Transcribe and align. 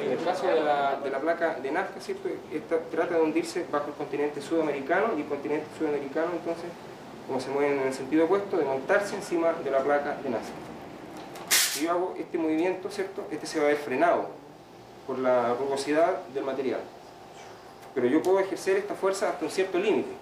En 0.00 0.12
el 0.12 0.24
caso 0.24 0.46
de 0.46 0.60
la, 0.60 1.18
placa 1.20 1.54
de 1.54 1.70
Nazca, 1.70 2.00
¿cierto? 2.00 2.28
Esta 2.52 2.78
trata 2.90 3.14
de 3.14 3.20
hundirse 3.20 3.66
bajo 3.70 3.88
el 3.88 3.94
continente 3.94 4.40
sudamericano 4.40 5.08
y 5.16 5.22
el 5.22 5.26
continente 5.26 5.66
sudamericano 5.78 6.32
entonces, 6.32 6.66
como 7.26 7.40
se 7.40 7.50
mueve 7.50 7.80
en 7.80 7.86
el 7.88 7.94
sentido 7.94 8.26
opuesto, 8.26 8.56
de 8.56 8.64
montarse 8.64 9.16
encima 9.16 9.52
de 9.52 9.70
la 9.70 9.80
placa 9.80 10.16
de 10.22 10.30
Nazca. 10.30 10.54
Si 11.50 11.84
yo 11.84 11.90
hago 11.90 12.14
este 12.18 12.38
movimiento, 12.38 12.90
¿cierto? 12.90 13.24
Este 13.30 13.46
se 13.46 13.58
va 13.58 13.66
a 13.66 13.68
ver 13.68 13.76
frenado 13.76 14.28
por 15.06 15.18
la 15.18 15.54
rugosidad 15.54 16.22
del 16.34 16.44
material. 16.44 16.80
Pero 17.94 18.06
yo 18.06 18.22
puedo 18.22 18.40
ejercer 18.40 18.76
esta 18.76 18.94
fuerza 18.94 19.30
hasta 19.30 19.44
un 19.44 19.50
cierto 19.50 19.78
límite, 19.78 20.12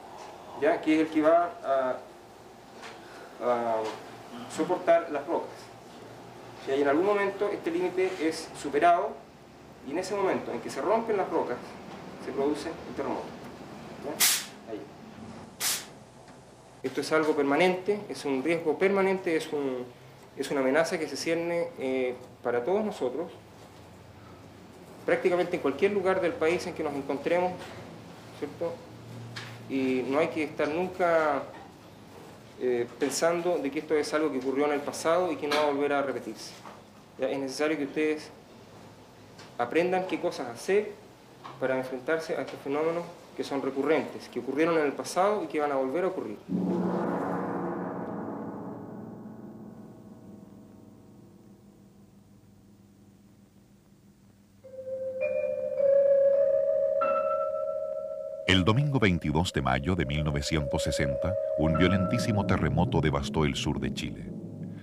¿ya? 0.61 0.81
Que 0.81 0.95
es 0.95 1.01
el 1.01 1.09
que 1.09 1.23
va 1.23 1.51
a, 1.63 1.97
a 3.43 3.77
soportar 4.55 5.11
las 5.11 5.27
rocas. 5.27 5.74
Si 6.65 6.71
hay 6.73 6.83
en 6.83 6.89
algún 6.89 7.07
momento 7.07 7.49
este 7.49 7.71
límite 7.71 8.11
es 8.21 8.49
superado 8.61 9.11
y 9.87 9.91
en 9.91 9.99
ese 9.99 10.15
momento 10.15 10.51
en 10.53 10.61
que 10.61 10.71
se 10.71 10.81
rompen 10.81 11.17
las 11.17 11.29
rocas 11.29 11.59
se 12.25 12.33
produce 12.33 12.69
el 12.69 12.95
terremoto. 12.97 13.27
Esto 16.83 17.01
es 17.01 17.13
algo 17.13 17.35
permanente, 17.35 18.01
es 18.11 18.25
un 18.27 18.43
riesgo 18.43 18.79
permanente, 18.79 19.37
es, 19.37 19.51
un, 19.53 19.87
es 20.37 20.51
una 20.51 20.61
amenaza 20.61 20.99
que 20.99 21.09
se 21.09 21.17
cierne 21.17 21.69
eh, 21.79 22.15
para 22.43 22.63
todos 22.63 22.85
nosotros, 22.85 23.33
prácticamente 25.07 25.57
en 25.57 25.63
cualquier 25.63 25.93
lugar 25.93 26.21
del 26.21 26.35
país 26.35 26.67
en 26.67 26.75
que 26.75 26.83
nos 26.83 26.95
encontremos, 26.95 27.53
¿cierto? 28.39 28.75
Y 29.71 30.05
no 30.09 30.19
hay 30.19 30.29
que 30.29 30.45
estar 30.45 30.69
nunca 30.69 31.45
eh, 32.61 32.87
pensando 32.99 33.59
de 33.59 33.71
que 33.71 33.81
esto 33.81 33.95
es 33.95 34.13
algo 34.15 34.31
que 34.31 34.39
ocurrió 34.39 34.67
en 34.67 34.73
el 34.73 34.81
pasado 34.81 35.33
y 35.33 35.37
que 35.37 35.49
no 35.49 35.57
va 35.57 35.63
a 35.63 35.67
volver 35.67 35.93
a 35.93 36.03
repetirse. 36.03 36.53
Es 37.19 37.39
necesario 37.39 37.77
que 37.77 37.85
ustedes 37.85 38.31
aprendan 39.59 40.07
qué 40.07 40.21
cosas 40.21 40.49
hacer 40.49 40.93
para 41.61 41.77
enfrentarse 41.79 42.37
a 42.37 42.43
estos 42.43 42.59
fenómenos 42.61 43.05
que 43.37 43.45
son 43.45 43.63
recurrentes, 43.63 44.29
que 44.29 44.41
ocurrieron 44.41 44.79
en 44.79 44.87
el 44.87 44.93
pasado 44.93 45.43
y 45.43 45.47
que 45.47 45.61
van 45.61 45.73
a 45.73 45.77
volver 45.77 46.05
a 46.05 46.09
ocurrir. 46.09 46.39
El 58.55 58.63
domingo 58.63 59.01
22 59.01 59.53
de 59.53 59.63
mayo 59.63 59.97
de 59.97 60.07
1960, 60.07 61.35
un 61.59 61.77
violentísimo 61.77 62.47
terremoto 62.47 63.01
devastó 63.01 63.45
el 63.45 63.57
sur 63.57 63.81
de 63.81 63.93
Chile. 63.93 64.33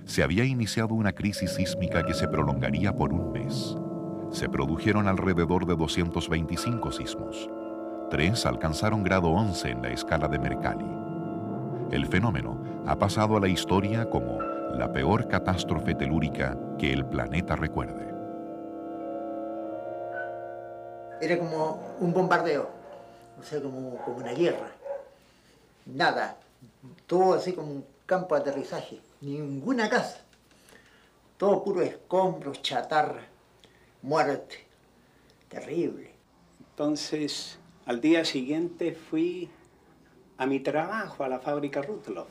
Se 0.04 0.24
había 0.24 0.44
iniciado 0.44 0.94
una 0.94 1.14
crisis 1.14 1.52
sísmica 1.52 2.06
que 2.06 2.14
se 2.14 2.28
prolongaría 2.28 2.94
por 2.94 3.14
un 3.14 3.32
mes. 3.32 3.78
Se 4.30 4.50
produjeron 4.50 5.08
alrededor 5.08 5.66
de 5.66 5.78
225 5.78 6.92
sismos. 6.92 7.50
Tres 8.10 8.46
alcanzaron 8.46 9.06
grado 9.06 9.30
11 9.30 9.70
en 9.70 9.82
la 9.82 9.92
escala 9.92 10.28
de 10.28 10.40
Mercalli. 10.40 10.92
El 11.92 12.08
fenómeno 12.08 12.62
ha 12.86 12.98
pasado 12.98 13.38
a 13.38 13.40
la 13.40 13.48
historia 13.48 14.10
como 14.10 14.42
la 14.74 14.92
peor 14.92 15.30
catástrofe 15.30 15.96
telúrica 15.96 16.58
que 16.78 16.92
el 16.92 17.06
planeta 17.06 17.56
recuerde. 17.56 18.14
Era 21.22 21.40
como 21.40 21.80
un 22.02 22.12
bombardeo 22.12 22.81
o 23.42 23.44
sea, 23.44 23.62
como, 23.62 23.98
como 23.98 24.18
una 24.18 24.34
guerra. 24.34 24.72
Nada, 25.86 26.38
todo 27.08 27.34
así 27.34 27.54
como 27.54 27.72
un 27.72 27.86
campo 28.06 28.36
de 28.36 28.42
aterrizaje, 28.42 29.02
ninguna 29.22 29.90
casa. 29.90 30.22
Todo 31.38 31.64
puro 31.64 31.82
escombros, 31.82 32.62
chatarra, 32.62 33.24
muerte. 34.04 34.60
Terrible. 35.50 36.12
Entonces, 36.70 37.58
al 37.86 38.00
día 38.00 38.24
siguiente 38.26 38.94
fui 38.94 39.50
a 40.38 40.46
mi 40.46 40.60
trabajo, 40.60 41.24
a 41.24 41.28
la 41.28 41.40
fábrica 41.40 41.82
Rutloff. 41.82 42.30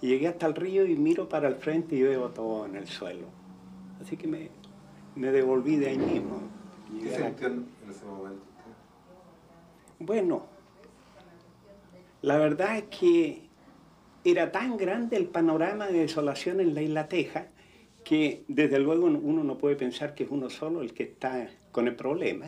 Y 0.00 0.08
llegué 0.08 0.26
hasta 0.26 0.46
el 0.46 0.56
río 0.56 0.84
y 0.84 0.96
miro 0.96 1.28
para 1.28 1.46
el 1.46 1.54
frente 1.54 1.94
y 1.94 2.02
veo 2.02 2.30
todo 2.30 2.66
en 2.66 2.74
el 2.74 2.88
suelo. 2.88 3.26
Así 4.00 4.16
que 4.16 4.26
me, 4.26 4.50
me 5.14 5.30
devolví 5.30 5.76
de 5.76 5.90
ahí 5.90 5.98
mismo. 5.98 6.40
¿Qué 7.00 7.16
sintió 7.16 7.46
en 7.46 7.66
ese 7.88 8.04
momento? 8.04 8.51
Bueno, 10.04 10.46
la 12.22 12.36
verdad 12.36 12.76
es 12.76 12.84
que 12.84 13.48
era 14.24 14.50
tan 14.50 14.76
grande 14.76 15.16
el 15.16 15.26
panorama 15.26 15.86
de 15.86 16.00
desolación 16.00 16.60
en 16.60 16.74
la 16.74 16.82
isla 16.82 17.08
Teja 17.08 17.46
que 18.02 18.44
desde 18.48 18.80
luego 18.80 19.06
uno 19.06 19.44
no 19.44 19.58
puede 19.58 19.76
pensar 19.76 20.14
que 20.14 20.24
es 20.24 20.30
uno 20.30 20.50
solo 20.50 20.82
el 20.82 20.92
que 20.92 21.04
está 21.04 21.48
con 21.70 21.86
el 21.86 21.94
problema. 21.94 22.46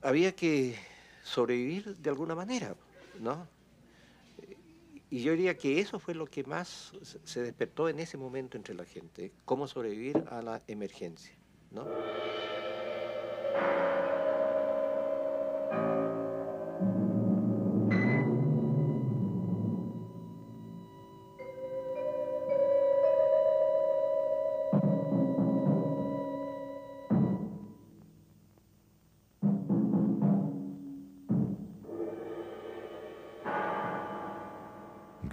Había 0.00 0.32
que 0.32 0.74
sobrevivir 1.22 1.96
de 1.96 2.08
alguna 2.08 2.34
manera, 2.34 2.74
¿no? 3.20 3.46
Y 5.10 5.22
yo 5.22 5.32
diría 5.32 5.56
que 5.58 5.80
eso 5.80 5.98
fue 5.98 6.14
lo 6.14 6.24
que 6.24 6.44
más 6.44 6.92
se 7.24 7.42
despertó 7.42 7.90
en 7.90 7.98
ese 7.98 8.16
momento 8.16 8.56
entre 8.56 8.74
la 8.74 8.86
gente, 8.86 9.32
cómo 9.44 9.66
sobrevivir 9.68 10.24
a 10.30 10.40
la 10.40 10.62
emergencia, 10.66 11.36
¿no? 11.72 11.84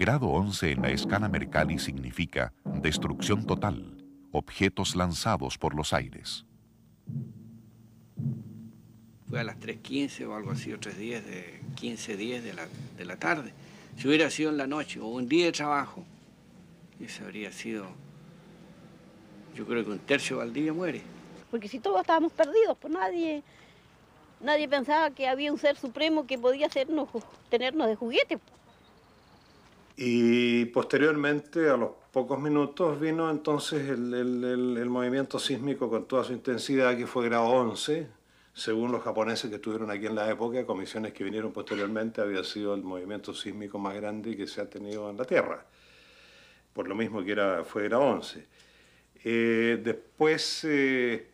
Grado 0.07 0.27
11 0.27 0.71
en 0.71 0.81
la 0.83 0.91
escala 0.91 1.27
Mercalli 1.27 1.79
significa 1.79 2.53
destrucción 2.63 3.45
total, 3.45 3.97
objetos 4.31 4.95
lanzados 4.95 5.57
por 5.57 5.75
los 5.75 5.91
aires. 5.91 6.45
Fue 9.27 9.41
a 9.41 9.43
las 9.43 9.59
3.15 9.59 10.25
o 10.27 10.33
algo 10.33 10.51
así, 10.51 10.71
o 10.71 10.79
3.10 10.79 11.23
de 11.23 11.61
15.10 11.75 12.41
de 12.41 12.53
la, 12.53 12.67
de 12.97 13.03
la 13.03 13.17
tarde. 13.17 13.51
Si 13.97 14.07
hubiera 14.07 14.29
sido 14.29 14.49
en 14.49 14.55
la 14.55 14.65
noche 14.65 15.01
o 15.01 15.07
un 15.07 15.27
día 15.27 15.47
de 15.47 15.51
trabajo, 15.51 16.05
eso 17.01 17.25
habría 17.25 17.51
sido, 17.51 17.87
yo 19.55 19.65
creo 19.65 19.83
que 19.83 19.91
un 19.91 19.99
tercio 19.99 20.37
de 20.37 20.45
Valdivia 20.45 20.71
muere. 20.71 21.01
Porque 21.51 21.67
si 21.67 21.79
todos 21.79 21.99
estábamos 21.99 22.31
perdidos, 22.31 22.77
pues 22.79 22.93
nadie, 22.93 23.43
nadie 24.39 24.69
pensaba 24.69 25.11
que 25.11 25.27
había 25.27 25.51
un 25.51 25.59
ser 25.59 25.75
supremo 25.75 26.25
que 26.25 26.37
podía 26.37 26.67
hacernos, 26.67 27.09
tenernos 27.49 27.87
de 27.87 27.97
juguete. 27.97 28.39
Y 29.99 30.65
posteriormente, 30.65 31.71
a 31.71 31.75
los 31.75 31.89
pocos 32.11 32.39
minutos, 32.39 32.99
vino 32.99 33.31
entonces 33.31 33.89
el, 33.89 34.13
el, 34.13 34.43
el, 34.43 34.77
el, 34.77 34.89
movimiento 34.89 35.39
sísmico 35.39 35.89
con 35.89 36.05
toda 36.05 36.23
su 36.23 36.33
intensidad, 36.33 36.95
que 36.95 37.07
fue 37.07 37.25
grado 37.25 37.47
11, 37.47 38.07
según 38.53 38.91
los 38.91 39.01
japoneses 39.01 39.49
que 39.49 39.55
estuvieron 39.55 39.89
aquí 39.89 40.05
en 40.05 40.13
la 40.13 40.29
época, 40.29 40.63
comisiones 40.67 41.13
que 41.13 41.23
vinieron 41.23 41.51
posteriormente, 41.51 42.21
había 42.21 42.43
sido 42.43 42.75
el 42.75 42.83
movimiento 42.83 43.33
sísmico 43.33 43.79
más 43.79 43.95
grande 43.95 44.37
que 44.37 44.45
se 44.45 44.61
ha 44.61 44.69
tenido 44.69 45.09
en 45.09 45.17
la 45.17 45.25
Tierra, 45.25 45.65
por 46.73 46.87
lo 46.87 46.93
mismo 46.93 47.23
que 47.23 47.31
era, 47.31 47.63
fue 47.63 47.85
grado 47.85 48.03
11. 48.03 48.45
Eh, 49.23 49.81
después, 49.83 50.63
eh, 50.65 51.27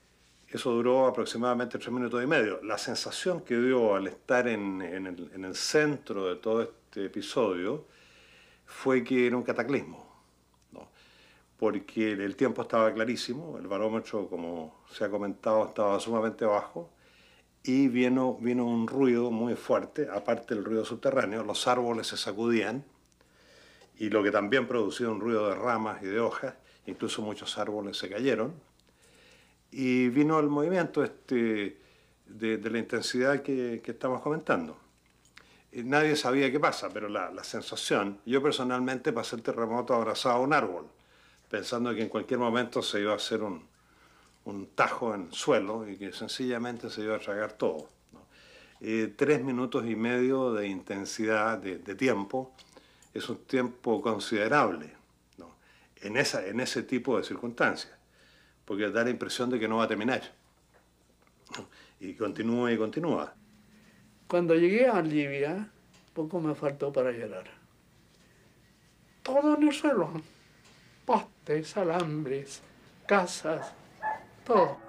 eso 0.48 0.72
duró 0.72 1.08
aproximadamente 1.08 1.78
tres 1.78 1.92
minutos 1.92 2.24
y 2.24 2.28
medio. 2.28 2.62
La 2.64 2.78
sensación 2.78 3.42
que 3.42 3.58
dio 3.58 3.94
al 3.96 4.08
estar 4.08 4.48
en, 4.48 4.82
en, 4.82 5.08
el, 5.08 5.32
en 5.36 5.44
el 5.44 5.56
centro 5.56 6.30
de 6.30 6.38
todo 6.38 6.62
este 6.62 7.06
episodio, 7.06 7.92
fue 8.66 9.04
que 9.04 9.28
era 9.28 9.38
un 9.38 9.44
cataclismo, 9.44 10.06
¿no? 10.72 10.90
porque 11.58 12.12
el 12.12 12.36
tiempo 12.36 12.64
estaba 12.64 12.94
clarísimo, 12.94 13.58
el 13.58 13.68
barómetro, 13.68 14.28
como 14.28 14.84
se 14.92 15.06
ha 15.06 15.10
comentado, 15.10 15.66
estaba 15.68 16.00
sumamente 16.00 16.46
bajo, 16.46 16.90
y 17.64 17.88
vino, 17.88 18.36
vino 18.36 18.66
un 18.66 18.88
ruido 18.88 19.32
muy 19.32 19.56
fuerte, 19.56 20.10
aparte 20.12 20.56
del 20.56 20.66
ruido 20.66 20.84
subterráneo, 20.84 21.44
los 21.44 21.68
árboles 21.68 22.08
se 22.08 22.18
sacudían, 22.18 22.84
y 23.98 24.10
lo 24.10 24.24
que 24.24 24.32
también 24.32 24.68
producía 24.68 25.10
un 25.10 25.22
ruido 25.22 25.50
de 25.50 25.56
ramas 25.56 26.02
y 26.02 26.08
de 26.08 26.20
hojas, 26.20 26.56
incluso 26.86 27.22
muchos 27.22 27.58
árboles 27.58 27.98
se 27.98 28.10
cayeron, 28.10 28.54
y 29.72 30.10
vino 30.10 30.40
el 30.40 30.48
movimiento 30.48 31.04
este, 31.04 31.80
de, 32.26 32.58
la 32.70 32.80
intensidad 32.80 33.42
que 33.42 33.82
estamos 33.86 34.22
comentando 34.22 34.83
nadie 35.76 36.16
sabía 36.16 36.52
qué 36.52 36.60
pasa, 36.60 36.90
pero 36.94 37.10
la, 37.10 37.32
la, 37.32 37.44
sensación, 37.44 38.20
yo 38.26 38.42
personalmente 38.42 39.12
pasé 39.12 39.36
el 39.36 39.42
terremoto 39.42 39.94
abrazado 39.94 40.36
a 40.36 40.40
un 40.40 40.54
árbol, 40.54 40.88
pensando 41.50 41.94
que 41.96 42.02
en 42.02 42.10
cualquier 42.10 42.40
momento 42.40 42.82
se 42.82 43.02
iba 43.02 43.14
a 43.14 43.16
hacer 43.16 43.42
un, 43.42 43.66
un 44.46 44.68
tajo 44.68 45.16
en 45.16 45.32
suelo 45.32 45.88
y 45.88 45.98
que 45.98 46.12
sencillamente 46.12 46.90
se 46.90 47.02
iba 47.02 47.16
a 47.16 47.20
tragar 47.20 47.54
todo. 47.54 47.90
¿no? 48.12 48.26
Eh, 48.82 49.14
tres 49.16 49.44
minutos 49.44 49.86
y 49.86 49.96
medio 49.96 50.54
de 50.54 50.68
intensidad 50.68 51.58
de, 51.58 51.80
de, 51.80 51.96
tiempo 51.96 52.54
es 53.14 53.30
un 53.30 53.38
tiempo 53.46 54.02
considerable 54.02 54.92
¿no? 55.38 55.56
en, 56.02 56.18
esa, 56.18 56.46
en 56.46 56.60
ese 56.60 56.84
tipo 56.84 57.18
de 57.18 57.24
circunstancias, 57.24 57.94
porque 58.66 58.90
da 58.90 59.04
la 59.04 59.10
impresión 59.10 59.50
de 59.50 59.60
que 59.60 59.68
no 59.68 59.78
va 59.78 59.86
a 59.86 59.88
terminar. 59.88 60.22
Y 62.00 62.16
continúa 62.16 62.72
y 62.72 62.78
continúa. 62.78 63.34
Cuando 64.34 64.56
llegué 64.56 64.88
a 64.88 65.00
Libia, 65.00 65.70
poco 66.16 66.40
me 66.40 66.56
faltó 66.56 66.92
para 66.92 67.12
llorar. 67.12 67.44
Todo 69.22 69.56
en 69.56 69.68
el 69.68 69.72
suelo. 69.72 70.10
Postes, 71.06 71.78
alambres, 71.78 72.64
casas, 73.06 73.72
todo. 74.44 74.80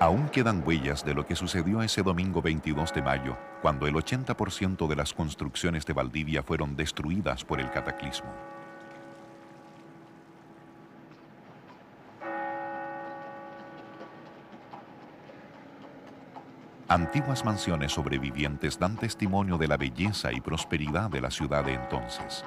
Aún 0.00 0.30
quedan 0.30 0.66
huellas 0.66 1.04
de 1.04 1.12
lo 1.12 1.26
que 1.26 1.36
sucedió 1.36 1.82
ese 1.82 2.02
domingo 2.02 2.40
22 2.40 2.94
de 2.94 3.02
mayo, 3.02 3.36
cuando 3.60 3.86
el 3.86 3.94
80% 3.94 4.88
de 4.88 4.96
las 4.96 5.12
construcciones 5.12 5.84
de 5.84 5.92
Valdivia 5.92 6.42
fueron 6.42 6.74
destruidas 6.74 7.44
por 7.44 7.60
el 7.60 7.70
cataclismo. 7.70 8.30
Antiguas 16.88 17.44
mansiones 17.44 17.92
sobrevivientes 17.92 18.78
dan 18.78 18.96
testimonio 18.96 19.58
de 19.58 19.68
la 19.68 19.76
belleza 19.76 20.32
y 20.32 20.40
prosperidad 20.40 21.10
de 21.10 21.20
la 21.20 21.30
ciudad 21.30 21.62
de 21.62 21.74
entonces. 21.74 22.42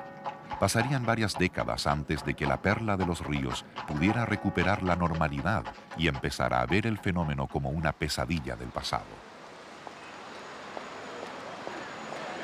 Pasarían 0.60 1.06
varias 1.06 1.38
décadas 1.38 1.88
antes 1.88 2.24
de 2.24 2.36
que 2.36 2.46
la 2.46 2.62
perla 2.62 2.96
de 2.96 3.06
los 3.06 3.26
ríos 3.26 3.66
pudiera 3.88 4.26
recuperar 4.26 4.84
la 4.84 4.96
normalidad 4.96 5.64
y 5.98 6.08
empezar 6.08 6.54
a 6.54 6.66
ver 6.66 6.88
el 6.88 6.98
fenómeno 6.98 7.48
como 7.48 7.70
una 7.70 7.92
pesadilla 7.92 8.56
del 8.56 8.70
pasado. 8.70 9.04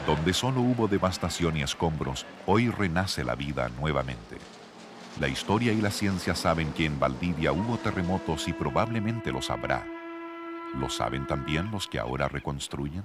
Donde 0.05 0.33
solo 0.33 0.61
hubo 0.61 0.87
devastación 0.87 1.57
y 1.57 1.61
escombros, 1.61 2.25
hoy 2.45 2.69
renace 2.69 3.23
la 3.23 3.35
vida 3.35 3.69
nuevamente. 3.79 4.37
La 5.19 5.27
historia 5.27 5.73
y 5.73 5.81
la 5.81 5.91
ciencia 5.91 6.33
saben 6.35 6.71
que 6.73 6.85
en 6.85 6.99
Valdivia 6.99 7.51
hubo 7.51 7.77
terremotos 7.77 8.47
y 8.47 8.53
probablemente 8.53 9.31
los 9.31 9.49
habrá. 9.49 9.85
¿Lo 10.75 10.89
saben 10.89 11.27
también 11.27 11.71
los 11.71 11.87
que 11.87 11.99
ahora 11.99 12.27
reconstruyen? 12.27 13.03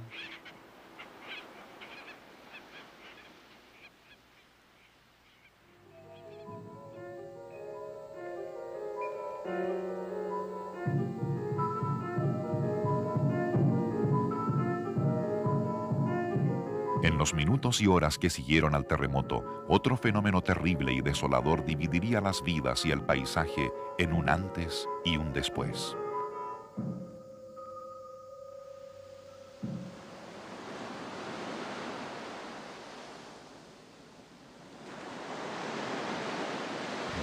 Los 17.25 17.33
minutos 17.33 17.81
y 17.81 17.87
horas 17.87 18.19
que 18.19 18.29
siguieron 18.29 18.75
al 18.75 18.87
terremoto, 18.87 19.65
otro 19.67 19.97
fenómeno 19.97 20.43
terrible 20.43 20.93
y 20.93 21.01
desolador 21.01 21.65
dividiría 21.65 22.21
las 22.21 22.43
vidas 22.43 22.85
y 22.85 22.91
el 22.91 23.01
paisaje 23.01 23.73
en 23.97 24.13
un 24.13 24.29
antes 24.29 24.87
y 25.07 25.17
un 25.17 25.33
después. 25.33 25.97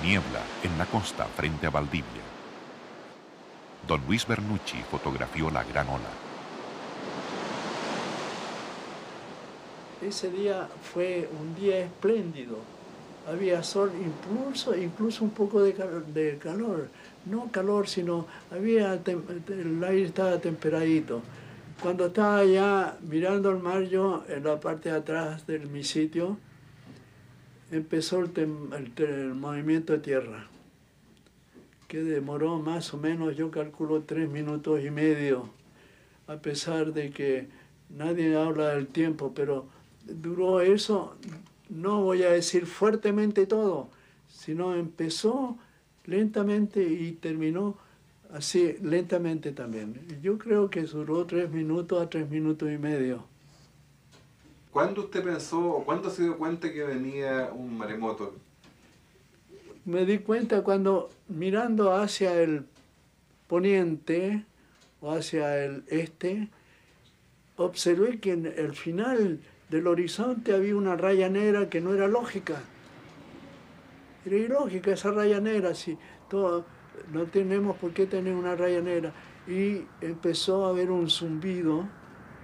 Niebla 0.01 0.42
en 0.63 0.80
la 0.80 0.88
costa 0.88 1.25
frente 1.25 1.68
a 1.68 1.69
Valdivia. 1.69 2.24
Don 3.88 4.03
Luis 4.07 4.25
Bernucci 4.25 4.81
fotografió 4.89 5.51
la 5.51 5.63
gran 5.63 5.88
ola. 5.89 6.31
Ese 10.01 10.31
día 10.31 10.68
fue 10.94 11.30
un 11.39 11.56
día 11.56 11.80
espléndido. 11.86 12.57
Había 13.27 13.62
sol, 13.62 13.92
incluso, 14.03 14.75
incluso 14.75 15.24
un 15.24 15.30
poco 15.30 15.62
de 15.62 15.74
calor, 15.74 16.06
de 16.07 16.38
calor. 16.39 16.88
No 17.25 17.51
calor, 17.51 17.88
sino 17.88 18.25
había 18.50 18.94
el 18.94 19.83
aire 19.83 20.03
estaba 20.03 20.39
temperadito. 20.39 21.21
Cuando 21.81 22.07
estaba 22.07 22.39
allá 22.39 22.98
mirando 23.01 23.51
el 23.51 23.57
mar, 23.57 23.83
yo 23.83 24.24
en 24.27 24.44
la 24.44 24.59
parte 24.59 24.89
de 24.89 24.98
atrás 24.98 25.45
de 25.48 25.59
mi 25.59 25.83
sitio, 25.83 26.38
empezó 27.71 28.19
el, 28.19 29.33
movimiento 29.33 29.94
de 29.94 30.00
tierra, 30.00 30.48
que 31.88 32.03
demoró 32.03 32.59
más 32.59 32.94
o 32.94 32.98
menos, 32.98 33.36
yo 33.38 33.50
calculo, 33.50 34.01
tres 34.01 34.30
minutos 34.30 34.83
y 34.83 34.92
medio, 34.92 35.50
a 36.27 36.36
pesar 36.36 36.94
de 36.94 37.12
que 37.12 37.48
nadie 37.89 38.36
habla 38.36 38.75
del 38.75 38.88
tiempo, 38.88 39.31
pero 39.33 39.65
duró 40.06 40.62
eso, 40.62 41.15
no 41.69 42.01
voy 42.01 42.24
a 42.24 42.31
decir 42.31 42.65
fuertemente 42.65 43.45
todo, 43.45 43.89
sino 44.30 44.75
empezó 44.75 45.57
lentamente 46.06 46.83
y 46.83 47.13
terminó 47.13 47.77
así 48.33 48.75
lentamente 48.81 49.51
también. 49.51 49.95
Yo 50.21 50.38
creo 50.38 50.69
que 50.69 50.81
duró 50.83 51.25
tres 51.25 51.50
minutos 51.51 52.01
a 52.01 52.09
tres 52.09 52.30
minutos 52.30 52.69
y 52.71 52.77
medio. 52.77 53.25
¿Cuándo 54.71 55.01
usted 55.01 55.24
pensó 55.24 55.59
o 55.59 55.83
cuándo 55.83 56.09
se 56.09 56.24
dio 56.24 56.38
cuenta 56.38 56.71
que 56.71 56.83
venía 56.83 57.51
un 57.53 57.77
maremoto? 57.77 58.33
Me 59.83 60.06
di 60.06 60.19
cuenta 60.19 60.63
cuando 60.63 61.09
mirando 61.27 61.94
hacia 61.94 62.42
el 62.42 62.65
poniente 63.48 64.45
o 65.01 65.12
hacia 65.12 65.65
el 65.65 65.83
este, 65.88 66.48
observé 67.57 68.19
que 68.19 68.31
en 68.31 68.45
el 68.45 68.74
final 68.74 69.39
del 69.72 69.88
horizonte 69.88 70.54
había 70.54 70.76
una 70.76 70.98
raya 70.98 71.30
negra 71.30 71.70
que 71.70 71.80
no 71.80 71.94
era 71.94 72.10
lógica. 72.10 72.62
Era 74.26 74.36
ilógica 74.36 74.92
esa 74.92 75.12
raya 75.12 75.40
negra, 75.40 75.74
si 75.74 75.98
no 77.14 77.24
tenemos 77.32 77.78
por 77.78 77.94
qué 77.94 78.06
tener 78.06 78.36
una 78.36 78.54
raya 78.56 78.82
negra. 78.82 79.14
Y 79.48 79.86
empezó 80.02 80.66
a 80.66 80.70
haber 80.70 80.92
un 80.92 81.10
zumbido, 81.10 81.88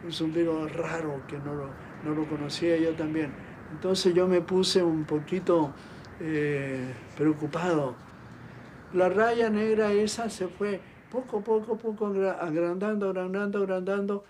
un 0.06 0.12
zumbido 0.12 0.68
raro 0.70 1.22
que 1.28 1.38
no 1.38 1.54
lo, 1.54 1.70
no 2.06 2.16
lo 2.16 2.26
conocía 2.30 2.78
yo 2.78 2.96
también. 2.96 3.32
Entonces 3.74 4.14
yo 4.14 4.26
me 4.26 4.40
puse 4.40 4.82
un 4.82 5.04
poquito 5.04 5.74
eh, 6.22 6.94
preocupado. 7.18 7.96
La 8.94 9.10
raya 9.10 9.50
negra 9.50 9.92
esa 9.92 10.30
se 10.30 10.48
fue 10.48 10.80
poco, 11.12 11.42
poco, 11.42 11.78
poco 11.78 12.06
agrandando, 12.06 13.10
agrandando, 13.10 13.60
agrandando, 13.60 14.24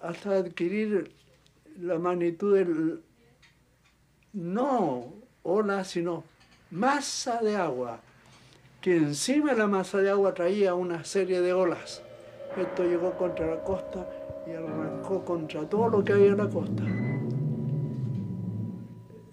hasta 0.00 0.32
adquirir 0.32 1.19
la 1.80 1.98
magnitud 1.98 2.54
del, 2.54 3.00
no 4.32 5.14
ola, 5.42 5.84
sino 5.84 6.24
masa 6.70 7.40
de 7.42 7.56
agua, 7.56 8.00
que 8.80 8.96
encima 8.96 9.52
de 9.52 9.58
la 9.58 9.66
masa 9.66 9.98
de 9.98 10.10
agua 10.10 10.34
traía 10.34 10.74
una 10.74 11.04
serie 11.04 11.40
de 11.40 11.52
olas. 11.52 12.02
Esto 12.56 12.84
llegó 12.84 13.16
contra 13.16 13.46
la 13.46 13.62
costa 13.62 14.08
y 14.46 14.52
arrancó 14.52 15.24
contra 15.24 15.68
todo 15.68 15.88
lo 15.88 16.04
que 16.04 16.12
había 16.12 16.28
en 16.28 16.36
la 16.36 16.48
costa. 16.48 16.82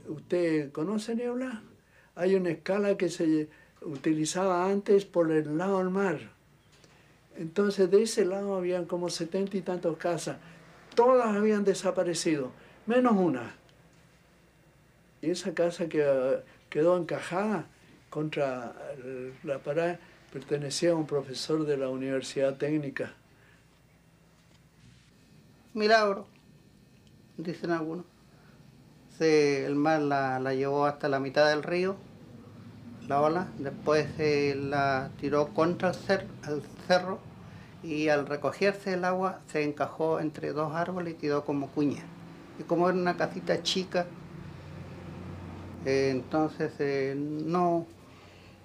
¿Usted 0.07 0.71
conoce 0.71 1.15
Niebla? 1.15 1.63
Hay 2.15 2.35
una 2.35 2.49
escala 2.49 2.97
que 2.97 3.09
se 3.09 3.49
utilizaba 3.81 4.69
antes 4.69 5.05
por 5.05 5.31
el 5.31 5.57
lado 5.57 5.79
del 5.79 5.89
mar. 5.89 6.19
Entonces 7.37 7.89
de 7.91 8.03
ese 8.03 8.25
lado 8.25 8.55
habían 8.55 8.85
como 8.85 9.09
setenta 9.09 9.55
y 9.57 9.61
tantos 9.61 9.97
casas. 9.97 10.37
Todas 10.97 11.35
habían 11.35 11.63
desaparecido, 11.63 12.51
menos 12.87 13.13
una. 13.13 13.53
Y 15.21 15.29
esa 15.29 15.53
casa 15.53 15.87
que 15.87 16.03
quedó 16.71 16.97
encajada 16.97 17.67
contra 18.09 18.73
la 19.43 19.59
pared 19.59 19.97
pertenecía 20.33 20.91
a 20.91 20.95
un 20.95 21.05
profesor 21.05 21.67
de 21.67 21.77
la 21.77 21.89
Universidad 21.89 22.55
Técnica. 22.55 23.13
Milagro, 25.75 26.25
dicen 27.37 27.69
algunos 27.69 28.05
el 29.19 29.75
mar 29.75 30.01
la, 30.01 30.53
llevó 30.53 30.85
hasta 30.85 31.09
la 31.09 31.19
mitad 31.19 31.49
del 31.49 31.63
río, 31.63 31.95
la 33.07 33.21
ola, 33.21 33.47
después 33.57 34.07
se 34.17 34.55
la 34.55 35.11
tiró 35.19 35.47
contra 35.53 35.91
el, 35.91 36.61
cerro 36.87 37.19
y 37.87 38.09
al 38.09 38.27
recogerse 38.27 38.93
el 38.93 39.05
agua 39.05 39.39
se 39.51 39.63
encajó 39.63 40.19
entre 40.19 40.51
dos 40.51 40.73
árboles 40.75 41.13
y 41.13 41.17
quedó 41.17 41.45
como 41.45 41.67
cuña. 41.69 42.03
Y 42.59 42.63
como 42.63 42.89
era 42.89 42.97
una 42.97 43.15
casita 43.15 43.63
chica, 43.63 44.07
eh, 45.85 46.09
entonces 46.11 46.73
eh, 46.79 47.15
no 47.17 47.85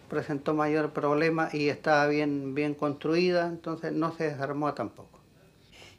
presentó 0.09 0.55
mayor 0.55 0.93
problema 0.93 1.49
y 1.53 1.69
estaba 1.69 2.07
bien, 2.09 2.55
bien 2.55 2.75
construida, 2.75 3.47
entonces 3.47 3.93
no 3.93 4.13
se 4.17 4.25
desarmó 4.25 4.75
tampoco. 4.75 5.21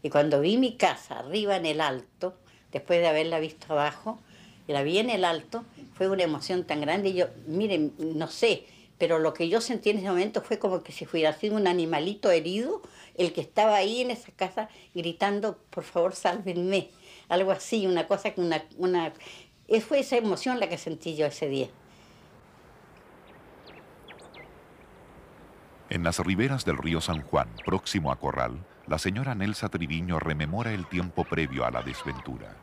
Y 0.01 0.09
cuando 0.09 0.41
vi 0.41 0.57
mi 0.57 0.75
casa 0.75 1.19
arriba 1.19 1.55
en 1.55 1.65
el 1.65 1.79
alto, 1.79 2.35
después 2.73 2.99
de 2.99 3.07
haberla 3.07 3.39
visto 3.39 3.71
abajo, 3.71 4.19
la 4.67 4.83
vi 4.83 4.97
en 4.97 5.09
el 5.09 5.23
alto, 5.23 5.63
fue 5.93 6.09
una 6.09 6.23
emoción 6.23 6.65
tan 6.65 6.81
grande. 6.81 7.09
Y 7.09 7.13
yo, 7.13 7.27
miren, 7.47 7.93
no 7.97 8.27
sé, 8.27 8.65
pero 8.97 9.19
lo 9.19 9.33
que 9.33 9.49
yo 9.49 9.61
sentí 9.61 9.89
en 9.89 9.97
ese 9.97 10.09
momento 10.09 10.41
fue 10.41 10.59
como 10.59 10.83
que 10.83 10.91
si 10.91 11.05
fuera 11.05 11.33
sido 11.33 11.55
un 11.55 11.67
animalito 11.67 12.31
herido, 12.31 12.81
el 13.15 13.34
que 13.34 13.41
estaba 13.41 13.75
ahí 13.75 14.01
en 14.01 14.12
esa 14.12 14.32
casa 14.32 14.70
gritando, 14.93 15.58
por 15.70 15.84
favor, 15.84 16.15
sálvenme. 16.15 16.89
algo 17.29 17.51
así, 17.51 17.88
una 17.88 18.08
cosa 18.08 18.32
que 18.32 18.41
una, 18.41 18.63
una... 18.77 19.13
Fue 19.88 20.00
esa 20.00 20.17
emoción 20.17 20.60
la 20.60 20.70
que 20.70 20.77
sentí 20.77 21.15
yo 21.15 21.25
ese 21.25 21.48
día. 21.48 21.67
En 25.89 26.03
las 26.03 26.20
riberas 26.20 26.65
del 26.65 26.77
río 26.77 27.01
San 27.01 27.22
Juan, 27.22 27.50
próximo 27.65 28.12
a 28.12 28.15
Corral, 28.15 28.65
la 28.88 28.98
señora 28.98 29.36
Nelsa 29.36 29.70
Triviño 29.70 30.20
rememora 30.20 30.74
el 30.74 30.88
tiempo 30.88 31.24
previo 31.24 31.65
a 31.65 31.72
la 31.72 31.82
desventura. 31.82 32.55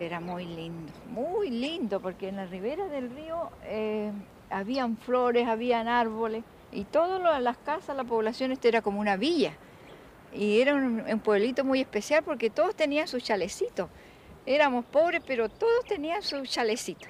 Era 0.00 0.20
muy 0.20 0.44
lindo, 0.44 0.92
muy 1.08 1.50
lindo, 1.50 2.00
porque 2.00 2.28
en 2.28 2.36
la 2.36 2.46
ribera 2.46 2.86
del 2.86 3.10
río 3.10 3.50
eh, 3.64 4.12
habían 4.48 4.96
flores, 4.96 5.46
habían 5.46 5.88
árboles, 5.88 6.44
y 6.74 6.84
todas 6.84 7.40
las 7.40 7.56
casas, 7.58 7.96
la 7.96 8.04
población, 8.04 8.52
esto 8.52 8.68
era 8.68 8.82
como 8.82 9.00
una 9.00 9.16
villa. 9.16 9.52
Y 10.32 10.60
era 10.60 10.74
un, 10.74 11.20
pueblito 11.20 11.64
muy 11.64 11.80
especial 11.80 12.24
porque 12.24 12.50
todos 12.50 12.74
tenían 12.74 13.06
su 13.06 13.20
chalecito. 13.20 13.88
Éramos 14.44 14.84
pobres, 14.84 15.22
pero 15.24 15.48
todos 15.48 15.84
tenían 15.86 16.22
su 16.22 16.44
chalecito. 16.44 17.06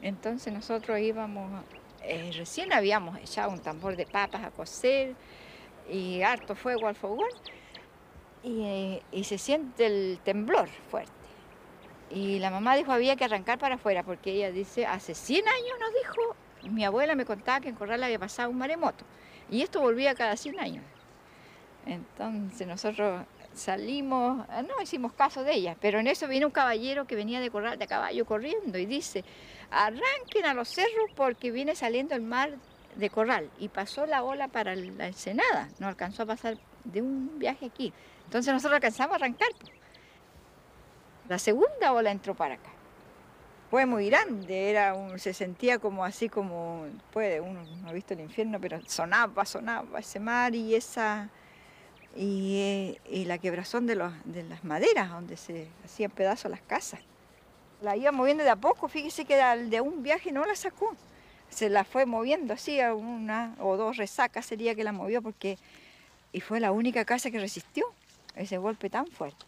Entonces 0.00 0.52
nosotros 0.52 1.00
íbamos, 1.00 1.64
eh, 2.02 2.30
recién 2.36 2.72
habíamos 2.72 3.18
echado 3.18 3.50
un 3.50 3.58
tambor 3.58 3.96
de 3.96 4.06
papas 4.06 4.44
a 4.44 4.50
cocer 4.52 5.14
y 5.90 6.22
harto 6.22 6.54
fuego 6.54 6.86
al 6.86 6.94
fogón 6.94 7.28
y, 8.42 8.62
eh, 8.64 9.02
y 9.10 9.24
se 9.24 9.38
siente 9.38 9.86
el 9.86 10.20
temblor 10.22 10.68
fuerte. 10.90 11.12
Y 12.10 12.38
la 12.38 12.50
mamá 12.50 12.76
dijo 12.76 12.92
había 12.92 13.16
que 13.16 13.24
arrancar 13.24 13.58
para 13.58 13.74
afuera 13.74 14.04
porque 14.04 14.30
ella 14.30 14.52
dice, 14.52 14.86
hace 14.86 15.14
100 15.14 15.48
años 15.48 15.78
nos 15.80 15.94
dijo, 15.94 16.36
mi 16.70 16.84
abuela 16.84 17.14
me 17.14 17.24
contaba 17.24 17.60
que 17.60 17.68
en 17.68 17.74
Corral 17.74 18.02
había 18.02 18.18
pasado 18.18 18.50
un 18.50 18.58
maremoto 18.58 19.04
y 19.50 19.62
esto 19.62 19.80
volvía 19.80 20.14
cada 20.14 20.36
100 20.36 20.60
años. 20.60 20.84
Entonces 21.86 22.66
nosotros 22.66 23.26
salimos, 23.54 24.44
ah, 24.48 24.62
no 24.62 24.80
hicimos 24.82 25.12
caso 25.12 25.44
de 25.44 25.54
ella, 25.54 25.76
pero 25.80 26.00
en 26.00 26.06
eso 26.06 26.26
vino 26.26 26.46
un 26.46 26.52
caballero 26.52 27.06
que 27.06 27.14
venía 27.14 27.40
de 27.40 27.50
Corral 27.50 27.78
de 27.78 27.86
caballo 27.86 28.24
corriendo 28.24 28.78
y 28.78 28.86
dice, 28.86 29.24
arranquen 29.70 30.46
a 30.46 30.54
los 30.54 30.68
cerros 30.68 31.10
porque 31.14 31.50
viene 31.50 31.74
saliendo 31.74 32.14
el 32.14 32.22
mar 32.22 32.54
de 32.96 33.10
Corral 33.10 33.50
y 33.58 33.68
pasó 33.68 34.06
la 34.06 34.22
ola 34.22 34.48
para 34.48 34.74
la 34.74 35.06
Ensenada, 35.06 35.68
no 35.78 35.88
alcanzó 35.88 36.22
a 36.22 36.26
pasar 36.26 36.58
de 36.84 37.02
un 37.02 37.38
viaje 37.38 37.66
aquí. 37.66 37.92
Entonces 38.24 38.52
nosotros 38.52 38.76
alcanzamos 38.76 39.12
a 39.12 39.16
arrancar. 39.16 39.48
La 41.28 41.38
segunda 41.38 41.92
ola 41.92 42.10
entró 42.10 42.34
para 42.34 42.54
acá. 42.54 42.73
Fue 43.74 43.86
muy 43.86 44.06
grande, 44.06 44.70
era 44.70 44.94
un, 44.94 45.18
se 45.18 45.34
sentía 45.34 45.80
como 45.80 46.04
así 46.04 46.28
como, 46.28 46.86
puede, 47.12 47.40
uno 47.40 47.64
no 47.82 47.88
ha 47.88 47.92
visto 47.92 48.14
el 48.14 48.20
infierno, 48.20 48.60
pero 48.60 48.80
sonaba, 48.86 49.44
sonaba 49.44 49.98
ese 49.98 50.20
mar 50.20 50.54
y 50.54 50.76
esa 50.76 51.28
y, 52.14 52.94
eh, 53.04 53.24
la 53.26 53.38
quebrazón 53.38 53.88
de, 53.88 53.96
las 53.96 54.62
maderas 54.62 55.10
donde 55.10 55.36
se 55.36 55.66
hacían 55.84 56.12
pedazos 56.12 56.52
las 56.52 56.60
casas. 56.60 57.00
La 57.82 57.96
iba 57.96 58.12
moviendo 58.12 58.44
de 58.44 58.50
a 58.50 58.54
poco, 58.54 58.86
fíjese 58.86 59.24
que 59.24 59.34
de 59.34 59.80
un 59.80 60.04
viaje 60.04 60.30
no 60.30 60.44
la 60.44 60.54
sacó, 60.54 60.94
se 61.50 61.68
la 61.68 61.82
fue 61.82 62.06
moviendo 62.06 62.54
así 62.54 62.78
a 62.78 62.94
una 62.94 63.56
o 63.58 63.76
dos 63.76 63.96
resacas 63.96 64.46
sería 64.46 64.76
que 64.76 64.84
la 64.84 64.92
movió 64.92 65.20
porque 65.20 65.58
y 66.30 66.40
fue 66.40 66.60
la 66.60 66.70
única 66.70 67.04
casa 67.04 67.28
que 67.28 67.40
resistió 67.40 67.84
ese 68.36 68.56
golpe 68.56 68.88
tan 68.88 69.08
fuerte. 69.08 69.44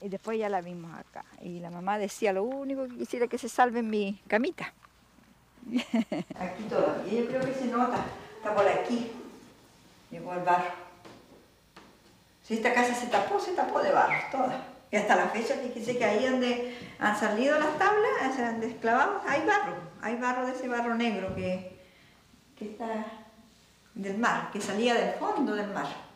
Y 0.00 0.08
después 0.08 0.38
ya 0.38 0.48
la 0.48 0.60
vimos 0.60 0.96
acá. 0.96 1.24
Y 1.42 1.60
la 1.60 1.70
mamá 1.70 1.98
decía, 1.98 2.32
lo 2.32 2.42
único 2.42 2.86
que 2.88 2.96
quisiera 2.98 3.26
que 3.26 3.38
se 3.38 3.48
salve 3.48 3.82
mi 3.82 4.20
camita. 4.26 4.72
Aquí 6.38 6.62
todavía, 6.68 7.20
yo 7.20 7.28
creo 7.28 7.40
que 7.40 7.54
se 7.54 7.66
nota, 7.66 8.04
está 8.36 8.54
por 8.54 8.66
aquí. 8.66 9.10
Llegó 10.10 10.32
el 10.34 10.40
barro. 10.40 10.72
Si 12.42 12.54
esta 12.54 12.72
casa 12.72 12.94
se 12.94 13.08
tapó, 13.08 13.38
se 13.38 13.52
tapó 13.52 13.80
de 13.80 13.92
barro, 13.92 14.16
toda. 14.30 14.64
Y 14.90 14.96
hasta 14.96 15.16
la 15.16 15.28
fecha, 15.28 15.54
fíjese 15.54 15.98
que 15.98 16.04
ahí 16.04 16.26
donde 16.26 16.74
han 16.98 17.18
salido 17.18 17.58
las 17.58 17.78
tablas, 17.78 18.34
se 18.34 18.42
han 18.42 18.60
desclavado, 18.60 19.20
hay 19.26 19.46
barro. 19.46 19.76
Hay 20.00 20.16
barro 20.16 20.46
de 20.46 20.52
ese 20.52 20.68
barro 20.68 20.94
negro 20.94 21.34
que, 21.34 21.78
que 22.58 22.70
está 22.70 23.04
del 23.94 24.16
mar, 24.16 24.50
que 24.50 24.60
salía 24.60 24.94
del 24.94 25.12
fondo 25.14 25.54
del 25.54 25.68
mar. 25.72 26.07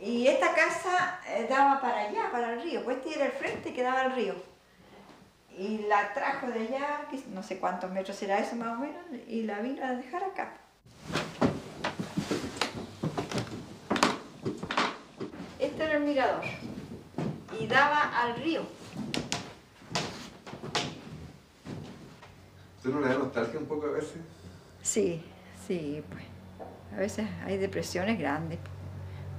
Y 0.00 0.28
esta 0.28 0.54
casa 0.54 1.20
eh, 1.26 1.46
daba 1.48 1.80
para 1.80 2.02
allá, 2.02 2.30
para 2.30 2.52
el 2.52 2.62
río, 2.62 2.84
pues 2.84 2.98
este 2.98 3.16
era 3.16 3.26
el 3.26 3.32
frente 3.32 3.72
que 3.72 3.82
daba 3.82 4.02
al 4.02 4.14
río. 4.14 4.34
Y 5.56 5.78
la 5.88 6.14
trajo 6.14 6.46
de 6.46 6.60
allá, 6.60 7.08
no 7.34 7.42
sé 7.42 7.58
cuántos 7.58 7.90
metros 7.90 8.16
será 8.16 8.38
eso 8.38 8.54
más 8.54 8.76
o 8.76 8.80
menos, 8.80 9.02
y 9.26 9.42
la 9.42 9.58
vino 9.58 9.84
a 9.84 9.94
dejar 9.94 10.22
acá. 10.22 10.52
Este 15.58 15.84
era 15.84 15.94
el 15.94 16.04
mirador 16.04 16.44
y 17.58 17.66
daba 17.66 18.22
al 18.22 18.36
río. 18.36 18.62
¿Usted 22.76 22.90
no 22.90 23.00
le 23.00 23.08
da 23.08 23.18
nostalgia 23.18 23.58
un 23.58 23.66
poco 23.66 23.86
a 23.86 23.90
veces? 23.90 24.18
Sí, 24.82 25.24
sí, 25.66 26.04
pues. 26.08 26.24
A 26.94 27.00
veces 27.00 27.28
hay 27.44 27.58
depresiones 27.58 28.18
grandes. 28.18 28.60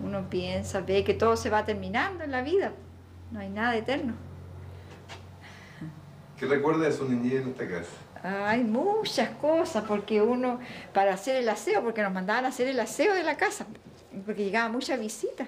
Uno 0.04 0.30
piensa, 0.30 0.82
ve 0.82 1.04
que 1.04 1.14
todo 1.14 1.36
se 1.36 1.50
va 1.50 1.66
terminando 1.66 2.24
en 2.24 2.32
la 2.32 2.42
vida. 2.42 2.72
No 3.32 3.40
hay 3.40 3.50
nada 3.50 3.76
eterno. 3.76 4.14
¿Qué 6.40 6.46
recuerda 6.46 6.86
de 6.86 6.94
su 6.94 7.08
niñez 7.08 7.42
en 7.44 7.50
esta 7.50 7.68
casa? 7.68 7.90
Hay 8.24 8.64
muchas 8.64 9.30
cosas, 9.42 9.84
porque 9.88 10.22
uno, 10.22 10.60
para 10.94 11.14
hacer 11.14 11.36
el 11.38 11.50
aseo, 11.50 11.84
porque 11.84 12.02
nos 12.02 12.14
mandaban 12.14 12.46
a 12.46 12.50
hacer 12.50 12.68
el 12.68 12.80
aseo 12.80 13.14
de 13.14 13.24
la 13.24 13.36
casa, 13.36 13.66
porque 14.26 14.44
llegaba 14.44 14.70
mucha 14.70 14.98
visita. 14.98 15.48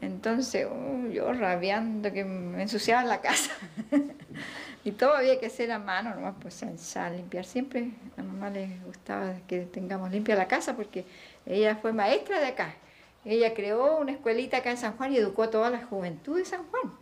Entonces, 0.00 0.66
uh, 0.70 1.10
yo 1.10 1.32
rabiando 1.32 2.12
que 2.12 2.24
me 2.24 2.62
ensuciaban 2.62 3.08
la 3.08 3.20
casa. 3.20 3.50
y 4.84 4.92
todo 4.92 5.16
había 5.16 5.40
que 5.40 5.46
hacer 5.46 5.72
a 5.72 5.78
mano, 5.78 6.14
nomás 6.14 6.34
pues 6.40 6.62
a 6.96 7.10
limpiar. 7.10 7.44
Siempre 7.44 7.90
a 8.16 8.22
mamá 8.22 8.50
le 8.50 8.78
gustaba 8.86 9.34
que 9.46 9.60
tengamos 9.60 10.10
limpia 10.10 10.36
la 10.36 10.46
casa 10.46 10.76
porque 10.76 11.04
ella 11.46 11.76
fue 11.76 11.92
maestra 11.92 12.38
de 12.38 12.46
acá. 12.46 12.74
Ella 13.28 13.52
creó 13.52 13.98
una 13.98 14.12
escuelita 14.12 14.56
acá 14.56 14.70
en 14.70 14.78
San 14.78 14.96
Juan 14.96 15.12
y 15.12 15.18
educó 15.18 15.42
a 15.42 15.50
toda 15.50 15.68
la 15.68 15.84
juventud 15.84 16.38
de 16.38 16.46
San 16.46 16.64
Juan. 16.70 16.94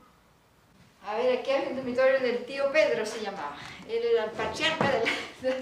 A 1.06 1.14
ver, 1.14 1.38
aquí 1.38 1.52
hay 1.52 1.68
un 1.68 1.76
dormitorio 1.76 2.18
del 2.18 2.44
tío 2.44 2.64
Pedro, 2.72 3.06
se 3.06 3.22
llamaba. 3.22 3.56
Él 3.88 4.02
era 4.12 4.24
el 4.24 4.30
patriarca 4.32 4.90
de 4.90 5.50
la. 5.50 5.54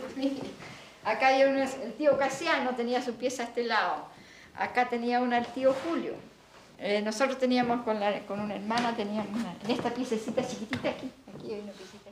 Acá 1.13 1.27
hay 1.27 1.45
uno, 1.45 1.63
el 1.63 1.93
tío 1.99 2.17
Casiano 2.17 2.75
tenía 2.75 3.03
su 3.03 3.13
pieza 3.13 3.43
a 3.43 3.47
este 3.47 3.65
lado. 3.65 4.07
Acá 4.57 4.89
tenía 4.89 5.21
una 5.21 5.37
el 5.37 5.47
tío 5.49 5.75
Julio. 5.85 6.15
Eh, 6.79 7.03
nosotros 7.03 7.39
teníamos 7.39 7.83
con, 7.83 8.01
la, 8.01 8.21
con 8.21 8.41
una 8.41 8.55
hermana, 8.55 8.97
teníamos 8.97 9.39
una, 9.39 9.55
en 9.65 9.71
esta 9.71 9.93
piececita 9.93 10.49
chiquitita 10.49 10.89
aquí. 10.89 11.11
Aquí 11.35 11.53
hay 11.53 11.61
una 11.61 11.73
piecita. 11.73 12.11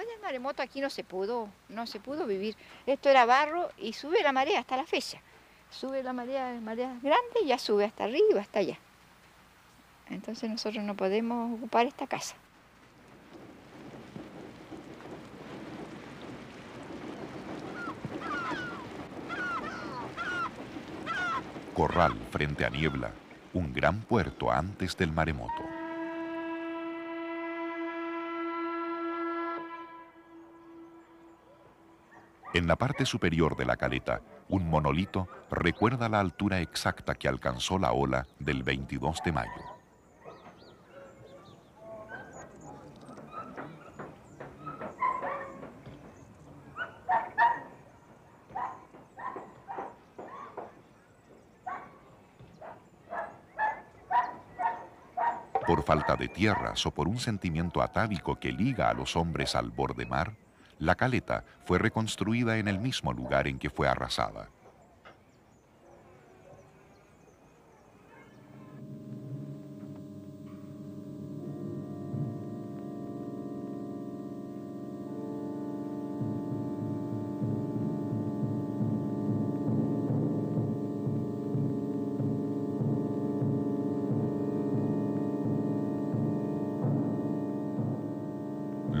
Después 0.00 0.16
del 0.16 0.22
maremoto 0.22 0.62
aquí 0.62 0.80
no 0.80 0.88
se 0.88 1.04
pudo, 1.04 1.50
no 1.68 1.86
se 1.86 2.00
pudo 2.00 2.26
vivir. 2.26 2.56
Esto 2.86 3.10
era 3.10 3.26
barro 3.26 3.70
y 3.76 3.92
sube 3.92 4.22
la 4.22 4.32
marea 4.32 4.60
hasta 4.60 4.78
la 4.78 4.86
fecha. 4.86 5.20
Sube 5.68 6.02
la 6.02 6.14
marea, 6.14 6.58
marea 6.62 6.88
grande 7.02 7.40
y 7.44 7.48
ya 7.48 7.58
sube 7.58 7.84
hasta 7.84 8.04
arriba, 8.04 8.40
hasta 8.40 8.60
allá. 8.60 8.78
Entonces 10.08 10.48
nosotros 10.48 10.82
no 10.84 10.96
podemos 10.96 11.58
ocupar 11.58 11.84
esta 11.84 12.06
casa. 12.06 12.34
Corral 21.74 22.14
frente 22.30 22.64
a 22.64 22.70
Niebla, 22.70 23.10
un 23.52 23.74
gran 23.74 24.00
puerto 24.00 24.50
antes 24.50 24.96
del 24.96 25.12
maremoto. 25.12 25.79
En 32.52 32.66
la 32.66 32.74
parte 32.74 33.06
superior 33.06 33.56
de 33.56 33.64
la 33.64 33.76
caleta, 33.76 34.22
un 34.48 34.68
monolito 34.68 35.28
recuerda 35.52 36.08
la 36.08 36.18
altura 36.18 36.60
exacta 36.60 37.14
que 37.14 37.28
alcanzó 37.28 37.78
la 37.78 37.92
ola 37.92 38.26
del 38.40 38.64
22 38.64 39.22
de 39.24 39.30
mayo. 39.32 39.50
Por 55.64 55.84
falta 55.84 56.16
de 56.16 56.26
tierras 56.26 56.84
o 56.84 56.90
por 56.90 57.06
un 57.06 57.20
sentimiento 57.20 57.80
atávico 57.80 58.40
que 58.40 58.50
liga 58.50 58.88
a 58.88 58.94
los 58.94 59.14
hombres 59.14 59.54
al 59.54 59.70
borde 59.70 60.04
mar, 60.04 60.32
la 60.80 60.96
caleta 60.96 61.44
fue 61.64 61.78
reconstruida 61.78 62.56
en 62.58 62.66
el 62.66 62.80
mismo 62.80 63.12
lugar 63.12 63.46
en 63.46 63.58
que 63.58 63.70
fue 63.70 63.86
arrasada. 63.86 64.48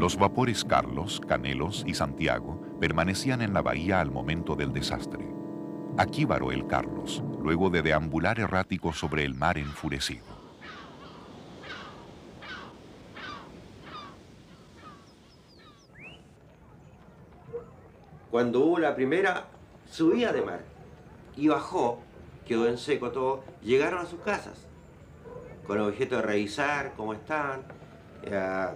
Los 0.00 0.16
vapores 0.16 0.64
Carlos, 0.64 1.20
Canelos 1.28 1.84
y 1.86 1.92
Santiago 1.92 2.58
permanecían 2.80 3.42
en 3.42 3.52
la 3.52 3.60
bahía 3.60 4.00
al 4.00 4.10
momento 4.10 4.56
del 4.56 4.72
desastre. 4.72 5.28
Aquí 5.98 6.24
varó 6.24 6.52
el 6.52 6.66
Carlos, 6.66 7.22
luego 7.38 7.68
de 7.68 7.82
deambular 7.82 8.40
errático 8.40 8.94
sobre 8.94 9.26
el 9.26 9.34
mar 9.34 9.58
enfurecido. 9.58 10.24
Cuando 18.30 18.60
hubo 18.60 18.78
la 18.78 18.94
primera 18.94 19.48
subida 19.84 20.32
de 20.32 20.40
mar 20.40 20.60
y 21.36 21.48
bajó, 21.48 21.98
quedó 22.46 22.66
en 22.68 22.78
seco 22.78 23.10
todo, 23.10 23.44
llegaron 23.62 24.00
a 24.00 24.06
sus 24.06 24.20
casas 24.20 24.66
con 25.66 25.76
el 25.76 25.84
objeto 25.84 26.16
de 26.16 26.22
revisar 26.22 26.94
cómo 26.96 27.12
estaban, 27.12 27.64
eh, 28.22 28.66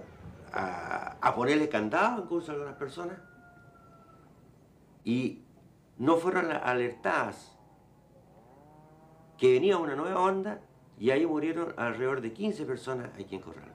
a, 0.54 1.34
ponerle 1.34 1.68
candado 1.68 2.22
incluso 2.22 2.50
a 2.50 2.54
algunas 2.54 2.76
personas. 2.76 3.18
Y 5.04 5.42
no 5.98 6.16
fueron 6.16 6.50
alertadas 6.52 7.56
que 9.36 9.52
venía 9.52 9.76
una 9.76 9.96
nueva 9.96 10.20
onda 10.20 10.60
y 10.98 11.10
ahí 11.10 11.26
murieron 11.26 11.74
alrededor 11.76 12.20
de 12.20 12.32
15 12.32 12.64
personas 12.64 13.10
aquí 13.18 13.34
en 13.34 13.42
Corral. 13.42 13.72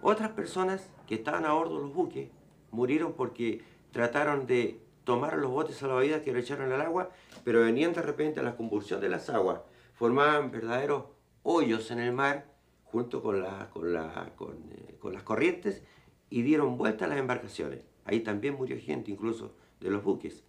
Otras 0.00 0.30
personas 0.30 0.90
que 1.06 1.16
estaban 1.16 1.44
a 1.44 1.52
bordo 1.52 1.76
de 1.76 1.82
los 1.82 1.94
buques 1.94 2.30
murieron 2.70 3.12
porque 3.12 3.62
trataron 3.92 4.46
de 4.46 4.80
tomar 5.04 5.36
los 5.38 5.50
botes 5.50 5.76
salvavidas 5.76 6.22
que 6.22 6.36
echaron 6.38 6.72
al 6.72 6.80
agua, 6.80 7.10
pero 7.44 7.60
venían 7.60 7.92
de 7.92 8.02
repente 8.02 8.40
a 8.40 8.42
la 8.42 8.56
convulsión 8.56 9.00
de 9.00 9.08
las 9.08 9.28
aguas, 9.30 9.60
formaban 9.94 10.50
verdaderos 10.50 11.04
hoyos 11.42 11.90
en 11.90 12.00
el 12.00 12.12
mar 12.12 12.46
junto 12.84 13.22
con, 13.22 13.44
con, 13.72 13.96
eh, 13.96 14.96
con, 14.98 15.12
las 15.12 15.22
corrientes 15.22 15.82
y 16.30 16.42
dieron 16.42 16.76
vuelta 16.76 17.04
a 17.04 17.08
las 17.08 17.18
embarcaciones. 17.18 17.84
Ahí 18.04 18.20
también 18.20 18.54
murió 18.54 18.78
gente, 18.80 19.10
incluso 19.10 19.54
de 19.80 19.90
los 19.90 20.02
buques. 20.02 20.44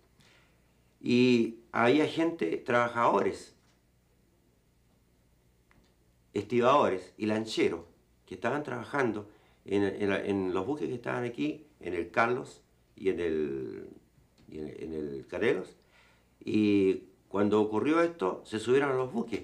Y 1.01 1.59
había 1.71 2.07
gente, 2.07 2.57
trabajadores, 2.57 3.55
estibadores 6.33 7.13
y 7.17 7.25
lancheros 7.25 7.81
que 8.25 8.35
estaban 8.35 8.63
trabajando 8.63 9.29
en, 9.65 9.83
en, 9.83 10.53
los 10.53 10.65
buques 10.65 10.87
que 10.87 10.95
estaban 10.95 11.23
aquí, 11.23 11.65
en 11.79 11.93
el 11.93 12.11
Carlos 12.11 12.61
y 12.95 13.09
en 13.09 13.19
el, 13.19 13.89
y 14.47 14.59
en, 14.59 14.93
el 14.93 15.25
Carelos. 15.27 15.75
Y 16.43 17.03
cuando 17.27 17.61
ocurrió 17.61 18.01
esto, 18.01 18.41
se 18.45 18.59
subieron 18.59 18.91
a 18.91 18.95
los 18.95 19.11
buques. 19.11 19.43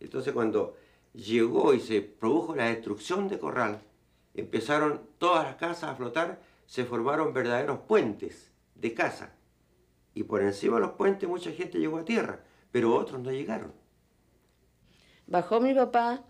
Entonces 0.00 0.32
cuando 0.32 0.76
llegó 1.14 1.74
y 1.74 1.80
se 1.80 2.02
produjo 2.02 2.54
la 2.54 2.66
destrucción 2.66 3.28
de 3.28 3.38
Corral, 3.38 3.82
empezaron 4.34 5.02
todas 5.18 5.44
las 5.44 5.56
casas 5.56 5.90
a 5.90 5.94
flotar, 5.94 6.40
se 6.66 6.84
formaron 6.84 7.32
verdaderos 7.32 7.80
puentes 7.80 8.50
de 8.74 8.94
casa. 8.94 9.32
Y 10.14 10.24
por 10.24 10.42
encima 10.42 10.76
de 10.76 10.82
los 10.82 10.92
puentes 10.92 11.28
mucha 11.28 11.50
gente 11.52 11.78
llegó 11.78 11.98
a 11.98 12.04
tierra, 12.04 12.40
pero 12.70 12.94
otros 12.94 13.20
no 13.20 13.30
llegaron. 13.30 13.72
Bajó 15.26 15.60
mi 15.60 15.74
papá 15.74 16.24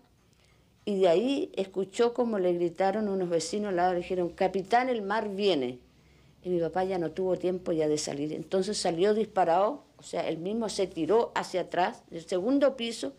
y 0.85 0.99
de 0.99 1.07
ahí 1.07 1.51
escuchó 1.55 2.13
como 2.13 2.39
le 2.39 2.53
gritaron 2.53 3.07
unos 3.07 3.29
vecinos 3.29 3.69
al 3.69 3.77
lado, 3.77 3.93
le 3.93 3.99
dijeron, 3.99 4.29
capitán, 4.29 4.89
el 4.89 5.01
mar 5.01 5.29
viene. 5.29 5.79
Y 6.41 6.49
mi 6.49 6.59
papá 6.59 6.83
ya 6.83 6.97
no 6.97 7.11
tuvo 7.11 7.37
tiempo 7.37 7.71
ya 7.71 7.87
de 7.87 7.97
salir. 7.97 8.33
Entonces 8.33 8.77
salió 8.77 9.13
disparado, 9.13 9.85
o 9.97 10.03
sea, 10.03 10.27
él 10.27 10.37
mismo 10.37 10.67
se 10.67 10.87
tiró 10.87 11.31
hacia 11.35 11.61
atrás, 11.61 12.03
del 12.09 12.25
segundo 12.27 12.75
piso, 12.75 13.13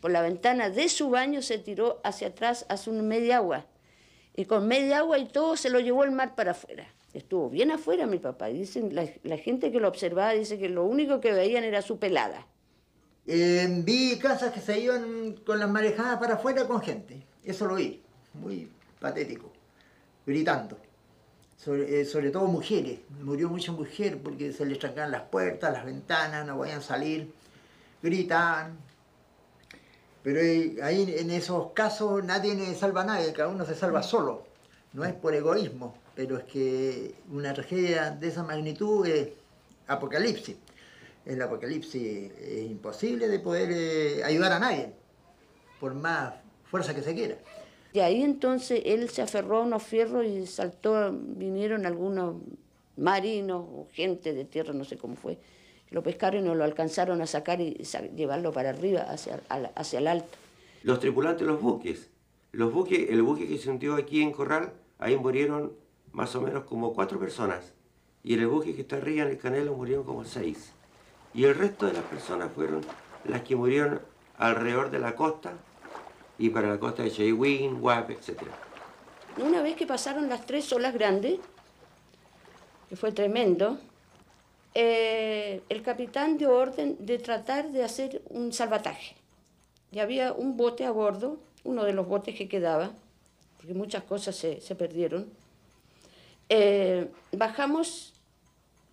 por 0.00 0.10
la 0.10 0.22
ventana 0.22 0.70
de 0.70 0.88
su 0.88 1.10
baño 1.10 1.42
se 1.42 1.58
tiró 1.58 2.00
hacia 2.04 2.28
atrás, 2.28 2.66
hacia 2.68 2.92
un 2.92 3.08
media 3.08 3.38
agua. 3.38 3.66
Y 4.38 4.44
con 4.44 4.68
media 4.68 4.98
agua 4.98 5.18
y 5.18 5.26
todo 5.26 5.56
se 5.56 5.68
lo 5.68 5.80
llevó 5.80 6.04
el 6.04 6.12
mar 6.12 6.36
para 6.36 6.52
afuera. 6.52 6.86
Estuvo 7.12 7.50
bien 7.50 7.72
afuera 7.72 8.06
mi 8.06 8.20
papá. 8.20 8.46
Dicen, 8.46 8.94
la, 8.94 9.36
gente 9.36 9.72
que 9.72 9.80
lo 9.80 9.88
observaba 9.88 10.30
dice 10.30 10.60
que 10.60 10.68
lo 10.68 10.84
único 10.84 11.20
que 11.20 11.32
veían 11.32 11.64
era 11.64 11.82
su 11.82 11.98
pelada. 11.98 12.46
Eh, 13.26 13.66
vi 13.84 14.16
casas 14.16 14.52
que 14.52 14.60
se 14.60 14.78
iban 14.78 15.32
con 15.44 15.58
las 15.58 15.68
marejadas 15.68 16.20
para 16.20 16.34
afuera 16.34 16.68
con 16.68 16.80
gente. 16.80 17.20
Eso 17.42 17.66
lo 17.66 17.74
vi. 17.74 18.00
Muy 18.34 18.70
patético. 19.00 19.50
Gritando. 20.24 20.78
Sobre, 21.56 22.00
eh, 22.00 22.30
todo 22.30 22.46
mujeres. 22.46 23.00
Murió 23.20 23.48
mucha 23.48 23.72
mujer 23.72 24.18
porque 24.22 24.52
se 24.52 24.64
les 24.66 24.78
trancaban 24.78 25.10
las 25.10 25.22
puertas, 25.22 25.72
las 25.72 25.84
ventanas, 25.84 26.46
no 26.46 26.58
podían 26.58 26.82
salir. 26.82 27.32
Gritaban, 28.00 28.78
pero 30.22 30.40
ahí 30.84 31.14
en 31.16 31.30
esos 31.30 31.72
casos 31.72 32.24
nadie 32.24 32.74
salva 32.74 33.02
a 33.02 33.06
nadie, 33.06 33.32
cada 33.32 33.48
uno 33.48 33.64
se 33.64 33.74
salva 33.74 34.02
solo. 34.02 34.44
No 34.92 35.04
es 35.04 35.12
por 35.14 35.34
egoísmo, 35.34 35.94
pero 36.14 36.38
es 36.38 36.44
que 36.44 37.14
una 37.30 37.52
tragedia 37.52 38.10
de 38.10 38.28
esa 38.28 38.42
magnitud 38.42 39.06
es 39.06 39.28
apocalipsis. 39.86 40.56
El 41.24 41.40
apocalipsis 41.42 42.32
es 42.40 42.70
imposible 42.70 43.28
de 43.28 43.38
poder 43.38 43.70
eh, 43.70 44.24
ayudar 44.24 44.52
a 44.52 44.58
nadie, 44.58 44.92
por 45.78 45.94
más 45.94 46.34
fuerza 46.64 46.94
que 46.94 47.02
se 47.02 47.14
quiera. 47.14 47.36
Y 47.92 48.00
ahí 48.00 48.22
entonces 48.22 48.82
él 48.84 49.08
se 49.10 49.22
aferró 49.22 49.58
a 49.58 49.60
unos 49.60 49.82
fierros 49.82 50.24
y 50.26 50.46
saltó, 50.46 51.12
vinieron 51.12 51.86
algunos 51.86 52.36
marinos 52.96 53.64
o 53.66 53.86
gente 53.92 54.34
de 54.34 54.44
tierra, 54.44 54.72
no 54.72 54.84
sé 54.84 54.96
cómo 54.98 55.16
fue, 55.16 55.38
lo 55.90 56.02
pescaron 56.02 56.44
y 56.44 56.46
no 56.46 56.54
lo 56.54 56.64
alcanzaron 56.64 57.20
a 57.22 57.26
sacar 57.26 57.60
y 57.60 57.74
llevarlo 58.14 58.52
para 58.52 58.70
arriba, 58.70 59.02
hacia, 59.02 59.40
hacia 59.74 59.98
el 59.98 60.06
alto. 60.06 60.36
Los 60.82 61.00
tripulantes 61.00 61.46
de 61.46 61.52
los 61.52 61.60
buques. 61.60 62.10
Los 62.52 62.72
buques, 62.72 63.10
el 63.10 63.22
buque 63.22 63.46
que 63.46 63.58
se 63.58 63.70
hundió 63.70 63.94
aquí 63.94 64.22
en 64.22 64.32
Corral, 64.32 64.72
ahí 64.98 65.16
murieron 65.16 65.72
más 66.12 66.34
o 66.34 66.40
menos 66.40 66.64
como 66.64 66.92
cuatro 66.94 67.18
personas. 67.18 67.72
Y 68.22 68.34
el 68.34 68.46
buque 68.46 68.74
que 68.74 68.82
está 68.82 68.96
arriba 68.96 69.24
en 69.24 69.30
el 69.30 69.38
Canelo 69.38 69.74
murieron 69.74 70.04
como 70.04 70.24
seis. 70.24 70.72
Y 71.34 71.44
el 71.44 71.54
resto 71.54 71.86
de 71.86 71.92
las 71.92 72.04
personas 72.04 72.50
fueron 72.52 72.80
las 73.24 73.42
que 73.42 73.56
murieron 73.56 74.00
alrededor 74.36 74.90
de 74.90 74.98
la 74.98 75.14
costa 75.14 75.52
y 76.38 76.50
para 76.50 76.68
la 76.68 76.78
costa 76.78 77.02
de 77.02 77.10
Cheyhuín, 77.10 77.80
Guap, 77.80 78.10
etc. 78.10 78.42
Una 79.38 79.62
vez 79.62 79.76
que 79.76 79.86
pasaron 79.86 80.28
las 80.28 80.46
tres 80.46 80.72
olas 80.72 80.94
grandes, 80.94 81.38
que 82.88 82.96
fue 82.96 83.12
tremendo, 83.12 83.78
eh, 84.74 85.62
el 85.68 85.82
capitán 85.82 86.38
dio 86.38 86.54
orden 86.54 86.96
de 87.00 87.18
tratar 87.18 87.70
de 87.70 87.82
hacer 87.82 88.22
un 88.28 88.52
salvataje. 88.52 89.16
Y 89.90 90.00
había 90.00 90.32
un 90.32 90.56
bote 90.56 90.84
a 90.84 90.90
bordo, 90.90 91.38
uno 91.64 91.84
de 91.84 91.92
los 91.92 92.06
botes 92.06 92.34
que 92.34 92.48
quedaba, 92.48 92.92
porque 93.56 93.74
muchas 93.74 94.04
cosas 94.04 94.36
se, 94.36 94.74
perdieron. 94.74 95.30
Eh, 96.48 97.08
bajamos 97.32 98.12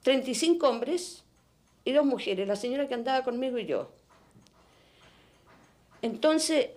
35 0.04 0.68
hombres 0.68 1.24
y 1.84 1.92
dos 1.92 2.06
mujeres, 2.06 2.48
la 2.48 2.56
señora 2.56 2.88
que 2.88 2.94
andaba 2.94 3.24
conmigo 3.24 3.58
y 3.58 3.66
yo. 3.66 3.90
Entonces, 6.02 6.70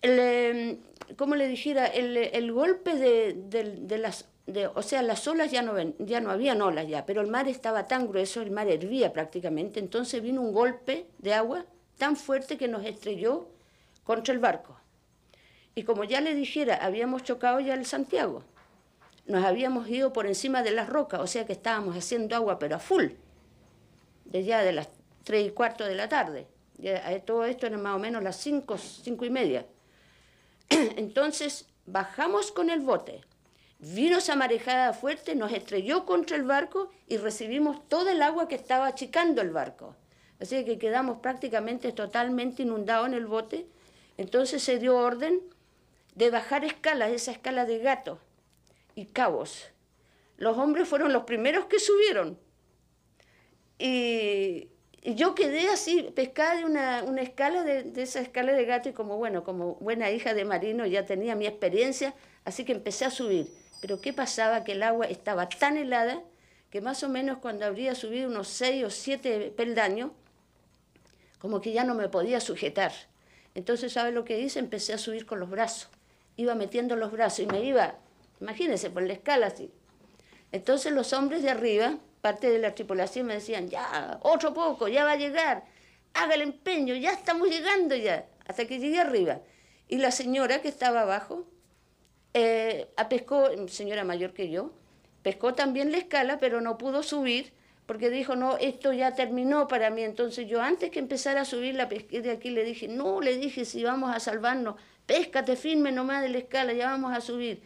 el, 0.00 0.78
como 1.16 1.34
le 1.34 1.48
dijera, 1.48 1.86
el, 1.86 2.52
golpe 2.52 2.96
de, 2.96 3.34
de 3.34 3.98
las 3.98 4.31
o 4.74 4.82
sea, 4.82 5.02
las 5.02 5.26
olas 5.28 5.50
ya 5.50 5.62
no, 5.62 5.74
ya 5.98 6.20
no 6.20 6.30
habían 6.30 6.62
olas 6.62 6.88
ya, 6.88 7.06
pero 7.06 7.20
el 7.20 7.28
mar 7.28 7.48
estaba 7.48 7.86
tan 7.86 8.08
grueso, 8.08 8.42
el 8.42 8.50
mar 8.50 8.68
hervía 8.68 9.12
prácticamente, 9.12 9.80
entonces 9.80 10.22
vino 10.22 10.40
un 10.40 10.52
golpe 10.52 11.06
de 11.18 11.34
agua 11.34 11.64
tan 11.98 12.16
fuerte 12.16 12.56
que 12.56 12.68
nos 12.68 12.84
estrelló 12.84 13.48
contra 14.04 14.34
el 14.34 14.40
barco. 14.40 14.76
Y 15.74 15.84
como 15.84 16.04
ya 16.04 16.20
le 16.20 16.34
dijera, 16.34 16.76
habíamos 16.76 17.22
chocado 17.22 17.60
ya 17.60 17.74
el 17.74 17.86
Santiago, 17.86 18.42
nos 19.26 19.44
habíamos 19.44 19.88
ido 19.88 20.12
por 20.12 20.26
encima 20.26 20.62
de 20.62 20.72
las 20.72 20.88
rocas, 20.88 21.20
o 21.20 21.26
sea 21.26 21.46
que 21.46 21.52
estábamos 21.52 21.96
haciendo 21.96 22.34
agua, 22.34 22.58
pero 22.58 22.76
a 22.76 22.78
full, 22.78 23.06
de 24.24 24.44
ya 24.44 24.62
de 24.62 24.72
las 24.72 24.88
tres 25.24 25.46
y 25.46 25.50
cuarto 25.50 25.84
de 25.84 25.94
la 25.94 26.08
tarde. 26.08 26.46
Eh, 26.82 27.22
todo 27.24 27.44
esto 27.44 27.66
era 27.66 27.78
más 27.78 27.94
o 27.94 27.98
menos 27.98 28.22
las 28.22 28.36
cinco, 28.36 28.76
cinco 28.76 29.24
y 29.24 29.30
media. 29.30 29.66
Entonces 30.68 31.68
bajamos 31.86 32.50
con 32.50 32.70
el 32.70 32.80
bote, 32.80 33.22
Vino 33.84 34.18
esa 34.18 34.36
marejada 34.36 34.92
fuerte, 34.92 35.34
nos 35.34 35.52
estrelló 35.52 36.06
contra 36.06 36.36
el 36.36 36.44
barco 36.44 36.88
y 37.08 37.16
recibimos 37.16 37.88
todo 37.88 38.10
el 38.10 38.22
agua 38.22 38.46
que 38.46 38.54
estaba 38.54 38.86
achicando 38.86 39.42
el 39.42 39.50
barco. 39.50 39.96
Así 40.40 40.64
que 40.64 40.78
quedamos 40.78 41.18
prácticamente 41.18 41.90
totalmente 41.90 42.62
inundados 42.62 43.08
en 43.08 43.14
el 43.14 43.26
bote. 43.26 43.66
Entonces 44.18 44.62
se 44.62 44.78
dio 44.78 44.96
orden 44.96 45.40
de 46.14 46.30
bajar 46.30 46.64
escalas, 46.64 47.10
esa 47.10 47.32
escala 47.32 47.66
de 47.66 47.80
gato 47.80 48.20
y 48.94 49.06
cabos. 49.06 49.66
Los 50.36 50.56
hombres 50.58 50.88
fueron 50.88 51.12
los 51.12 51.24
primeros 51.24 51.64
que 51.64 51.80
subieron. 51.80 52.38
Y, 53.80 54.68
yo 55.02 55.34
quedé 55.34 55.68
así, 55.70 56.04
pescada 56.14 56.54
de 56.54 56.64
una, 56.64 57.20
escala, 57.20 57.64
de, 57.64 57.82
de, 57.82 58.02
esa 58.02 58.20
escala 58.20 58.52
de 58.52 58.64
gato, 58.64 58.88
y 58.88 58.92
como 58.92 59.16
bueno, 59.16 59.42
como 59.42 59.74
buena 59.80 60.12
hija 60.12 60.34
de 60.34 60.44
marino 60.44 60.86
ya 60.86 61.04
tenía 61.04 61.34
mi 61.34 61.46
experiencia, 61.46 62.14
así 62.44 62.64
que 62.64 62.70
empecé 62.70 63.06
a 63.06 63.10
subir. 63.10 63.61
Pero 63.82 64.00
¿qué 64.00 64.14
pasaba? 64.14 64.64
Que 64.64 64.72
el 64.72 64.82
agua 64.82 65.04
estaba 65.04 65.50
tan 65.50 65.76
helada 65.76 66.22
que 66.70 66.80
más 66.80 67.02
o 67.02 67.10
menos 67.10 67.36
cuando 67.36 67.66
habría 67.66 67.94
subido 67.94 68.30
unos 68.30 68.48
seis 68.48 68.82
o 68.82 68.88
siete 68.88 69.52
peldaños, 69.54 70.12
como 71.38 71.60
que 71.60 71.72
ya 71.72 71.84
no 71.84 71.94
me 71.94 72.08
podía 72.08 72.40
sujetar. 72.40 72.92
Entonces, 73.54 73.92
¿sabe 73.92 74.12
lo 74.12 74.24
que 74.24 74.40
hice? 74.40 74.58
Empecé 74.58 74.94
a 74.94 74.98
subir 74.98 75.26
con 75.26 75.38
los 75.38 75.50
brazos. 75.50 75.90
Iba 76.38 76.54
metiendo 76.54 76.96
los 76.96 77.12
brazos 77.12 77.40
y 77.40 77.46
me 77.46 77.62
iba 77.62 77.98
Imagínense, 78.42 78.90
por 78.90 79.04
la 79.04 79.12
escala 79.12 79.46
así. 79.46 79.70
Entonces 80.50 80.92
los 80.92 81.12
hombres 81.12 81.44
de 81.44 81.50
arriba, 81.50 81.98
parte 82.20 82.50
de 82.50 82.58
la 82.58 82.74
tripulación, 82.74 83.26
me 83.26 83.34
decían, 83.34 83.68
ya, 83.68 84.18
otro 84.22 84.52
poco, 84.52 84.88
ya 84.88 85.04
va 85.04 85.12
a 85.12 85.16
llegar, 85.16 85.64
haga 86.12 86.34
el 86.34 86.42
empeño, 86.42 86.96
ya 86.96 87.12
estamos 87.12 87.48
llegando 87.48 87.94
ya, 87.94 88.26
hasta 88.44 88.66
que 88.66 88.80
llegué 88.80 88.98
arriba. 88.98 89.38
Y 89.86 89.98
la 89.98 90.10
señora 90.10 90.60
que 90.60 90.66
estaba 90.66 91.02
abajo, 91.02 91.46
eh, 92.34 92.88
pescó, 93.08 93.50
señora 93.68 94.04
mayor 94.04 94.32
que 94.32 94.50
yo, 94.50 94.72
pescó 95.22 95.54
también 95.54 95.92
la 95.92 95.98
escala, 95.98 96.38
pero 96.38 96.60
no 96.60 96.78
pudo 96.78 97.02
subir 97.02 97.52
porque 97.86 98.10
dijo, 98.10 98.36
no, 98.36 98.56
esto 98.58 98.92
ya 98.92 99.14
terminó 99.14 99.68
para 99.68 99.90
mí. 99.90 100.02
Entonces 100.02 100.48
yo 100.48 100.62
antes 100.62 100.90
que 100.90 100.98
empezar 100.98 101.36
a 101.36 101.44
subir 101.44 101.74
la 101.74 101.88
pesqué 101.88 102.22
de 102.22 102.30
aquí 102.30 102.50
le 102.50 102.64
dije, 102.64 102.88
no, 102.88 103.20
le 103.20 103.36
dije, 103.36 103.64
si 103.64 103.82
vamos 103.82 104.14
a 104.14 104.20
salvarnos, 104.20 104.76
péscate 105.06 105.56
firme 105.56 105.92
nomás 105.92 106.22
de 106.22 106.28
la 106.28 106.38
escala, 106.38 106.72
ya 106.72 106.86
vamos 106.86 107.12
a 107.12 107.20
subir. 107.20 107.60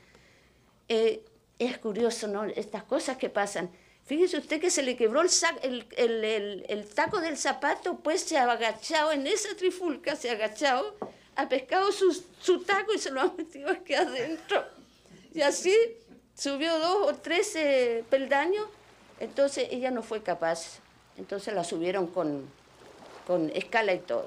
Eh, 0.88 1.22
es 1.58 1.78
curioso, 1.78 2.28
¿no? 2.28 2.44
Estas 2.44 2.84
cosas 2.84 3.16
que 3.18 3.28
pasan. 3.28 3.70
Fíjese 4.04 4.38
usted 4.38 4.60
que 4.60 4.70
se 4.70 4.82
le 4.82 4.96
quebró 4.96 5.22
el, 5.22 5.30
el, 5.62 6.24
el, 6.24 6.66
el, 6.68 6.86
taco 6.86 7.20
del 7.20 7.36
zapato, 7.36 7.98
pues 8.00 8.22
se 8.22 8.38
ha 8.38 8.50
agachado 8.50 9.12
en 9.12 9.26
esa 9.26 9.54
trifulca, 9.56 10.16
se 10.16 10.30
ha 10.30 10.32
agachado, 10.32 10.96
ha 11.36 11.48
pescado 11.48 11.92
su, 11.92 12.24
su 12.40 12.62
taco 12.62 12.92
y 12.94 12.98
se 12.98 13.10
lo 13.10 13.20
ha 13.20 13.32
metido 13.36 13.70
aquí 13.70 13.94
adentro. 13.94 14.64
Y 15.32 15.42
así 15.42 15.74
subió 16.34 16.78
dos 16.78 17.08
o 17.08 17.14
tres 17.14 17.54
eh, 17.56 18.04
peldaños 18.10 18.66
entonces 19.20 19.68
ella 19.70 19.90
no 19.90 20.02
fue 20.02 20.22
capaz, 20.22 20.80
entonces 21.16 21.54
la 21.54 21.64
subieron 21.64 22.06
con, 22.06 22.44
con 23.26 23.50
escala 23.54 23.94
y 23.94 23.98
todo. 23.98 24.26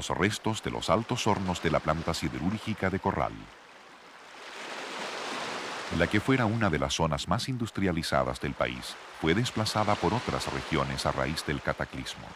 Los 0.00 0.16
restos 0.16 0.62
de 0.62 0.70
los 0.70 0.88
altos 0.88 1.26
hornos 1.26 1.62
de 1.62 1.70
la 1.70 1.78
planta 1.78 2.14
siderúrgica 2.14 2.88
de 2.88 3.00
Corral 3.00 3.34
la 5.98 6.06
que 6.06 6.20
fuera 6.20 6.46
una 6.46 6.70
de 6.70 6.78
las 6.78 6.94
zonas 6.94 7.28
más 7.28 7.48
industrializadas 7.48 8.40
del 8.40 8.54
país, 8.54 8.94
fue 9.20 9.34
desplazada 9.34 9.94
por 9.96 10.14
otras 10.14 10.50
regiones 10.52 11.04
a 11.04 11.12
raíz 11.12 11.44
del 11.44 11.60
cataclismo. 11.60 12.26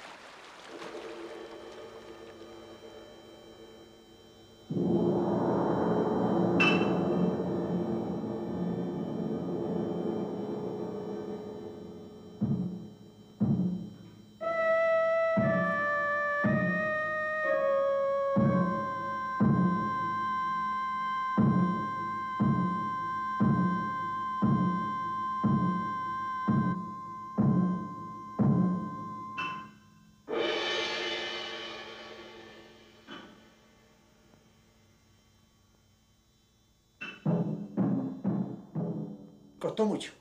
Costó 39.75 39.87
mucho. 39.87 40.13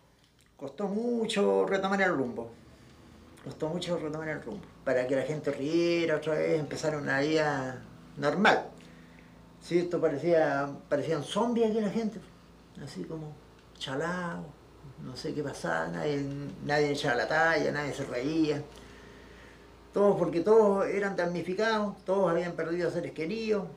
Costó 0.58 0.88
mucho 0.88 1.68
retomar 1.68 2.02
el 2.02 2.10
rumbo. 2.10 2.50
Costó 3.44 3.70
mucho 3.70 4.00
retomar 4.00 4.30
el 4.30 4.42
rumbo. 4.42 4.64
Para 4.84 5.06
que 5.06 5.16
la 5.16 5.22
gente 5.22 5.52
riera 5.52 6.16
otra 6.16 6.34
vez, 6.34 6.60
empezar 6.60 6.96
una 6.96 7.20
vida 7.20 7.84
normal. 8.18 8.66
Sí, 9.62 9.78
esto 9.78 10.02
parecía, 10.02 10.68
parecían 10.90 11.24
zombies 11.24 11.70
aquí 11.70 11.82
la 11.82 11.92
gente. 11.92 12.20
Así 12.84 13.04
como 13.04 13.32
chalado, 13.78 14.44
no 15.04 15.16
sé 15.16 15.36
qué 15.36 15.44
pasaba, 15.44 15.88
nadie, 15.88 16.26
nadie 16.66 16.92
echaba 16.92 17.16
la 17.16 17.28
talla, 17.28 17.72
nadie 17.72 17.94
se 17.94 18.06
reía. 18.06 18.64
Todos 19.94 20.18
porque 20.18 20.40
todos 20.40 20.88
eran 20.88 21.16
damnificados, 21.16 21.96
todos 22.06 22.32
habían 22.32 22.54
perdido 22.54 22.90
seres 22.90 23.12
queridos, 23.12 23.68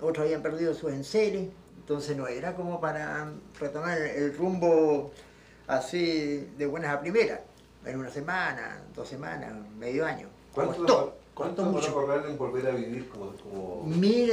otros 0.00 0.26
habían 0.26 0.42
perdido 0.42 0.74
sus 0.74 0.92
enseres 0.92 1.48
entonces 1.84 2.16
no 2.16 2.26
era 2.26 2.54
como 2.54 2.80
para 2.80 3.30
retomar 3.60 3.98
el 3.98 4.34
rumbo 4.34 5.12
así 5.66 6.48
de 6.56 6.64
buenas 6.64 6.94
a 6.94 7.00
primeras, 7.00 7.40
en 7.84 7.98
una 7.98 8.08
semana, 8.08 8.80
dos 8.94 9.06
semanas, 9.06 9.52
medio 9.78 10.06
año. 10.06 10.28
¿Cuánto, 10.54 10.78
costó, 10.78 11.18
¿cuánto 11.34 11.64
mucho. 11.64 12.24
en 12.26 12.38
volver 12.38 12.68
a 12.68 12.70
vivir 12.70 13.06
como, 13.10 13.32
como 13.32 13.84
Mire, 13.84 14.32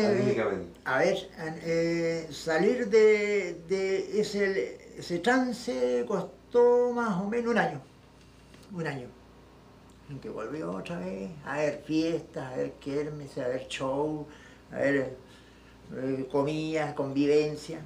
a 0.85 0.97
ver, 0.99 1.29
eh, 1.61 2.29
salir 2.31 2.89
de, 2.89 3.61
de 3.67 4.21
ese, 4.21 4.95
ese 4.97 5.19
trance 5.19 6.05
costó 6.07 6.93
más 6.93 7.21
o 7.21 7.27
menos 7.27 7.51
un 7.51 7.57
año, 7.57 7.81
un 8.73 8.87
año 8.87 9.07
que 10.21 10.29
volvió 10.29 10.71
otra 10.71 10.99
vez 10.99 11.31
a 11.45 11.57
ver 11.57 11.83
fiestas, 11.85 12.53
a 12.53 12.55
ver 12.55 12.71
kermes, 12.73 13.37
a 13.37 13.47
ver 13.47 13.67
show, 13.67 14.25
a 14.71 14.75
ver 14.75 15.17
eh, 15.95 16.27
comida, 16.31 16.95
convivencia. 16.95 17.81